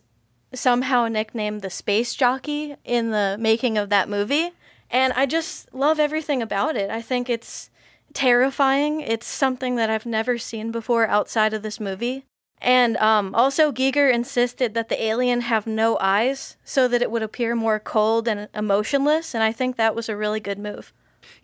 somehow 0.53 1.07
nicknamed 1.07 1.61
the 1.61 1.69
space 1.69 2.15
jockey 2.15 2.75
in 2.83 3.11
the 3.11 3.37
making 3.39 3.77
of 3.77 3.89
that 3.89 4.09
movie. 4.09 4.51
And 4.89 5.13
I 5.13 5.25
just 5.25 5.73
love 5.73 5.99
everything 5.99 6.41
about 6.41 6.75
it. 6.75 6.89
I 6.89 7.01
think 7.01 7.29
it's 7.29 7.69
terrifying. 8.13 9.01
It's 9.01 9.27
something 9.27 9.75
that 9.75 9.89
I've 9.89 10.05
never 10.05 10.37
seen 10.37 10.71
before 10.71 11.07
outside 11.07 11.53
of 11.53 11.63
this 11.63 11.79
movie. 11.79 12.25
And 12.61 12.95
um, 12.97 13.35
also, 13.35 13.73
Giger 13.73 14.11
insisted 14.11 14.73
that 14.73 14.87
the 14.87 15.03
alien 15.03 15.41
have 15.41 15.67
no 15.67 15.97
eyes 15.99 16.55
so 16.63 16.87
that 16.87 17.01
it 17.01 17.11
would 17.11 17.21
appear 17.21 17.55
more 17.55 17.79
cold 17.79 18.27
and 18.27 18.47
emotionless. 18.53 19.33
And 19.35 19.43
I 19.43 19.51
think 19.51 19.75
that 19.75 19.95
was 19.95 20.07
a 20.07 20.15
really 20.15 20.39
good 20.39 20.57
move. 20.57 20.93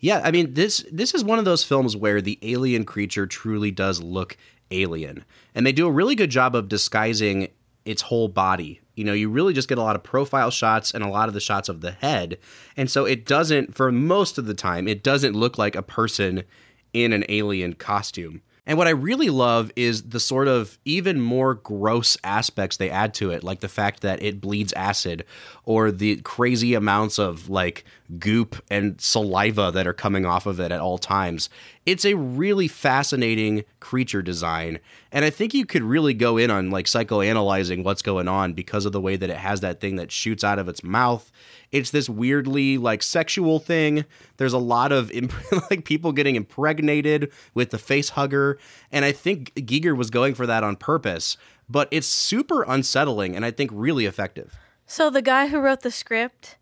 Yeah, 0.00 0.20
I 0.24 0.30
mean 0.30 0.54
this 0.54 0.84
this 0.90 1.14
is 1.14 1.24
one 1.24 1.38
of 1.38 1.44
those 1.44 1.64
films 1.64 1.96
where 1.96 2.20
the 2.20 2.38
alien 2.42 2.84
creature 2.84 3.26
truly 3.26 3.70
does 3.70 4.02
look 4.02 4.36
alien, 4.70 5.24
and 5.54 5.66
they 5.66 5.72
do 5.72 5.86
a 5.86 5.90
really 5.90 6.14
good 6.14 6.30
job 6.30 6.54
of 6.54 6.68
disguising 6.68 7.48
its 7.84 8.02
whole 8.02 8.28
body. 8.28 8.80
You 9.00 9.06
know, 9.06 9.14
you 9.14 9.30
really 9.30 9.54
just 9.54 9.66
get 9.66 9.78
a 9.78 9.82
lot 9.82 9.96
of 9.96 10.02
profile 10.02 10.50
shots 10.50 10.92
and 10.92 11.02
a 11.02 11.08
lot 11.08 11.28
of 11.28 11.32
the 11.32 11.40
shots 11.40 11.70
of 11.70 11.80
the 11.80 11.92
head. 11.92 12.36
And 12.76 12.90
so 12.90 13.06
it 13.06 13.24
doesn't, 13.24 13.74
for 13.74 13.90
most 13.90 14.36
of 14.36 14.44
the 14.44 14.52
time, 14.52 14.86
it 14.86 15.02
doesn't 15.02 15.32
look 15.32 15.56
like 15.56 15.74
a 15.74 15.80
person 15.80 16.44
in 16.92 17.14
an 17.14 17.24
alien 17.30 17.72
costume. 17.72 18.42
And 18.66 18.76
what 18.76 18.86
I 18.86 18.90
really 18.90 19.30
love 19.30 19.72
is 19.74 20.10
the 20.10 20.20
sort 20.20 20.48
of 20.48 20.78
even 20.84 21.18
more 21.18 21.54
gross 21.54 22.18
aspects 22.22 22.76
they 22.76 22.90
add 22.90 23.14
to 23.14 23.30
it, 23.30 23.42
like 23.42 23.60
the 23.60 23.70
fact 23.70 24.02
that 24.02 24.22
it 24.22 24.38
bleeds 24.38 24.74
acid 24.74 25.24
or 25.64 25.90
the 25.90 26.16
crazy 26.16 26.74
amounts 26.74 27.18
of 27.18 27.48
like 27.48 27.86
goop 28.18 28.62
and 28.70 29.00
saliva 29.00 29.70
that 29.72 29.86
are 29.86 29.92
coming 29.92 30.26
off 30.26 30.46
of 30.46 30.58
it 30.58 30.72
at 30.72 30.80
all 30.80 30.98
times. 30.98 31.48
It's 31.86 32.04
a 32.04 32.14
really 32.14 32.68
fascinating 32.68 33.64
creature 33.78 34.22
design. 34.22 34.80
And 35.12 35.24
I 35.24 35.30
think 35.30 35.54
you 35.54 35.66
could 35.66 35.82
really 35.82 36.14
go 36.14 36.36
in 36.36 36.50
on 36.50 36.70
like 36.70 36.86
psychoanalyzing 36.86 37.84
what's 37.84 38.02
going 38.02 38.28
on 38.28 38.52
because 38.52 38.86
of 38.86 38.92
the 38.92 39.00
way 39.00 39.16
that 39.16 39.30
it 39.30 39.36
has 39.36 39.60
that 39.60 39.80
thing 39.80 39.96
that 39.96 40.10
shoots 40.10 40.44
out 40.44 40.58
of 40.58 40.68
its 40.68 40.82
mouth 40.82 41.30
it's 41.72 41.90
this 41.90 42.08
weirdly 42.08 42.78
like 42.78 43.02
sexual 43.02 43.58
thing. 43.58 44.04
There's 44.36 44.52
a 44.52 44.58
lot 44.58 44.92
of 44.92 45.10
imp- 45.12 45.34
like 45.70 45.84
people 45.84 46.12
getting 46.12 46.36
impregnated 46.36 47.32
with 47.54 47.70
the 47.70 47.78
face 47.78 48.10
hugger, 48.10 48.58
and 48.90 49.04
I 49.04 49.12
think 49.12 49.54
Giger 49.54 49.96
was 49.96 50.10
going 50.10 50.34
for 50.34 50.46
that 50.46 50.64
on 50.64 50.76
purpose. 50.76 51.36
But 51.68 51.88
it's 51.92 52.08
super 52.08 52.64
unsettling, 52.64 53.36
and 53.36 53.44
I 53.44 53.52
think 53.52 53.70
really 53.72 54.06
effective. 54.06 54.56
So 54.86 55.08
the 55.08 55.22
guy 55.22 55.46
who 55.46 55.60
wrote 55.60 55.82
the 55.82 55.92
script, 55.92 56.56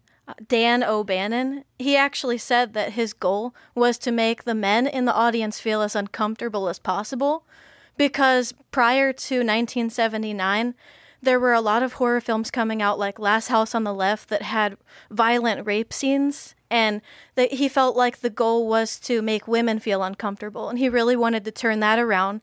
Dan 0.47 0.83
O'Bannon, 0.83 1.65
he 1.79 1.97
actually 1.97 2.39
said 2.39 2.75
that 2.75 2.93
his 2.93 3.13
goal 3.13 3.55
was 3.75 3.99
to 3.99 4.11
make 4.11 4.45
the 4.45 4.55
men 4.55 4.87
in 4.87 5.05
the 5.05 5.15
audience 5.15 5.61
feel 5.61 5.83
as 5.83 5.97
uncomfortable 5.97 6.69
as 6.69 6.79
possible 6.79 7.45
because 7.97 8.55
prior 8.71 9.13
to 9.13 9.37
1979, 9.37 10.75
there 11.21 11.41
were 11.41 11.53
a 11.53 11.61
lot 11.61 11.83
of 11.83 11.95
horror 11.95 12.21
films 12.21 12.51
coming 12.51 12.81
out 12.81 12.99
like 12.99 13.19
Last 13.19 13.49
House 13.49 13.75
on 13.75 13.85
the 13.85 13.93
Left 13.93 14.29
that 14.29 14.43
had 14.43 14.77
violent 15.11 15.67
rape 15.67 15.93
scenes 15.93 16.55
and 16.71 17.03
that 17.35 17.55
he 17.55 17.69
felt 17.69 17.97
like 17.97 18.21
the 18.21 18.31
goal 18.31 18.69
was 18.69 19.01
to 19.01 19.21
make 19.21 19.49
women 19.49 19.79
feel 19.79 20.03
uncomfortable 20.03 20.69
and 20.69 20.79
he 20.79 20.89
really 20.89 21.17
wanted 21.17 21.45
to 21.45 21.51
turn 21.51 21.81
that 21.81 21.99
around. 21.99 22.41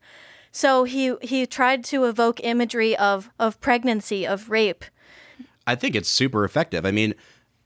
So 0.52 0.84
he 0.84 1.14
he 1.22 1.46
tried 1.46 1.84
to 1.84 2.04
evoke 2.04 2.40
imagery 2.42 2.96
of 2.96 3.30
of 3.38 3.60
pregnancy, 3.60 4.26
of 4.26 4.50
rape. 4.50 4.84
I 5.66 5.74
think 5.74 5.96
it's 5.96 6.08
super 6.08 6.44
effective. 6.44 6.86
I 6.86 6.92
mean, 6.92 7.14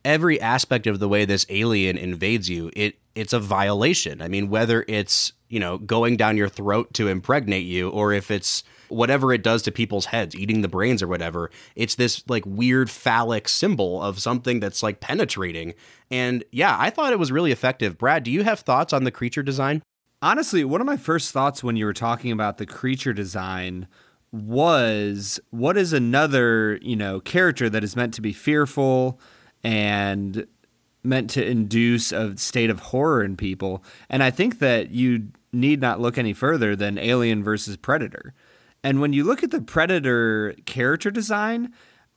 every 0.04 0.40
aspect 0.40 0.86
of 0.86 0.98
the 0.98 1.08
way 1.08 1.24
this 1.24 1.46
alien 1.48 1.96
invades 1.96 2.48
you, 2.48 2.70
it 2.74 2.96
it's 3.14 3.32
a 3.32 3.40
violation. 3.40 4.22
I 4.22 4.28
mean, 4.28 4.50
whether 4.50 4.84
it's, 4.86 5.32
you 5.48 5.58
know, 5.58 5.78
going 5.78 6.16
down 6.16 6.36
your 6.36 6.48
throat 6.48 6.94
to 6.94 7.08
impregnate 7.08 7.66
you 7.66 7.90
or 7.90 8.12
if 8.12 8.30
it's 8.30 8.62
whatever 8.88 9.32
it 9.32 9.42
does 9.42 9.62
to 9.62 9.72
people's 9.72 10.06
heads, 10.06 10.34
eating 10.34 10.62
the 10.62 10.68
brains 10.68 11.02
or 11.02 11.08
whatever, 11.08 11.50
it's 11.74 11.96
this 11.96 12.22
like 12.28 12.44
weird 12.46 12.88
phallic 12.90 13.48
symbol 13.48 14.00
of 14.02 14.20
something 14.20 14.60
that's 14.60 14.82
like 14.82 15.00
penetrating. 15.00 15.74
And 16.10 16.44
yeah, 16.52 16.76
I 16.78 16.90
thought 16.90 17.12
it 17.12 17.18
was 17.18 17.32
really 17.32 17.52
effective. 17.52 17.98
Brad, 17.98 18.22
do 18.22 18.30
you 18.30 18.44
have 18.44 18.60
thoughts 18.60 18.92
on 18.92 19.04
the 19.04 19.10
creature 19.10 19.42
design? 19.42 19.82
Honestly, 20.22 20.64
one 20.64 20.80
of 20.80 20.86
my 20.86 20.96
first 20.96 21.32
thoughts 21.32 21.64
when 21.64 21.76
you 21.76 21.86
were 21.86 21.92
talking 21.92 22.30
about 22.30 22.58
the 22.58 22.66
creature 22.66 23.12
design 23.12 23.88
was 24.32 25.40
what 25.50 25.76
is 25.76 25.92
another, 25.92 26.78
you 26.82 26.94
know, 26.94 27.20
character 27.20 27.68
that 27.70 27.82
is 27.82 27.96
meant 27.96 28.14
to 28.14 28.20
be 28.20 28.32
fearful 28.32 29.18
and 29.62 30.46
meant 31.02 31.30
to 31.30 31.44
induce 31.44 32.12
a 32.12 32.36
state 32.36 32.70
of 32.70 32.80
horror 32.80 33.22
in 33.22 33.36
people. 33.36 33.82
And 34.08 34.22
I 34.22 34.30
think 34.30 34.58
that 34.58 34.90
you 34.90 35.28
need 35.52 35.80
not 35.80 36.00
look 36.00 36.18
any 36.18 36.32
further 36.32 36.76
than 36.76 36.98
Alien 36.98 37.42
versus 37.42 37.76
Predator. 37.76 38.34
And 38.82 39.00
when 39.00 39.12
you 39.12 39.24
look 39.24 39.42
at 39.42 39.50
the 39.50 39.60
Predator 39.60 40.54
character 40.66 41.10
design, 41.10 41.72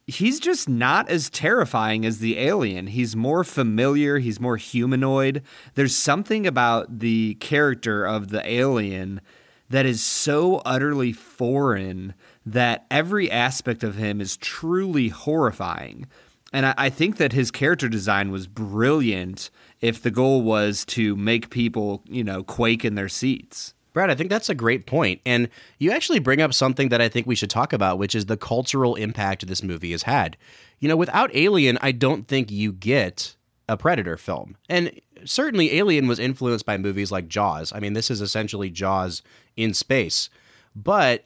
he's 0.07 0.39
just 0.39 0.67
not 0.67 1.09
as 1.09 1.29
terrifying 1.29 2.05
as 2.05 2.19
the 2.19 2.37
alien. 2.37 2.87
He's 2.87 3.15
more 3.15 3.43
familiar, 3.43 4.19
he's 4.19 4.39
more 4.39 4.57
humanoid. 4.57 5.43
There's 5.75 5.95
something 5.95 6.45
about 6.45 6.99
the 6.99 7.35
character 7.35 8.05
of 8.05 8.29
the 8.29 8.47
alien 8.49 9.21
that 9.69 9.85
is 9.85 10.03
so 10.03 10.57
utterly 10.65 11.13
foreign 11.13 12.13
that 12.45 12.85
every 12.91 13.31
aspect 13.31 13.83
of 13.83 13.95
him 13.95 14.21
is 14.21 14.37
truly 14.37 15.07
horrifying. 15.07 16.05
And 16.53 16.67
I, 16.67 16.73
I, 16.77 16.89
think 16.89 17.17
that 17.17 17.33
his 17.33 17.51
character 17.51 17.89
design 17.89 18.31
was 18.31 18.47
brilliant 18.47 19.49
if 19.81 20.01
the 20.01 20.11
goal 20.11 20.43
was 20.43 20.85
to 20.85 21.15
make 21.15 21.49
people, 21.49 22.03
you 22.05 22.23
know, 22.23 22.43
quake 22.43 22.85
in 22.85 22.95
their 22.95 23.09
seats. 23.09 23.73
Brad, 23.91 24.09
I 24.09 24.15
think 24.15 24.29
that's 24.29 24.49
a 24.49 24.55
great 24.55 24.85
point. 24.85 25.21
And 25.25 25.49
you 25.77 25.91
actually 25.91 26.19
bring 26.19 26.41
up 26.41 26.53
something 26.53 26.89
that 26.89 27.01
I 27.01 27.09
think 27.09 27.27
we 27.27 27.35
should 27.35 27.49
talk 27.49 27.73
about, 27.73 27.99
which 27.99 28.15
is 28.15 28.25
the 28.25 28.37
cultural 28.37 28.95
impact 28.95 29.45
this 29.45 29.61
movie 29.61 29.91
has 29.91 30.03
had. 30.03 30.37
You 30.79 30.89
know, 30.89 30.95
without 30.95 31.35
Alien, 31.35 31.77
I 31.81 31.91
don't 31.91 32.27
think 32.27 32.51
you 32.51 32.71
get 32.71 33.35
a 33.69 33.77
Predator 33.77 34.17
film. 34.17 34.57
And 34.67 34.99
certainly 35.25 35.77
Alien 35.77 36.07
was 36.07 36.19
influenced 36.19 36.65
by 36.65 36.77
movies 36.77 37.11
like 37.11 37.27
Jaws. 37.27 37.71
I 37.73 37.79
mean, 37.79 37.93
this 37.93 38.09
is 38.09 38.21
essentially 38.21 38.69
Jaws 38.69 39.21
in 39.55 39.73
space. 39.73 40.29
But 40.75 41.25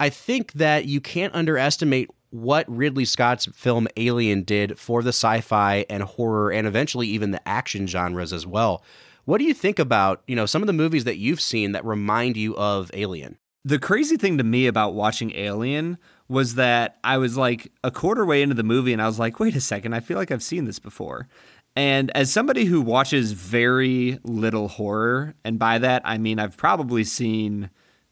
I 0.00 0.10
think 0.10 0.52
that 0.54 0.84
you 0.86 1.00
can't 1.00 1.34
underestimate 1.34 2.10
what 2.30 2.64
Ridley 2.68 3.04
Scott's 3.04 3.46
film 3.46 3.88
Alien 3.96 4.42
did 4.42 4.78
for 4.78 5.02
the 5.02 5.10
sci 5.10 5.40
fi 5.40 5.86
and 5.88 6.02
horror 6.02 6.50
and 6.50 6.66
eventually 6.66 7.08
even 7.08 7.30
the 7.30 7.48
action 7.48 7.86
genres 7.86 8.32
as 8.32 8.46
well. 8.46 8.82
What 9.24 9.38
do 9.38 9.44
you 9.44 9.54
think 9.54 9.78
about, 9.78 10.22
you 10.26 10.36
know, 10.36 10.46
some 10.46 10.62
of 10.62 10.66
the 10.66 10.72
movies 10.72 11.04
that 11.04 11.18
you've 11.18 11.40
seen 11.40 11.72
that 11.72 11.84
remind 11.84 12.36
you 12.36 12.56
of 12.56 12.90
Alien? 12.94 13.36
The 13.64 13.78
crazy 13.78 14.16
thing 14.16 14.38
to 14.38 14.44
me 14.44 14.66
about 14.66 14.94
watching 14.94 15.34
Alien 15.34 15.98
was 16.28 16.54
that 16.54 16.98
I 17.04 17.18
was 17.18 17.36
like 17.36 17.72
a 17.84 17.90
quarter 17.90 18.24
way 18.24 18.42
into 18.42 18.54
the 18.54 18.62
movie 18.62 18.92
and 18.92 19.02
I 19.02 19.06
was 19.06 19.18
like, 19.18 19.40
wait 19.40 19.56
a 19.56 19.60
second, 19.60 19.94
I 19.94 20.00
feel 20.00 20.16
like 20.16 20.30
I've 20.30 20.42
seen 20.42 20.64
this 20.64 20.78
before. 20.78 21.28
And 21.76 22.10
as 22.16 22.32
somebody 22.32 22.64
who 22.64 22.80
watches 22.80 23.32
very 23.32 24.18
little 24.24 24.68
horror, 24.68 25.34
and 25.44 25.58
by 25.58 25.78
that 25.78 26.02
I 26.04 26.18
mean 26.18 26.38
I've 26.38 26.56
probably 26.56 27.04
seen 27.04 27.70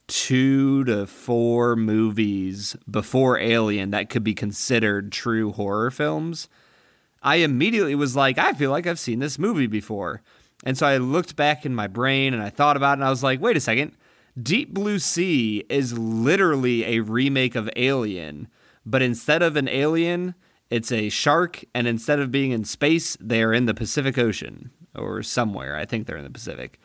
two 0.08 0.84
to 0.84 1.06
four 1.06 1.76
movies 1.76 2.76
before 2.90 3.38
Alien 3.38 3.90
that 3.90 4.08
could 4.08 4.24
be 4.24 4.34
considered 4.34 5.12
true 5.12 5.52
horror 5.52 5.90
films, 5.90 6.48
I 7.22 7.36
immediately 7.36 7.94
was 7.94 8.14
like, 8.14 8.38
I 8.38 8.52
feel 8.52 8.70
like 8.70 8.86
I've 8.86 8.98
seen 8.98 9.18
this 9.18 9.38
movie 9.38 9.66
before. 9.66 10.22
And 10.64 10.78
so 10.78 10.86
I 10.86 10.96
looked 10.96 11.36
back 11.36 11.66
in 11.66 11.74
my 11.74 11.86
brain 11.86 12.34
and 12.34 12.42
I 12.42 12.50
thought 12.50 12.76
about 12.76 12.92
it 12.92 13.00
and 13.00 13.04
I 13.04 13.10
was 13.10 13.22
like, 13.22 13.40
wait 13.40 13.56
a 13.56 13.60
second. 13.60 13.92
Deep 14.40 14.74
Blue 14.74 14.98
Sea 14.98 15.64
is 15.68 15.98
literally 15.98 16.84
a 16.84 17.00
remake 17.00 17.54
of 17.54 17.70
Alien, 17.74 18.48
but 18.84 19.02
instead 19.02 19.42
of 19.42 19.56
an 19.56 19.68
alien, 19.68 20.34
it's 20.68 20.92
a 20.92 21.08
shark, 21.08 21.64
and 21.74 21.86
instead 21.86 22.18
of 22.18 22.30
being 22.30 22.50
in 22.50 22.64
space, 22.64 23.16
they're 23.20 23.52
in 23.52 23.66
the 23.66 23.74
Pacific 23.74 24.18
Ocean 24.18 24.70
or 24.94 25.22
somewhere. 25.22 25.76
I 25.76 25.84
think 25.84 26.06
they're 26.06 26.16
in 26.16 26.24
the 26.24 26.30
Pacific. 26.30 26.78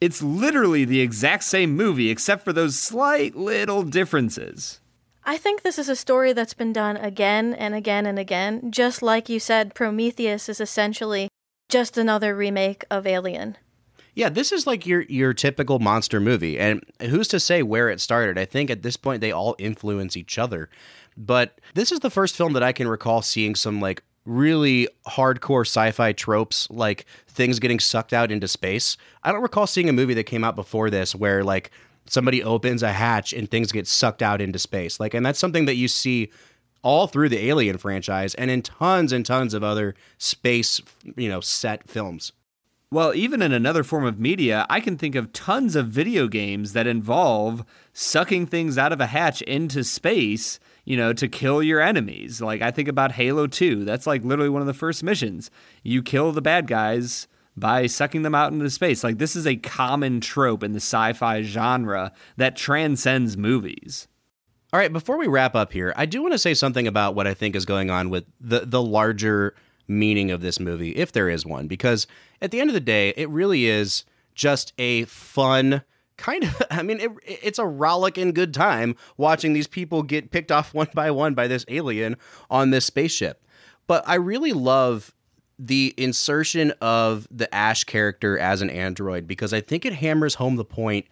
It's 0.00 0.22
literally 0.22 0.84
the 0.84 1.00
exact 1.00 1.44
same 1.44 1.74
movie, 1.74 2.10
except 2.10 2.44
for 2.44 2.52
those 2.52 2.78
slight 2.78 3.34
little 3.34 3.82
differences. 3.82 4.80
I 5.24 5.38
think 5.38 5.62
this 5.62 5.78
is 5.78 5.88
a 5.88 5.96
story 5.96 6.32
that's 6.32 6.54
been 6.54 6.72
done 6.72 6.96
again 6.96 7.54
and 7.54 7.74
again 7.74 8.06
and 8.06 8.18
again. 8.18 8.70
Just 8.70 9.02
like 9.02 9.28
you 9.28 9.40
said, 9.40 9.74
Prometheus 9.74 10.48
is 10.48 10.60
essentially 10.60 11.28
just 11.68 11.98
another 11.98 12.36
remake 12.36 12.84
of 12.90 13.06
Alien. 13.06 13.56
Yeah, 14.14 14.28
this 14.28 14.52
is 14.52 14.66
like 14.66 14.86
your 14.86 15.02
your 15.02 15.34
typical 15.34 15.78
monster 15.78 16.20
movie, 16.20 16.58
and 16.58 16.82
who's 17.00 17.28
to 17.28 17.40
say 17.40 17.62
where 17.62 17.90
it 17.90 18.00
started? 18.00 18.38
I 18.38 18.44
think 18.44 18.70
at 18.70 18.82
this 18.82 18.96
point 18.96 19.20
they 19.20 19.32
all 19.32 19.56
influence 19.58 20.16
each 20.16 20.38
other. 20.38 20.70
But 21.16 21.60
this 21.74 21.90
is 21.90 22.00
the 22.00 22.10
first 22.10 22.36
film 22.36 22.52
that 22.52 22.62
I 22.62 22.72
can 22.72 22.88
recall 22.88 23.20
seeing 23.20 23.54
some 23.54 23.80
like 23.80 24.02
really 24.26 24.88
hardcore 25.06 25.66
sci-fi 25.66 26.12
tropes 26.12 26.68
like 26.70 27.06
things 27.28 27.58
getting 27.58 27.80
sucked 27.80 28.12
out 28.12 28.30
into 28.30 28.48
space. 28.48 28.96
I 29.22 29.32
don't 29.32 29.42
recall 29.42 29.66
seeing 29.66 29.88
a 29.88 29.92
movie 29.92 30.14
that 30.14 30.24
came 30.24 30.44
out 30.44 30.56
before 30.56 30.90
this 30.90 31.14
where 31.14 31.44
like 31.44 31.70
somebody 32.06 32.42
opens 32.42 32.82
a 32.82 32.92
hatch 32.92 33.32
and 33.32 33.50
things 33.50 33.72
get 33.72 33.86
sucked 33.86 34.22
out 34.22 34.40
into 34.40 34.58
space. 34.58 35.00
Like 35.00 35.14
and 35.14 35.24
that's 35.24 35.38
something 35.38 35.64
that 35.66 35.76
you 35.76 35.88
see 35.88 36.30
all 36.82 37.06
through 37.06 37.28
the 37.28 37.48
Alien 37.48 37.78
franchise 37.78 38.34
and 38.34 38.50
in 38.50 38.62
tons 38.62 39.12
and 39.12 39.24
tons 39.26 39.54
of 39.54 39.64
other 39.64 39.94
space, 40.18 40.80
you 41.16 41.28
know, 41.28 41.40
set 41.40 41.88
films. 41.88 42.32
Well, 42.92 43.12
even 43.14 43.42
in 43.42 43.52
another 43.52 43.82
form 43.82 44.04
of 44.04 44.20
media, 44.20 44.64
I 44.70 44.78
can 44.78 44.96
think 44.96 45.16
of 45.16 45.32
tons 45.32 45.74
of 45.74 45.88
video 45.88 46.28
games 46.28 46.72
that 46.72 46.86
involve 46.86 47.64
sucking 47.92 48.46
things 48.46 48.78
out 48.78 48.92
of 48.92 49.00
a 49.00 49.06
hatch 49.06 49.42
into 49.42 49.82
space 49.82 50.60
you 50.86 50.96
know, 50.96 51.12
to 51.12 51.28
kill 51.28 51.62
your 51.62 51.82
enemies. 51.82 52.40
Like 52.40 52.62
I 52.62 52.70
think 52.70 52.88
about 52.88 53.12
Halo 53.12 53.46
2. 53.46 53.84
That's 53.84 54.06
like 54.06 54.24
literally 54.24 54.48
one 54.48 54.62
of 54.62 54.66
the 54.66 54.72
first 54.72 55.02
missions. 55.02 55.50
You 55.82 56.02
kill 56.02 56.32
the 56.32 56.40
bad 56.40 56.66
guys 56.66 57.28
by 57.56 57.86
sucking 57.86 58.22
them 58.22 58.34
out 58.34 58.52
into 58.52 58.70
space. 58.70 59.04
Like 59.04 59.18
this 59.18 59.36
is 59.36 59.46
a 59.46 59.56
common 59.56 60.20
trope 60.20 60.62
in 60.62 60.72
the 60.72 60.80
sci-fi 60.80 61.42
genre 61.42 62.12
that 62.36 62.56
transcends 62.56 63.36
movies. 63.36 64.08
All 64.72 64.80
right, 64.80 64.92
before 64.92 65.18
we 65.18 65.26
wrap 65.26 65.54
up 65.54 65.72
here, 65.72 65.92
I 65.96 66.06
do 66.06 66.22
want 66.22 66.32
to 66.32 66.38
say 66.38 66.54
something 66.54 66.86
about 66.86 67.14
what 67.14 67.26
I 67.26 67.34
think 67.34 67.56
is 67.56 67.64
going 67.64 67.90
on 67.90 68.08
with 68.08 68.24
the 68.40 68.60
the 68.60 68.82
larger 68.82 69.54
meaning 69.88 70.30
of 70.30 70.40
this 70.40 70.58
movie, 70.58 70.90
if 70.96 71.12
there 71.12 71.28
is 71.28 71.46
one, 71.46 71.66
because 71.66 72.06
at 72.40 72.50
the 72.50 72.60
end 72.60 72.70
of 72.70 72.74
the 72.74 72.80
day, 72.80 73.12
it 73.16 73.28
really 73.30 73.66
is 73.66 74.04
just 74.34 74.72
a 74.78 75.04
fun 75.04 75.82
kind 76.16 76.44
of 76.44 76.62
i 76.70 76.82
mean 76.82 77.00
it, 77.00 77.10
it's 77.24 77.58
a 77.58 77.66
rollicking 77.66 78.32
good 78.32 78.54
time 78.54 78.96
watching 79.16 79.52
these 79.52 79.66
people 79.66 80.02
get 80.02 80.30
picked 80.30 80.52
off 80.52 80.74
one 80.74 80.88
by 80.94 81.10
one 81.10 81.34
by 81.34 81.46
this 81.46 81.64
alien 81.68 82.16
on 82.50 82.70
this 82.70 82.84
spaceship. 82.84 83.42
But 83.86 84.06
i 84.08 84.14
really 84.14 84.52
love 84.52 85.14
the 85.58 85.94
insertion 85.96 86.72
of 86.82 87.26
the 87.30 87.52
ash 87.54 87.84
character 87.84 88.38
as 88.38 88.60
an 88.60 88.68
android 88.68 89.26
because 89.26 89.54
i 89.54 89.60
think 89.60 89.86
it 89.86 89.94
hammers 89.94 90.34
home 90.34 90.56
the 90.56 90.64
point 90.64 91.06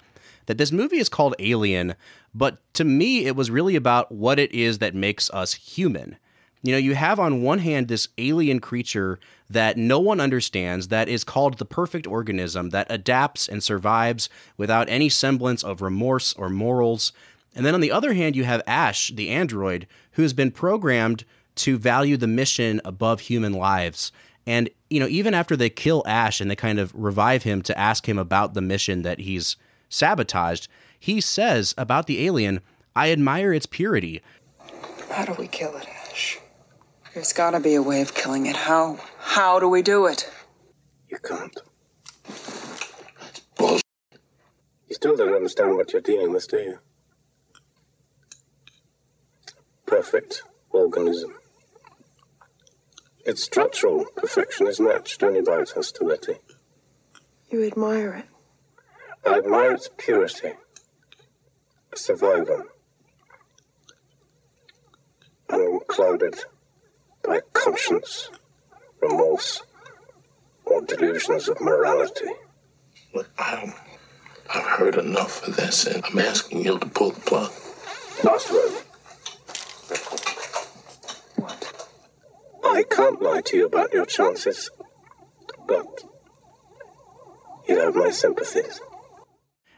that 0.47 0.59
this 0.59 0.71
movie 0.71 0.99
is 0.99 1.09
called 1.09 1.35
alien 1.39 1.95
but 2.35 2.59
to 2.75 2.85
me 2.85 3.27
it 3.27 3.37
was 3.37 3.51
really 3.51 3.77
about 3.77 4.11
what 4.11 4.39
it 4.39 4.53
is 4.53 4.79
that 4.79 4.95
makes 4.95 5.31
us 5.31 5.55
human. 5.55 6.17
You 6.63 6.73
know, 6.73 6.79
you 6.79 6.95
have 6.95 7.21
on 7.21 7.43
one 7.43 7.61
hand 7.61 7.89
this 7.89 8.09
alien 8.19 8.59
creature 8.59 9.21
that 9.51 9.77
no 9.77 10.01
one 10.01 10.21
understands 10.21 10.89
that 10.89 11.09
is 11.09 11.25
called 11.25 11.59
the 11.59 11.65
perfect 11.65 12.07
organism 12.07 12.71
that 12.71 12.87
adapts 12.91 13.49
and 13.49 13.63
survives 13.63 14.29
without 14.57 14.89
any 14.89 15.09
semblance 15.09 15.63
of 15.63 15.83
remorse 15.83 16.33
or 16.35 16.49
morals. 16.49 17.13
And 17.55 17.65
then 17.65 17.75
on 17.75 17.81
the 17.81 17.93
other 17.93 18.15
hand, 18.15 18.37
you 18.37 18.45
have 18.45 18.63
Ash, 18.67 19.09
the 19.15 19.31
android, 19.31 19.87
who 20.13 20.23
has 20.23 20.33
been 20.33 20.51
programmed 20.51 21.25
to 21.57 21.79
value 21.79 22.17
the 22.17 22.27
mission 22.27 22.81
above 22.85 23.21
human 23.21 23.53
lives. 23.53 24.11
And, 24.47 24.69
you 24.91 24.99
know, 24.99 25.07
even 25.09 25.35
after 25.35 25.57
they 25.57 25.71
kill 25.71 26.03
Ash 26.07 26.41
and 26.41 26.51
they 26.51 26.57
kind 26.57 26.79
of 26.79 26.93
revive 26.95 27.45
him 27.45 27.63
to 27.63 27.79
ask 27.79 28.09
him 28.09 28.19
about 28.19 28.55
the 28.55 28.61
mission 28.61 29.03
that 29.03 29.21
he's 29.21 29.57
sabotaged, 29.89 30.69
he 30.99 31.21
says 31.21 31.75
about 31.79 32.07
the 32.07 32.27
alien, 32.27 32.61
I 32.97 33.11
admire 33.11 33.53
its 33.53 33.67
purity. 33.67 34.23
How 35.11 35.25
do 35.25 35.35
we 35.35 35.47
kill 35.47 35.77
it, 35.77 35.87
Ash? 35.87 36.39
There's 37.15 37.33
gotta 37.33 37.61
be 37.61 37.77
a 37.77 37.83
way 37.83 38.01
of 38.01 38.13
killing 38.13 38.47
it. 38.47 38.57
How? 38.57 38.99
How 39.19 39.61
do 39.61 39.69
we 39.69 39.83
do 39.83 40.07
it? 40.07 40.29
You 41.09 41.19
can't. 41.19 41.57
That's 42.27 43.41
bullshit. 43.57 43.85
You 44.89 44.97
still 44.97 45.17
don't 45.17 45.33
understand 45.33 45.77
what 45.77 45.93
you're 45.93 46.03
dealing 46.03 46.33
with, 46.33 46.49
do 46.49 46.57
you? 46.57 46.79
Perfect 49.87 50.43
organism. 50.71 51.35
Its 53.25 53.45
structural 53.45 54.07
perfection 54.17 54.67
is 54.67 54.81
matched 54.81 55.23
only 55.23 55.41
by 55.41 55.61
its 55.61 55.71
hostility. 55.71 56.39
You 57.49 57.65
admire 57.65 58.15
it? 58.15 58.25
I 59.25 59.39
admire 59.39 59.75
its 59.75 59.89
purity. 59.97 60.55
A 61.93 61.97
survivor. 61.97 62.65
Unclouded 65.49 66.45
by 67.25 67.41
conscience 67.53 68.31
remorse, 69.01 69.63
or 70.65 70.83
delusions 70.83 71.49
of 71.49 71.61
morality. 71.61 72.29
Look, 73.15 73.29
I, 73.39 73.73
I've 74.53 74.65
heard 74.65 74.97
enough 74.97 75.47
of 75.47 75.57
this, 75.57 75.87
and 75.87 76.05
I'm 76.05 76.19
asking 76.19 76.65
you 76.65 76.79
to 76.79 76.87
pull 76.87 77.11
the 77.11 77.21
plug. 77.21 77.53
Last 78.23 78.51
word. 78.51 78.81
I 82.65 82.83
can't 82.91 83.23
lie 83.23 83.43
to 83.43 83.57
you 83.57 83.67
about 83.67 83.93
your 83.93 84.07
chances, 84.07 84.71
but 85.67 85.87
you 87.69 87.79
have 87.79 87.95
my 87.95 88.11
sympathies. 88.11 88.81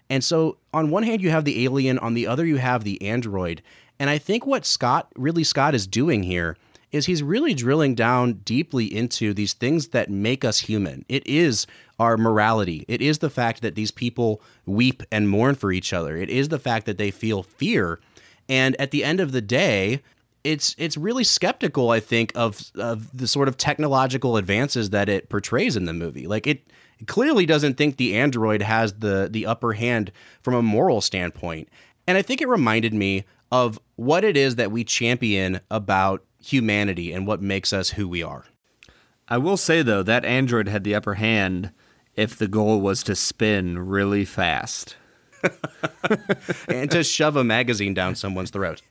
And 0.09 0.23
so, 0.23 0.59
on 0.73 0.91
one 0.91 1.03
hand, 1.03 1.21
you 1.21 1.31
have 1.31 1.45
the 1.45 1.65
alien, 1.65 1.99
on 1.99 2.15
the 2.15 2.27
other, 2.27 2.47
you 2.47 2.57
have 2.57 2.85
the 2.85 3.03
android. 3.03 3.61
And 3.99 4.09
I 4.09 4.19
think 4.19 4.47
what 4.47 4.65
Scott, 4.65 5.09
really 5.17 5.45
Scott, 5.45 5.75
is 5.75 5.87
doing 5.87 6.23
here 6.23 6.57
is 6.93 7.07
he's 7.07 7.23
really 7.23 7.55
drilling 7.55 7.95
down 7.95 8.35
deeply 8.45 8.85
into 8.87 9.35
these 9.35 9.53
things 9.53 9.89
that 9.89 10.11
make 10.11 10.45
us 10.45 10.59
human. 10.59 11.05
It 11.09 11.27
is 11.27 11.67
our 11.99 12.17
morality, 12.17 12.85
it 12.89 13.01
is 13.01 13.19
the 13.19 13.31
fact 13.31 13.63
that 13.63 13.75
these 13.75 13.91
people 13.91 14.43
weep 14.67 15.03
and 15.11 15.29
mourn 15.29 15.55
for 15.55 15.73
each 15.73 15.93
other, 15.93 16.17
it 16.17 16.29
is 16.29 16.49
the 16.49 16.59
fact 16.59 16.87
that 16.87 16.99
they 16.99 17.11
feel 17.11 17.43
fear. 17.43 18.01
And 18.49 18.79
at 18.81 18.91
the 18.91 19.03
end 19.03 19.21
of 19.21 19.33
the 19.33 19.41
day, 19.41 20.03
it's 20.45 20.77
it's 20.79 20.97
really 20.97 21.25
skeptical, 21.25 21.91
I 21.91 22.01
think, 22.01 22.33
of 22.37 22.71
of 22.77 23.17
the 23.17 23.27
sort 23.27 23.49
of 23.49 23.57
technological 23.57 24.37
advances 24.37 24.91
that 24.91 25.09
it 25.09 25.29
portrays 25.29 25.77
in 25.77 25.87
the 25.87 25.93
movie. 25.93 26.27
Like 26.27 26.47
it 26.47 26.71
clearly 27.07 27.47
doesn't 27.47 27.77
think 27.77 27.97
the 27.97 28.15
android 28.15 28.63
has 28.63 28.95
the 28.95 29.29
the 29.31 29.47
upper 29.47 29.73
hand 29.73 30.13
from 30.43 30.55
a 30.55 30.63
moral 30.63 31.01
standpoint. 31.01 31.69
And 32.07 32.17
I 32.17 32.23
think 32.23 32.41
it 32.41 32.49
reminded 32.49 32.95
me 32.95 33.25
of 33.51 33.79
what 33.97 34.25
it 34.25 34.37
is 34.37 34.57
that 34.57 34.71
we 34.71 34.85
champion 34.85 35.61
about 35.71 36.25
humanity 36.47 37.13
and 37.13 37.27
what 37.27 37.43
makes 37.43 37.73
us 37.73 37.91
who 37.91 38.09
we 38.09 38.23
are. 38.23 38.45
I 39.29 39.39
will 39.39 39.57
say 39.57 39.83
though 39.83 40.03
that 40.05 40.25
android 40.25 40.69
had 40.69 40.85
the 40.85 40.95
upper 40.95 41.15
hand 41.15 41.73
if 42.15 42.37
the 42.37 42.49
goal 42.49 42.81
was 42.81 43.03
to 43.05 43.15
spin 43.15 43.79
really 43.79 44.25
fast. 44.25 44.97
and 46.69 46.91
to 46.91 47.05
shove 47.05 47.37
a 47.37 47.45
magazine 47.45 47.95
down 47.95 48.15
someone's 48.15 48.51
throat. 48.51 48.83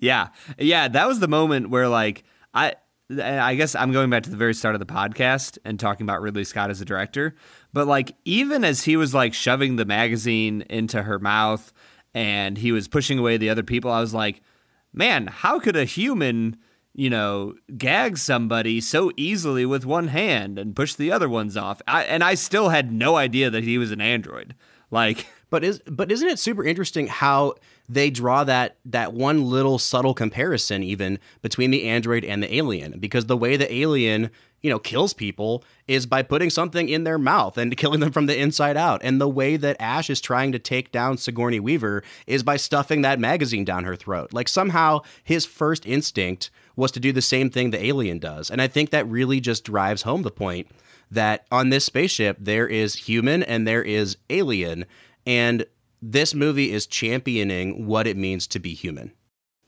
yeah. 0.00 0.28
Yeah, 0.58 0.88
that 0.88 1.08
was 1.08 1.20
the 1.20 1.28
moment 1.28 1.70
where 1.70 1.88
like 1.88 2.24
I 2.52 2.74
I 3.22 3.54
guess 3.54 3.76
I'm 3.76 3.92
going 3.92 4.10
back 4.10 4.24
to 4.24 4.30
the 4.30 4.36
very 4.36 4.54
start 4.54 4.74
of 4.74 4.80
the 4.80 4.86
podcast 4.86 5.58
and 5.64 5.78
talking 5.78 6.04
about 6.04 6.22
Ridley 6.22 6.42
Scott 6.42 6.70
as 6.70 6.80
a 6.80 6.84
director, 6.84 7.36
but 7.72 7.86
like 7.86 8.16
even 8.24 8.64
as 8.64 8.82
he 8.82 8.96
was 8.96 9.14
like 9.14 9.32
shoving 9.32 9.76
the 9.76 9.84
magazine 9.84 10.64
into 10.68 11.04
her 11.04 11.20
mouth 11.20 11.72
and 12.14 12.58
he 12.58 12.72
was 12.72 12.88
pushing 12.88 13.18
away 13.18 13.36
the 13.36 13.50
other 13.50 13.62
people, 13.62 13.92
I 13.92 14.00
was 14.00 14.12
like, 14.12 14.42
man, 14.92 15.28
how 15.28 15.60
could 15.60 15.76
a 15.76 15.84
human, 15.84 16.56
you 16.96 17.10
know, 17.10 17.54
gag 17.76 18.16
somebody 18.16 18.80
so 18.80 19.12
easily 19.18 19.66
with 19.66 19.84
one 19.84 20.08
hand 20.08 20.58
and 20.58 20.74
push 20.74 20.94
the 20.94 21.12
other 21.12 21.28
ones 21.28 21.56
off? 21.56 21.82
I, 21.86 22.04
and 22.04 22.24
I 22.24 22.34
still 22.34 22.70
had 22.70 22.90
no 22.90 23.16
idea 23.16 23.50
that 23.50 23.64
he 23.64 23.76
was 23.76 23.92
an 23.92 24.00
android. 24.00 24.54
Like, 24.90 25.26
but 25.50 25.62
is 25.62 25.80
but 25.86 26.10
isn't 26.10 26.28
it 26.28 26.38
super 26.38 26.64
interesting 26.64 27.06
how 27.06 27.54
they 27.88 28.10
draw 28.10 28.44
that 28.44 28.76
that 28.84 29.12
one 29.12 29.44
little 29.44 29.78
subtle 29.78 30.14
comparison 30.14 30.82
even 30.82 31.18
between 31.42 31.70
the 31.70 31.84
android 31.84 32.24
and 32.24 32.42
the 32.42 32.56
alien 32.56 32.98
because 32.98 33.26
the 33.26 33.36
way 33.36 33.56
the 33.56 33.72
alien 33.72 34.30
you 34.62 34.70
know 34.70 34.78
kills 34.78 35.12
people 35.12 35.62
is 35.86 36.04
by 36.04 36.22
putting 36.22 36.50
something 36.50 36.88
in 36.88 37.04
their 37.04 37.18
mouth 37.18 37.56
and 37.56 37.76
killing 37.76 38.00
them 38.00 38.10
from 38.10 38.26
the 38.26 38.36
inside 38.36 38.76
out 38.76 39.00
and 39.04 39.20
the 39.20 39.28
way 39.28 39.56
that 39.56 39.76
ash 39.78 40.10
is 40.10 40.20
trying 40.20 40.50
to 40.50 40.58
take 40.58 40.90
down 40.90 41.16
sigourney 41.16 41.60
weaver 41.60 42.02
is 42.26 42.42
by 42.42 42.56
stuffing 42.56 43.02
that 43.02 43.20
magazine 43.20 43.64
down 43.64 43.84
her 43.84 43.96
throat 43.96 44.32
like 44.32 44.48
somehow 44.48 45.00
his 45.22 45.46
first 45.46 45.86
instinct 45.86 46.50
was 46.76 46.92
to 46.92 47.00
do 47.00 47.12
the 47.12 47.22
same 47.22 47.50
thing 47.50 47.70
the 47.70 47.84
alien 47.84 48.18
does 48.18 48.50
and 48.50 48.62
i 48.62 48.68
think 48.68 48.90
that 48.90 49.08
really 49.08 49.40
just 49.40 49.64
drives 49.64 50.02
home 50.02 50.22
the 50.22 50.30
point 50.30 50.68
that 51.10 51.46
on 51.50 51.70
this 51.70 51.84
spaceship 51.84 52.36
there 52.40 52.66
is 52.66 52.94
human 52.94 53.42
and 53.42 53.66
there 53.66 53.82
is 53.82 54.16
alien 54.30 54.84
and 55.26 55.66
this 56.02 56.34
movie 56.34 56.72
is 56.72 56.86
championing 56.86 57.86
what 57.86 58.06
it 58.06 58.16
means 58.16 58.46
to 58.48 58.58
be 58.58 58.74
human. 58.74 59.12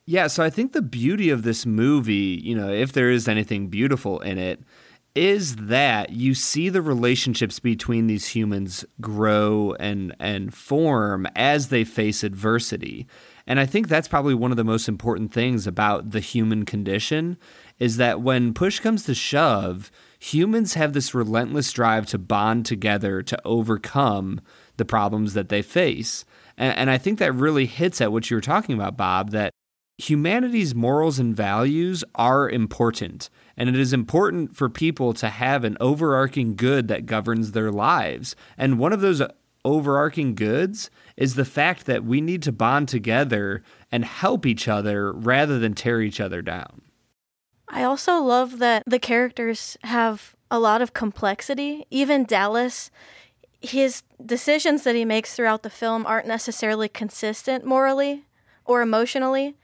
Yeah, 0.07 0.27
so 0.27 0.43
I 0.43 0.51
think 0.51 0.73
the 0.73 0.83
beauty 0.83 1.29
of 1.31 1.43
this 1.43 1.67
movie, 1.67 2.41
you 2.43 2.55
know, 2.55 2.71
if 2.71 2.93
there 2.93 3.11
is 3.11 3.29
anything 3.29 3.69
beautiful 3.69 4.21
in 4.21 4.39
it, 4.39 4.61
is 5.15 5.57
that 5.57 6.11
you 6.11 6.35
see 6.35 6.69
the 6.69 6.81
relationships 6.81 7.59
between 7.59 8.07
these 8.07 8.29
humans 8.29 8.85
grow 9.01 9.75
and 9.81 10.15
and 10.21 10.55
form 10.55 11.27
as 11.35 11.69
they 11.69 11.85
face 11.85 12.23
adversity. 12.23 13.07
And 13.49 13.59
I 13.59 13.65
think 13.65 13.89
that's 13.89 14.09
probably 14.09 14.35
one 14.35 14.51
of 14.51 14.59
the 14.59 14.63
most 14.63 14.89
important 14.89 15.33
things 15.33 15.67
about 15.67 16.11
the 16.11 16.21
human 16.21 16.67
condition 16.67 17.39
is 17.79 17.97
that 17.97 18.21
when 18.21 18.53
push 18.53 18.79
comes 18.79 19.05
to 19.05 19.15
shove, 19.15 19.91
humans 20.21 20.75
have 20.75 20.93
this 20.93 21.15
relentless 21.15 21.73
drive 21.73 22.05
to 22.09 22.19
bond 22.19 22.67
together 22.67 23.23
to 23.23 23.41
overcome 23.47 24.43
the 24.77 24.85
problems 24.85 25.33
that 25.33 25.49
they 25.49 25.63
face. 25.63 26.27
And, 26.59 26.77
and 26.77 26.91
I 26.91 26.99
think 26.99 27.19
that 27.19 27.33
really 27.33 27.65
hits 27.65 28.03
at 28.03 28.13
what 28.13 28.31
you 28.31 28.37
were 28.37 28.43
talking 28.43 28.75
about, 28.75 28.99
Bob, 28.99 29.31
that 29.31 29.55
humanity's 29.97 30.75
morals 30.75 31.19
and 31.19 31.35
values 31.35 32.05
are 32.15 32.51
important. 32.51 33.31
And 33.57 33.71
it 33.71 33.77
is 33.77 33.95
important 33.95 34.57
for 34.57 34.69
people 34.69 35.15
to 35.15 35.31
have 35.31 35.65
an 35.65 35.79
overarching 35.81 36.55
good 36.55 36.89
that 36.89 37.07
governs 37.07 37.53
their 37.53 37.73
lives. 37.73 38.37
And 38.59 38.79
one 38.79 38.93
of 38.93 39.01
those 39.01 39.23
overarching 39.65 40.35
goods 40.35 40.91
is 41.17 41.35
the 41.35 41.45
fact 41.45 41.87
that 41.87 42.05
we 42.05 42.21
need 42.21 42.43
to 42.43 42.53
bond 42.53 42.89
together 42.89 43.63
and 43.91 44.05
help 44.05 44.47
each 44.47 44.69
other 44.69 45.13
rather 45.13 45.59
than 45.59 45.75
tear 45.75 46.01
each 46.01 46.21
other 46.21 46.43
down. 46.43 46.83
I 47.69 47.83
also 47.83 48.19
love 48.19 48.59
that 48.59 48.83
the 48.87 48.99
characters 48.99 49.77
have 49.85 50.35
a 50.51 50.59
lot 50.59 50.81
of 50.81 50.95
complexity. 50.95 51.87
Even 51.91 52.25
Dallas, 52.25 52.91
his 53.61 54.03
decisions 54.25 54.85
that 54.85 54.95
he 54.95 55.05
makes 55.05 55.35
throughout 55.35 55.63
the 55.63 55.71
film 55.71 56.07
aren't 56.07 56.27
necessarily 56.27 56.89
consistent 56.89 57.65
morally 57.65 58.25
or 58.65 58.81
emotionally. 58.81 59.57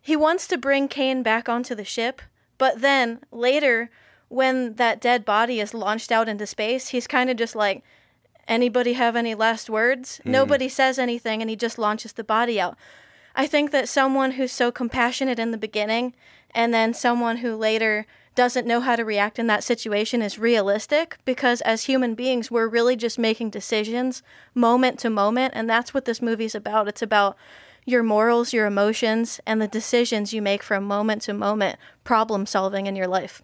He 0.00 0.16
wants 0.16 0.46
to 0.48 0.58
bring 0.58 0.88
Kane 0.88 1.22
back 1.22 1.48
onto 1.48 1.74
the 1.74 1.84
ship, 1.84 2.22
but 2.58 2.80
then 2.80 3.20
later, 3.32 3.90
when 4.28 4.74
that 4.74 5.00
dead 5.00 5.24
body 5.24 5.60
is 5.60 5.74
launched 5.74 6.12
out 6.12 6.28
into 6.28 6.46
space, 6.46 6.88
he's 6.88 7.06
kind 7.06 7.28
of 7.30 7.36
just 7.36 7.56
like, 7.56 7.82
anybody 8.50 8.92
have 8.94 9.16
any 9.16 9.34
last 9.34 9.70
words? 9.70 10.20
Mm. 10.26 10.30
Nobody 10.32 10.68
says 10.68 10.98
anything, 10.98 11.40
and 11.40 11.48
he 11.48 11.56
just 11.56 11.78
launches 11.78 12.12
the 12.12 12.24
body 12.24 12.60
out. 12.60 12.76
I 13.34 13.46
think 13.46 13.70
that 13.70 13.88
someone 13.88 14.32
who's 14.32 14.52
so 14.52 14.70
compassionate 14.70 15.38
in 15.38 15.52
the 15.52 15.56
beginning, 15.56 16.14
and 16.50 16.74
then 16.74 16.92
someone 16.92 17.38
who 17.38 17.54
later 17.56 18.06
doesn't 18.34 18.66
know 18.66 18.80
how 18.80 18.96
to 18.96 19.04
react 19.04 19.38
in 19.38 19.46
that 19.46 19.64
situation 19.64 20.22
is 20.22 20.38
realistic 20.38 21.18
because 21.24 21.60
as 21.62 21.84
human 21.84 22.14
beings, 22.14 22.50
we're 22.50 22.68
really 22.68 22.96
just 22.96 23.18
making 23.18 23.50
decisions 23.50 24.22
moment 24.54 24.98
to 25.00 25.10
moment. 25.10 25.52
And 25.56 25.68
that's 25.68 25.92
what 25.92 26.04
this 26.04 26.22
movie's 26.22 26.54
about. 26.54 26.88
It's 26.88 27.02
about 27.02 27.36
your 27.84 28.02
morals, 28.02 28.52
your 28.52 28.66
emotions, 28.66 29.40
and 29.46 29.60
the 29.60 29.68
decisions 29.68 30.32
you 30.32 30.42
make 30.42 30.62
from 30.62 30.84
moment 30.84 31.22
to 31.22 31.34
moment 31.34 31.76
problem 32.04 32.46
solving 32.46 32.86
in 32.86 32.96
your 32.96 33.08
life. 33.08 33.42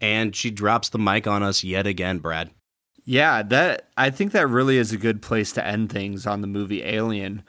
And 0.00 0.34
she 0.34 0.50
drops 0.50 0.88
the 0.88 0.98
mic 0.98 1.26
on 1.26 1.42
us 1.42 1.62
yet 1.62 1.86
again, 1.86 2.18
Brad. 2.18 2.50
Yeah, 3.10 3.42
that 3.42 3.88
I 3.96 4.10
think 4.10 4.30
that 4.30 4.46
really 4.46 4.78
is 4.78 4.92
a 4.92 4.96
good 4.96 5.20
place 5.20 5.50
to 5.54 5.66
end 5.66 5.90
things 5.90 6.28
on 6.28 6.42
the 6.42 6.46
movie 6.46 6.84
Alien. 6.84 7.42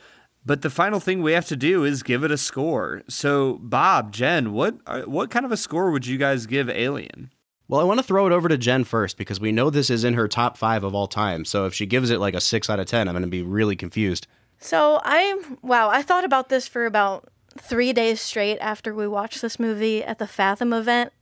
But 0.44 0.64
the 0.64 0.72
final 0.72 1.00
thing 1.00 1.22
we 1.22 1.34
have 1.34 1.46
to 1.50 1.56
do 1.56 1.84
is 1.84 2.02
give 2.02 2.24
it 2.24 2.32
a 2.32 2.38
score. 2.38 3.04
So, 3.08 3.60
Bob, 3.62 4.12
Jen, 4.12 4.54
what 4.54 4.80
uh, 4.88 5.04
what 5.04 5.30
kind 5.30 5.46
of 5.46 5.52
a 5.52 5.58
score 5.58 5.92
would 5.92 6.08
you 6.08 6.18
guys 6.18 6.48
give 6.48 6.68
Alien? 6.68 7.32
Well, 7.68 7.80
I 7.80 7.84
want 7.84 8.00
to 8.00 8.04
throw 8.04 8.26
it 8.26 8.34
over 8.34 8.50
to 8.50 8.58
Jen 8.58 8.86
first 8.86 9.20
because 9.20 9.40
we 9.40 9.52
know 9.52 9.70
this 9.70 9.92
is 9.92 10.04
in 10.04 10.16
her 10.16 10.28
top 10.28 10.58
five 10.58 10.84
of 10.84 10.96
all 10.96 11.06
time. 11.06 11.46
So 11.46 11.68
if 11.68 11.76
she 11.76 11.86
gives 11.86 12.10
it 12.10 12.20
like 12.20 12.34
a 12.34 12.42
six 12.42 12.68
out 12.68 12.80
of 12.80 12.88
ten, 12.88 13.08
I'm 13.08 13.14
going 13.14 13.22
to 13.22 13.30
be 13.30 13.44
really 13.44 13.76
confused. 13.76 14.26
So 14.58 15.00
I 15.04 15.44
wow, 15.62 15.90
I 15.90 16.02
thought 16.02 16.26
about 16.26 16.50
this 16.50 16.68
for 16.68 16.88
about 16.88 17.30
three 17.60 17.94
days 17.94 18.20
straight 18.20 18.58
after 18.62 18.96
we 18.96 19.08
watched 19.08 19.44
this 19.44 19.60
movie 19.60 20.04
at 20.04 20.18
the 20.18 20.26
Fathom 20.26 20.74
event. 20.74 21.14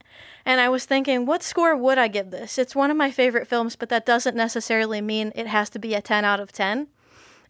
And 0.45 0.61
I 0.61 0.69
was 0.69 0.85
thinking, 0.85 1.25
what 1.25 1.43
score 1.43 1.75
would 1.75 1.97
I 1.97 2.07
give 2.07 2.31
this? 2.31 2.57
It's 2.57 2.75
one 2.75 2.91
of 2.91 2.97
my 2.97 3.11
favorite 3.11 3.47
films, 3.47 3.75
but 3.75 3.89
that 3.89 4.05
doesn't 4.05 4.35
necessarily 4.35 5.01
mean 5.01 5.31
it 5.35 5.47
has 5.47 5.69
to 5.71 5.79
be 5.79 5.93
a 5.93 6.01
10 6.01 6.25
out 6.25 6.39
of 6.39 6.51
10. 6.51 6.87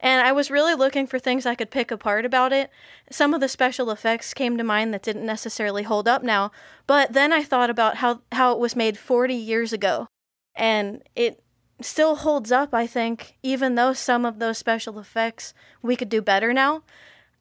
And 0.01 0.25
I 0.25 0.31
was 0.31 0.49
really 0.49 0.75
looking 0.75 1.07
for 1.07 1.19
things 1.19 1.45
I 1.45 1.55
could 1.55 1.71
pick 1.71 1.91
apart 1.91 2.25
about 2.25 2.53
it. 2.53 2.69
Some 3.11 3.33
of 3.33 3.41
the 3.41 3.49
special 3.49 3.91
effects 3.91 4.33
came 4.33 4.57
to 4.57 4.63
mind 4.63 4.93
that 4.93 5.03
didn't 5.03 5.25
necessarily 5.25 5.83
hold 5.83 6.07
up 6.07 6.23
now, 6.23 6.51
but 6.87 7.13
then 7.13 7.33
I 7.33 7.43
thought 7.43 7.69
about 7.69 7.97
how, 7.97 8.21
how 8.31 8.53
it 8.53 8.59
was 8.59 8.75
made 8.75 8.97
40 8.97 9.35
years 9.35 9.73
ago. 9.73 10.07
And 10.55 11.03
it 11.15 11.43
still 11.81 12.15
holds 12.17 12.51
up, 12.51 12.73
I 12.73 12.87
think, 12.87 13.37
even 13.43 13.75
though 13.75 13.93
some 13.93 14.25
of 14.25 14.39
those 14.39 14.57
special 14.57 14.99
effects 14.99 15.53
we 15.81 15.95
could 15.95 16.09
do 16.09 16.21
better 16.21 16.53
now. 16.53 16.83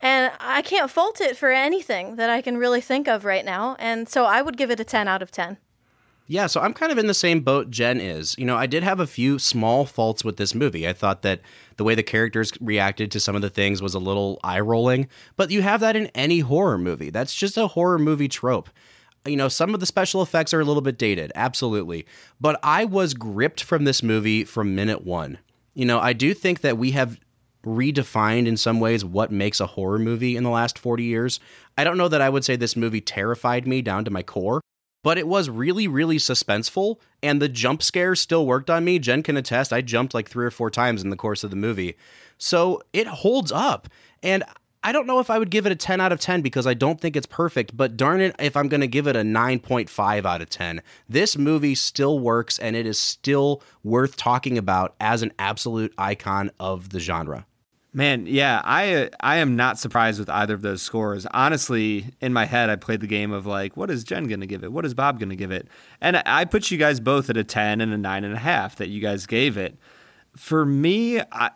And 0.01 0.33
I 0.39 0.63
can't 0.63 0.91
fault 0.91 1.21
it 1.21 1.37
for 1.37 1.51
anything 1.51 2.17
that 2.17 2.31
I 2.31 2.41
can 2.41 2.57
really 2.57 2.81
think 2.81 3.09
of 3.09 3.25
right 3.25 3.45
now. 3.45 3.77
And 3.79 4.09
so 4.09 4.25
I 4.25 4.43
would 4.43 4.57
give 4.57 4.71
it 4.71 4.81
a 4.81 4.85
10 4.85 5.09
out 5.09 5.23
of 5.23 5.31
10. 5.31 5.59
Yeah, 6.31 6.47
so 6.47 6.61
I'm 6.61 6.75
kind 6.75 6.93
of 6.93 6.99
in 6.99 7.07
the 7.07 7.15
same 7.15 7.41
boat 7.41 7.71
Jen 7.71 8.01
is. 8.01 8.37
You 8.39 8.45
know, 8.45 8.57
I 8.57 8.67
did 8.67 8.83
have 8.83 9.01
a 9.01 9.07
few 9.07 9.39
small 9.39 9.87
faults 9.87 10.23
with 10.23 10.37
this 10.37 10.55
movie. 10.55 10.87
I 10.87 10.93
thought 10.93 11.23
that 11.23 11.41
the 11.79 11.85
way 11.85 11.95
the 11.95 12.03
characters 12.03 12.53
reacted 12.61 13.11
to 13.13 13.21
some 13.21 13.35
of 13.35 13.41
the 13.41 13.49
things 13.49 13.81
was 13.81 13.95
a 13.95 13.99
little 13.99 14.39
eye 14.45 14.61
rolling, 14.61 15.09
but 15.39 15.51
you 15.51 15.63
have 15.63 15.81
that 15.81 15.97
in 15.97 16.09
any 16.09 16.41
horror 16.41 16.77
movie. 16.77 17.09
That's 17.09 17.35
just 17.35 17.57
a 17.57 17.69
horror 17.69 17.99
movie 17.99 18.29
trope. 18.29 18.69
you 19.25 19.37
know, 19.37 19.49
some 19.49 19.73
of 19.73 19.81
the 19.81 19.87
special 19.87 20.21
effects 20.23 20.53
are 20.53 20.61
a 20.61 20.65
little 20.65 20.83
bit 20.83 20.99
dated, 20.99 21.33
absolutely. 21.35 22.07
But 22.41 22.61
I 22.63 22.85
was 22.85 23.15
gripped 23.15 23.63
from 23.63 23.85
this 23.85 24.03
movie 24.03 24.45
from 24.45 24.75
minute 24.75 25.05
one. 25.05 25.39
You 25.75 25.87
know, 25.87 25.99
I 25.99 26.13
do 26.13 26.35
think 26.35 26.61
that 26.61 26.77
we 26.77 26.91
have 26.91 27.19
redefined 27.65 28.47
in 28.47 28.57
some 28.57 28.81
ways 28.81 29.05
what 29.05 29.33
makes 29.33 29.61
a 29.61 29.67
horror 29.67 29.99
movie 29.99 30.37
in 30.37 30.45
the 30.45 30.51
last 30.51 30.79
40 30.79 31.05
years. 31.05 31.41
I 31.77 31.85
don't 31.85 31.99
know 31.99 32.09
that 32.09 32.21
I 32.21 32.29
would 32.29 32.45
say 32.45 32.57
this 32.57 32.77
movie 32.77 33.01
terrified 33.01 33.67
me 33.67 33.83
down 33.83 34.05
to 34.05 34.11
my 34.11 34.23
core, 34.23 34.61
but 35.03 35.19
it 35.19 35.29
was 35.29 35.49
really, 35.49 35.89
really 35.89 36.17
suspenseful, 36.17 36.97
and 37.23 37.41
the 37.41 37.49
jump 37.49 37.83
scares 37.83 38.21
still 38.21 38.47
worked 38.47 38.71
on 38.71 38.85
me. 38.85 38.99
Jen 38.99 39.23
can 39.23 39.37
attest, 39.37 39.73
I 39.73 39.81
jumped 39.81 40.15
like 40.15 40.29
three 40.29 40.47
or 40.47 40.51
four 40.51 40.71
times 40.71 41.03
in 41.03 41.11
the 41.11 41.17
course 41.17 41.45
of 41.45 41.51
the 41.51 41.57
movie. 41.57 41.97
So 42.39 42.83
it 42.93 43.07
holds 43.07 43.53
up. 43.53 43.89
And 44.23 44.45
I 44.83 44.93
don't 44.93 45.07
know 45.07 45.19
if 45.19 45.29
I 45.29 45.39
would 45.39 45.51
give 45.51 45.67
it 45.67 45.73
a 45.73 45.77
10 45.77 46.01
out 46.01 46.13
of 46.13 46.21
10 46.21 46.41
because 46.41 46.67
I 46.67 46.75
don't 46.75 47.01
think 47.01 47.17
it's 47.17 47.27
perfect, 47.27 47.77
but 47.77 47.97
darn 47.97 48.21
it, 48.21 48.37
if 48.39 48.57
I'm 48.57 48.69
going 48.69 48.81
to 48.81 48.87
give 48.87 49.09
it 49.09 49.17
a 49.17 49.23
9.5 49.23 50.25
out 50.25 50.41
of 50.41 50.49
10, 50.49 50.83
this 51.09 51.37
movie 51.37 51.75
still 51.75 52.21
works 52.21 52.59
and 52.59 52.77
it 52.77 52.87
is 52.87 52.99
still 52.99 53.63
worth 53.83 54.17
talking 54.17 54.57
about 54.57 54.95
as 55.01 55.23
an 55.23 55.33
absolute 55.39 55.93
icon 55.99 56.53
of 56.61 56.91
the 56.91 57.01
genre. 57.01 57.45
Man, 57.95 58.26
yeah, 58.26 58.61
I 58.64 59.09
I 59.20 59.36
am 59.36 59.57
not 59.57 59.78
surprised 59.78 60.18
with 60.18 60.28
either 60.28 60.53
of 60.53 60.61
those 60.61 60.82
scores. 60.82 61.26
Honestly, 61.32 62.07
in 62.20 62.34
my 62.34 62.45
head, 62.45 62.68
I 62.68 62.76
played 62.76 63.01
the 63.01 63.07
game 63.07 63.32
of 63.32 63.47
like, 63.47 63.78
what 63.78 63.91
is 63.91 64.05
Jen 64.05 64.24
going 64.24 64.41
to 64.41 64.47
give 64.47 64.62
it? 64.62 64.72
What 64.72 64.84
is 64.84 64.93
Bob 64.93 65.18
going 65.18 65.30
to 65.30 65.36
give 65.36 65.51
it? 65.51 65.68
And 66.01 66.22
I 66.26 66.45
put 66.45 66.70
you 66.70 66.76
guys 66.76 67.01
both 67.01 67.30
at 67.30 67.39
a 67.39 67.45
ten 67.45 67.80
and 67.80 67.93
a 67.93 67.97
nine 67.97 68.24
and 68.24 68.34
a 68.34 68.39
half 68.39 68.76
that 68.76 68.89
you 68.89 69.01
guys 69.01 69.24
gave 69.24 69.57
it. 69.57 69.78
For 70.36 70.66
me, 70.66 71.20
I 71.32 71.51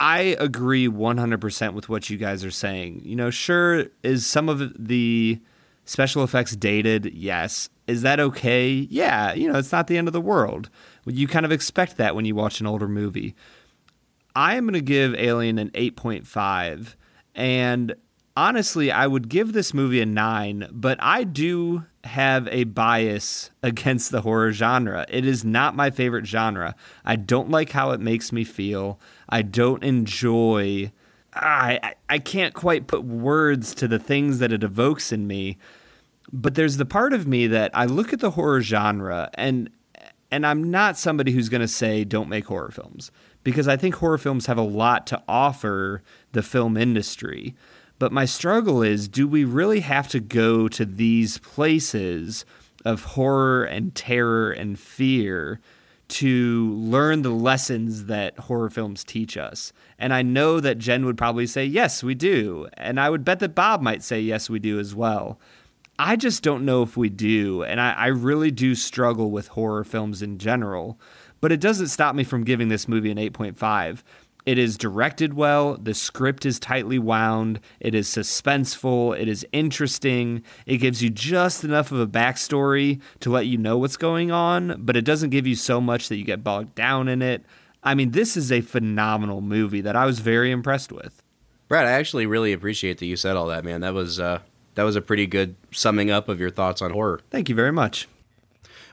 I 0.00 0.36
agree 0.40 0.88
one 0.88 1.18
hundred 1.18 1.40
percent 1.40 1.74
with 1.74 1.88
what 1.88 2.10
you 2.10 2.16
guys 2.16 2.44
are 2.44 2.50
saying. 2.50 3.02
You 3.04 3.14
know, 3.14 3.30
sure 3.30 3.86
is 4.02 4.26
some 4.26 4.48
of 4.48 4.72
the 4.76 5.40
special 5.84 6.24
effects 6.24 6.56
dated? 6.56 7.12
Yes. 7.14 7.68
Is 7.86 8.02
that 8.02 8.18
okay? 8.18 8.70
Yeah. 8.90 9.34
You 9.34 9.52
know, 9.52 9.58
it's 9.58 9.72
not 9.72 9.86
the 9.86 9.98
end 9.98 10.08
of 10.08 10.12
the 10.12 10.20
world. 10.20 10.68
You 11.06 11.28
kind 11.28 11.46
of 11.46 11.52
expect 11.52 11.96
that 11.96 12.14
when 12.14 12.24
you 12.24 12.34
watch 12.34 12.60
an 12.60 12.66
older 12.66 12.88
movie. 12.88 13.34
I 14.34 14.54
am 14.54 14.64
going 14.64 14.74
to 14.74 14.80
give 14.80 15.14
Alien 15.14 15.58
an 15.58 15.70
8.5. 15.70 16.94
And 17.34 17.94
honestly, 18.36 18.90
I 18.90 19.06
would 19.06 19.28
give 19.28 19.52
this 19.52 19.74
movie 19.74 20.00
a 20.00 20.06
9, 20.06 20.68
but 20.72 20.98
I 21.00 21.24
do 21.24 21.84
have 22.04 22.48
a 22.48 22.64
bias 22.64 23.50
against 23.62 24.10
the 24.10 24.22
horror 24.22 24.52
genre. 24.52 25.06
It 25.08 25.26
is 25.26 25.44
not 25.44 25.76
my 25.76 25.90
favorite 25.90 26.26
genre. 26.26 26.74
I 27.04 27.16
don't 27.16 27.50
like 27.50 27.70
how 27.70 27.90
it 27.90 28.00
makes 28.00 28.32
me 28.32 28.44
feel. 28.44 29.00
I 29.28 29.42
don't 29.42 29.84
enjoy. 29.84 30.92
I, 31.34 31.94
I 32.08 32.18
can't 32.18 32.54
quite 32.54 32.86
put 32.86 33.04
words 33.04 33.74
to 33.76 33.88
the 33.88 33.98
things 33.98 34.38
that 34.38 34.52
it 34.52 34.64
evokes 34.64 35.12
in 35.12 35.26
me. 35.26 35.58
But 36.32 36.54
there's 36.54 36.76
the 36.76 36.86
part 36.86 37.12
of 37.12 37.26
me 37.26 37.46
that 37.48 37.70
I 37.74 37.86
look 37.86 38.12
at 38.12 38.20
the 38.20 38.32
horror 38.32 38.62
genre 38.62 39.30
and 39.34 39.70
and 40.32 40.46
I'm 40.46 40.70
not 40.70 40.96
somebody 40.96 41.32
who's 41.32 41.48
going 41.48 41.60
to 41.60 41.66
say 41.66 42.04
don't 42.04 42.28
make 42.28 42.46
horror 42.46 42.70
films 42.70 43.10
because 43.42 43.68
I 43.68 43.76
think 43.76 43.96
horror 43.96 44.18
films 44.18 44.46
have 44.46 44.58
a 44.58 44.62
lot 44.62 45.06
to 45.08 45.22
offer 45.28 46.02
the 46.32 46.42
film 46.42 46.76
industry. 46.76 47.54
But 47.98 48.12
my 48.12 48.24
struggle 48.24 48.82
is 48.82 49.08
do 49.08 49.28
we 49.28 49.44
really 49.44 49.80
have 49.80 50.08
to 50.08 50.20
go 50.20 50.68
to 50.68 50.84
these 50.84 51.38
places 51.38 52.44
of 52.84 53.04
horror 53.04 53.64
and 53.64 53.94
terror 53.94 54.50
and 54.50 54.78
fear 54.78 55.60
to 56.08 56.72
learn 56.72 57.22
the 57.22 57.30
lessons 57.30 58.06
that 58.06 58.38
horror 58.38 58.70
films 58.70 59.04
teach 59.04 59.36
us? 59.36 59.72
And 59.98 60.14
I 60.14 60.22
know 60.22 60.60
that 60.60 60.78
Jen 60.78 61.04
would 61.04 61.18
probably 61.18 61.46
say, 61.46 61.64
yes, 61.64 62.02
we 62.02 62.14
do. 62.14 62.68
And 62.74 62.98
I 62.98 63.10
would 63.10 63.24
bet 63.24 63.38
that 63.40 63.54
Bob 63.54 63.82
might 63.82 64.02
say, 64.02 64.20
yes, 64.20 64.48
we 64.48 64.58
do 64.58 64.78
as 64.78 64.94
well. 64.94 65.38
I 65.98 66.16
just 66.16 66.42
don't 66.42 66.64
know 66.64 66.82
if 66.82 66.96
we 66.96 67.10
do. 67.10 67.62
And 67.62 67.78
I, 67.78 67.92
I 67.92 68.06
really 68.06 68.50
do 68.50 68.74
struggle 68.74 69.30
with 69.30 69.48
horror 69.48 69.84
films 69.84 70.22
in 70.22 70.38
general. 70.38 70.98
But 71.40 71.52
it 71.52 71.60
doesn't 71.60 71.88
stop 71.88 72.14
me 72.14 72.24
from 72.24 72.44
giving 72.44 72.68
this 72.68 72.88
movie 72.88 73.10
an 73.10 73.18
8.5. 73.18 74.02
It 74.46 74.58
is 74.58 74.78
directed 74.78 75.34
well. 75.34 75.76
The 75.76 75.94
script 75.94 76.46
is 76.46 76.58
tightly 76.58 76.98
wound. 76.98 77.60
It 77.78 77.94
is 77.94 78.08
suspenseful. 78.08 79.18
It 79.18 79.28
is 79.28 79.46
interesting. 79.52 80.42
It 80.66 80.78
gives 80.78 81.02
you 81.02 81.10
just 81.10 81.62
enough 81.62 81.92
of 81.92 82.00
a 82.00 82.06
backstory 82.06 83.00
to 83.20 83.30
let 83.30 83.46
you 83.46 83.58
know 83.58 83.76
what's 83.76 83.96
going 83.96 84.30
on, 84.30 84.76
but 84.78 84.96
it 84.96 85.04
doesn't 85.04 85.30
give 85.30 85.46
you 85.46 85.54
so 85.54 85.80
much 85.80 86.08
that 86.08 86.16
you 86.16 86.24
get 86.24 86.42
bogged 86.42 86.74
down 86.74 87.08
in 87.08 87.22
it. 87.22 87.44
I 87.82 87.94
mean, 87.94 88.10
this 88.12 88.36
is 88.36 88.50
a 88.50 88.60
phenomenal 88.60 89.40
movie 89.40 89.80
that 89.82 89.96
I 89.96 90.06
was 90.06 90.20
very 90.20 90.50
impressed 90.50 90.92
with. 90.92 91.22
Brad, 91.68 91.86
I 91.86 91.92
actually 91.92 92.26
really 92.26 92.52
appreciate 92.52 92.98
that 92.98 93.06
you 93.06 93.16
said 93.16 93.36
all 93.36 93.46
that, 93.46 93.64
man. 93.64 93.80
That 93.80 93.94
was 93.94 94.18
uh, 94.18 94.40
that 94.74 94.82
was 94.82 94.96
a 94.96 95.00
pretty 95.00 95.26
good 95.26 95.54
summing 95.70 96.10
up 96.10 96.28
of 96.28 96.40
your 96.40 96.50
thoughts 96.50 96.82
on 96.82 96.90
horror. 96.90 97.20
Thank 97.30 97.48
you 97.48 97.54
very 97.54 97.72
much. 97.72 98.08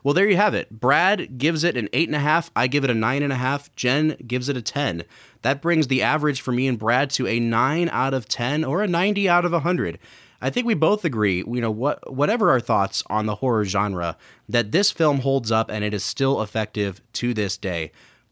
Well, 0.08 0.14
there 0.14 0.30
you 0.30 0.38
have 0.38 0.53
it. 0.53 0.72
Brad 0.72 1.38
gives 1.38 1.66
it 1.66 1.76
an 1.76 1.89
eight 1.91 2.08
and 2.08 2.16
a 2.16 2.20
half. 2.20 2.49
I 2.55 2.68
give 2.68 2.86
it 2.86 2.89
a 2.89 2.93
nine 2.93 3.24
and 3.24 3.34
a 3.34 3.36
half. 3.36 3.76
Jen 3.76 4.16
gives 4.26 4.47
it 4.47 4.55
a 4.55 4.62
10. 4.62 5.03
That 5.41 5.62
brings 5.62 5.88
the 5.88 6.01
average 6.01 6.39
for 6.39 6.53
me 6.53 6.66
and 6.70 6.80
Brad 6.80 7.10
to 7.10 7.28
a 7.28 7.41
nine 7.41 7.89
out 7.89 8.14
of 8.14 8.30
10 8.30 8.64
or 8.64 8.82
a 8.82 8.88
90 8.88 9.28
out 9.28 9.43
of 9.43 9.51
100. 9.51 9.99
I 10.41 10.49
think 10.49 10.66
we 10.66 10.76
both 10.76 11.03
agree, 11.03 11.39
you 11.45 11.60
know, 11.60 11.72
what 11.72 12.10
whatever 12.10 12.51
our 12.51 12.62
thoughts 12.62 13.03
on 13.08 13.26
the 13.26 13.36
horror 13.36 13.66
genre, 13.66 14.16
that 14.47 14.72
this 14.72 14.91
film 14.91 15.20
holds 15.20 15.51
up 15.51 15.70
and 15.70 15.84
it 15.84 15.93
is 15.93 16.05
still 16.05 16.41
effective 16.41 17.01
to 17.12 17.34
this 17.34 17.58
day. 17.58 17.91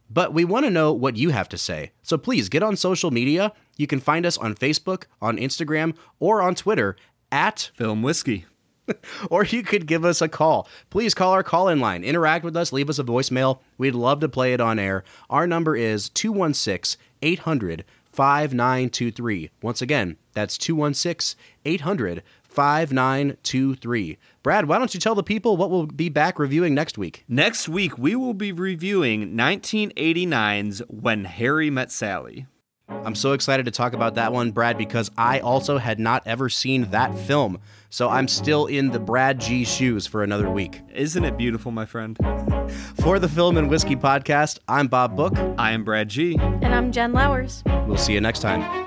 But 0.09 0.33
we 0.33 0.45
want 0.45 0.63
to 0.63 0.71
know 0.71 0.93
what 0.93 1.17
you 1.17 1.31
have 1.31 1.49
to 1.49 1.57
say. 1.57 1.91
So 2.03 2.17
please 2.17 2.47
get 2.47 2.63
on 2.63 2.77
social 2.77 3.11
media. 3.11 3.51
You 3.75 3.85
can 3.85 3.99
find 3.99 4.25
us 4.25 4.37
on 4.37 4.55
Facebook, 4.55 5.07
on 5.21 5.35
Instagram, 5.35 5.97
or 6.21 6.41
on 6.41 6.55
Twitter 6.55 6.95
at 7.33 7.69
Film 7.73 8.01
Whiskey. 8.01 8.45
or 9.29 9.43
you 9.43 9.63
could 9.63 9.87
give 9.87 10.05
us 10.05 10.21
a 10.21 10.29
call. 10.29 10.67
Please 10.89 11.13
call 11.13 11.33
our 11.33 11.43
call 11.43 11.67
in 11.67 11.79
line. 11.79 12.03
Interact 12.03 12.43
with 12.43 12.55
us, 12.55 12.73
leave 12.73 12.89
us 12.89 12.99
a 12.99 13.03
voicemail. 13.03 13.59
We'd 13.77 13.95
love 13.95 14.19
to 14.21 14.29
play 14.29 14.53
it 14.53 14.61
on 14.61 14.79
air. 14.79 15.03
Our 15.29 15.47
number 15.47 15.75
is 15.75 16.09
216 16.09 17.01
800 17.21 17.85
5923. 18.11 19.51
Once 19.61 19.81
again, 19.81 20.17
that's 20.33 20.57
216 20.57 21.37
800 21.65 22.23
5923. 22.43 24.17
Brad, 24.41 24.67
why 24.67 24.77
don't 24.77 24.93
you 24.93 24.99
tell 24.99 25.15
the 25.15 25.23
people 25.23 25.57
what 25.57 25.69
we'll 25.69 25.87
be 25.87 26.07
back 26.07 26.39
reviewing 26.39 26.73
next 26.73 26.97
week? 26.97 27.25
Next 27.27 27.67
week, 27.67 27.97
we 27.97 28.15
will 28.15 28.33
be 28.33 28.53
reviewing 28.53 29.35
1989's 29.35 30.79
When 30.87 31.25
Harry 31.25 31.69
Met 31.69 31.91
Sally. 31.91 32.45
I'm 32.87 33.15
so 33.15 33.33
excited 33.33 33.65
to 33.65 33.71
talk 33.71 33.93
about 33.93 34.15
that 34.15 34.31
one, 34.31 34.51
Brad, 34.51 34.77
because 34.77 35.09
I 35.17 35.39
also 35.39 35.77
had 35.77 35.99
not 35.99 36.23
ever 36.25 36.49
seen 36.49 36.89
that 36.91 37.17
film. 37.19 37.59
So 37.89 38.09
I'm 38.09 38.27
still 38.27 38.65
in 38.65 38.91
the 38.91 38.99
Brad 38.99 39.39
G 39.39 39.63
shoes 39.63 40.05
for 40.05 40.23
another 40.23 40.49
week. 40.49 40.81
Isn't 40.93 41.23
it 41.23 41.37
beautiful, 41.37 41.71
my 41.71 41.85
friend? 41.85 42.17
For 43.01 43.19
the 43.19 43.29
Film 43.29 43.57
and 43.57 43.69
Whiskey 43.69 43.95
podcast, 43.95 44.59
I'm 44.67 44.87
Bob 44.87 45.15
Book. 45.15 45.37
I 45.57 45.71
am 45.71 45.83
Brad 45.83 46.09
G. 46.09 46.35
And 46.39 46.73
I'm 46.73 46.91
Jen 46.91 47.13
Lowers. 47.13 47.63
We'll 47.87 47.97
see 47.97 48.13
you 48.13 48.21
next 48.21 48.39
time. 48.39 48.85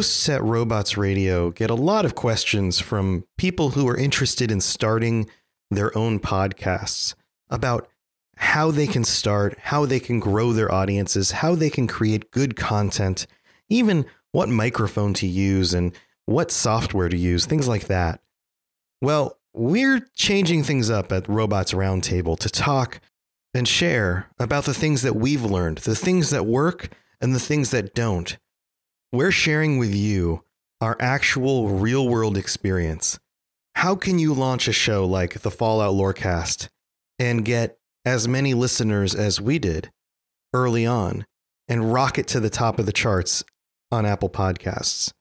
Hosts 0.00 0.30
at 0.30 0.42
Robots 0.42 0.96
Radio 0.96 1.50
get 1.50 1.68
a 1.68 1.74
lot 1.74 2.06
of 2.06 2.14
questions 2.14 2.80
from 2.80 3.22
people 3.36 3.72
who 3.72 3.86
are 3.86 3.98
interested 3.98 4.50
in 4.50 4.58
starting 4.58 5.28
their 5.70 5.94
own 5.94 6.18
podcasts 6.18 7.14
about 7.50 7.86
how 8.38 8.70
they 8.70 8.86
can 8.86 9.04
start, 9.04 9.58
how 9.60 9.84
they 9.84 10.00
can 10.00 10.18
grow 10.18 10.54
their 10.54 10.72
audiences, 10.72 11.32
how 11.32 11.54
they 11.54 11.68
can 11.68 11.86
create 11.86 12.30
good 12.30 12.56
content, 12.56 13.26
even 13.68 14.06
what 14.32 14.48
microphone 14.48 15.12
to 15.12 15.26
use 15.26 15.74
and 15.74 15.92
what 16.24 16.50
software 16.50 17.10
to 17.10 17.18
use, 17.18 17.44
things 17.44 17.68
like 17.68 17.84
that. 17.88 18.22
Well, 19.02 19.36
we're 19.52 20.08
changing 20.14 20.62
things 20.62 20.88
up 20.88 21.12
at 21.12 21.28
Robots 21.28 21.74
Roundtable 21.74 22.38
to 22.38 22.48
talk 22.48 23.02
and 23.52 23.68
share 23.68 24.30
about 24.38 24.64
the 24.64 24.72
things 24.72 25.02
that 25.02 25.14
we've 25.14 25.44
learned, 25.44 25.76
the 25.76 25.94
things 25.94 26.30
that 26.30 26.46
work 26.46 26.88
and 27.20 27.34
the 27.34 27.38
things 27.38 27.70
that 27.72 27.94
don't. 27.94 28.38
We're 29.12 29.32
sharing 29.32 29.78
with 29.78 29.92
you 29.92 30.44
our 30.80 30.96
actual 31.00 31.68
real 31.68 32.08
world 32.08 32.36
experience. 32.36 33.18
How 33.74 33.96
can 33.96 34.20
you 34.20 34.32
launch 34.32 34.68
a 34.68 34.72
show 34.72 35.04
like 35.04 35.40
the 35.40 35.50
Fallout 35.50 35.94
Lorecast 35.94 36.68
and 37.18 37.44
get 37.44 37.76
as 38.04 38.28
many 38.28 38.54
listeners 38.54 39.12
as 39.12 39.40
we 39.40 39.58
did 39.58 39.90
early 40.54 40.86
on 40.86 41.26
and 41.66 41.92
rocket 41.92 42.28
to 42.28 42.38
the 42.38 42.50
top 42.50 42.78
of 42.78 42.86
the 42.86 42.92
charts 42.92 43.42
on 43.90 44.06
Apple 44.06 44.30
Podcasts? 44.30 45.12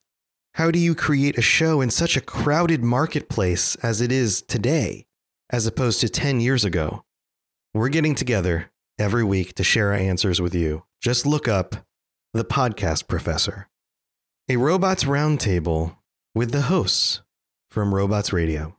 How 0.53 0.69
do 0.69 0.77
you 0.77 0.93
create 0.93 1.39
a 1.39 1.41
show 1.41 1.81
in 1.81 1.89
such 1.89 2.15
a 2.15 2.21
crowded 2.21 2.83
marketplace 2.83 3.75
as 3.77 4.01
it 4.01 4.11
is 4.11 4.43
today, 4.43 5.07
as 5.49 5.65
opposed 5.65 5.99
to 6.01 6.09
10 6.09 6.41
years 6.41 6.63
ago? 6.63 7.05
We're 7.73 7.89
getting 7.89 8.13
together 8.13 8.71
every 8.99 9.23
week 9.23 9.55
to 9.55 9.63
share 9.63 9.87
our 9.87 9.95
answers 9.95 10.39
with 10.39 10.53
you. 10.53 10.83
Just 11.01 11.25
look 11.25 11.47
up 11.47 11.75
the 12.33 12.45
podcast 12.45 13.07
professor, 13.07 13.67
a 14.51 14.57
robots 14.57 15.03
roundtable 15.03 15.95
with 16.33 16.51
the 16.51 16.61
hosts 16.61 17.21
from 17.69 17.93
Robots 17.93 18.33
Radio. 18.33 18.78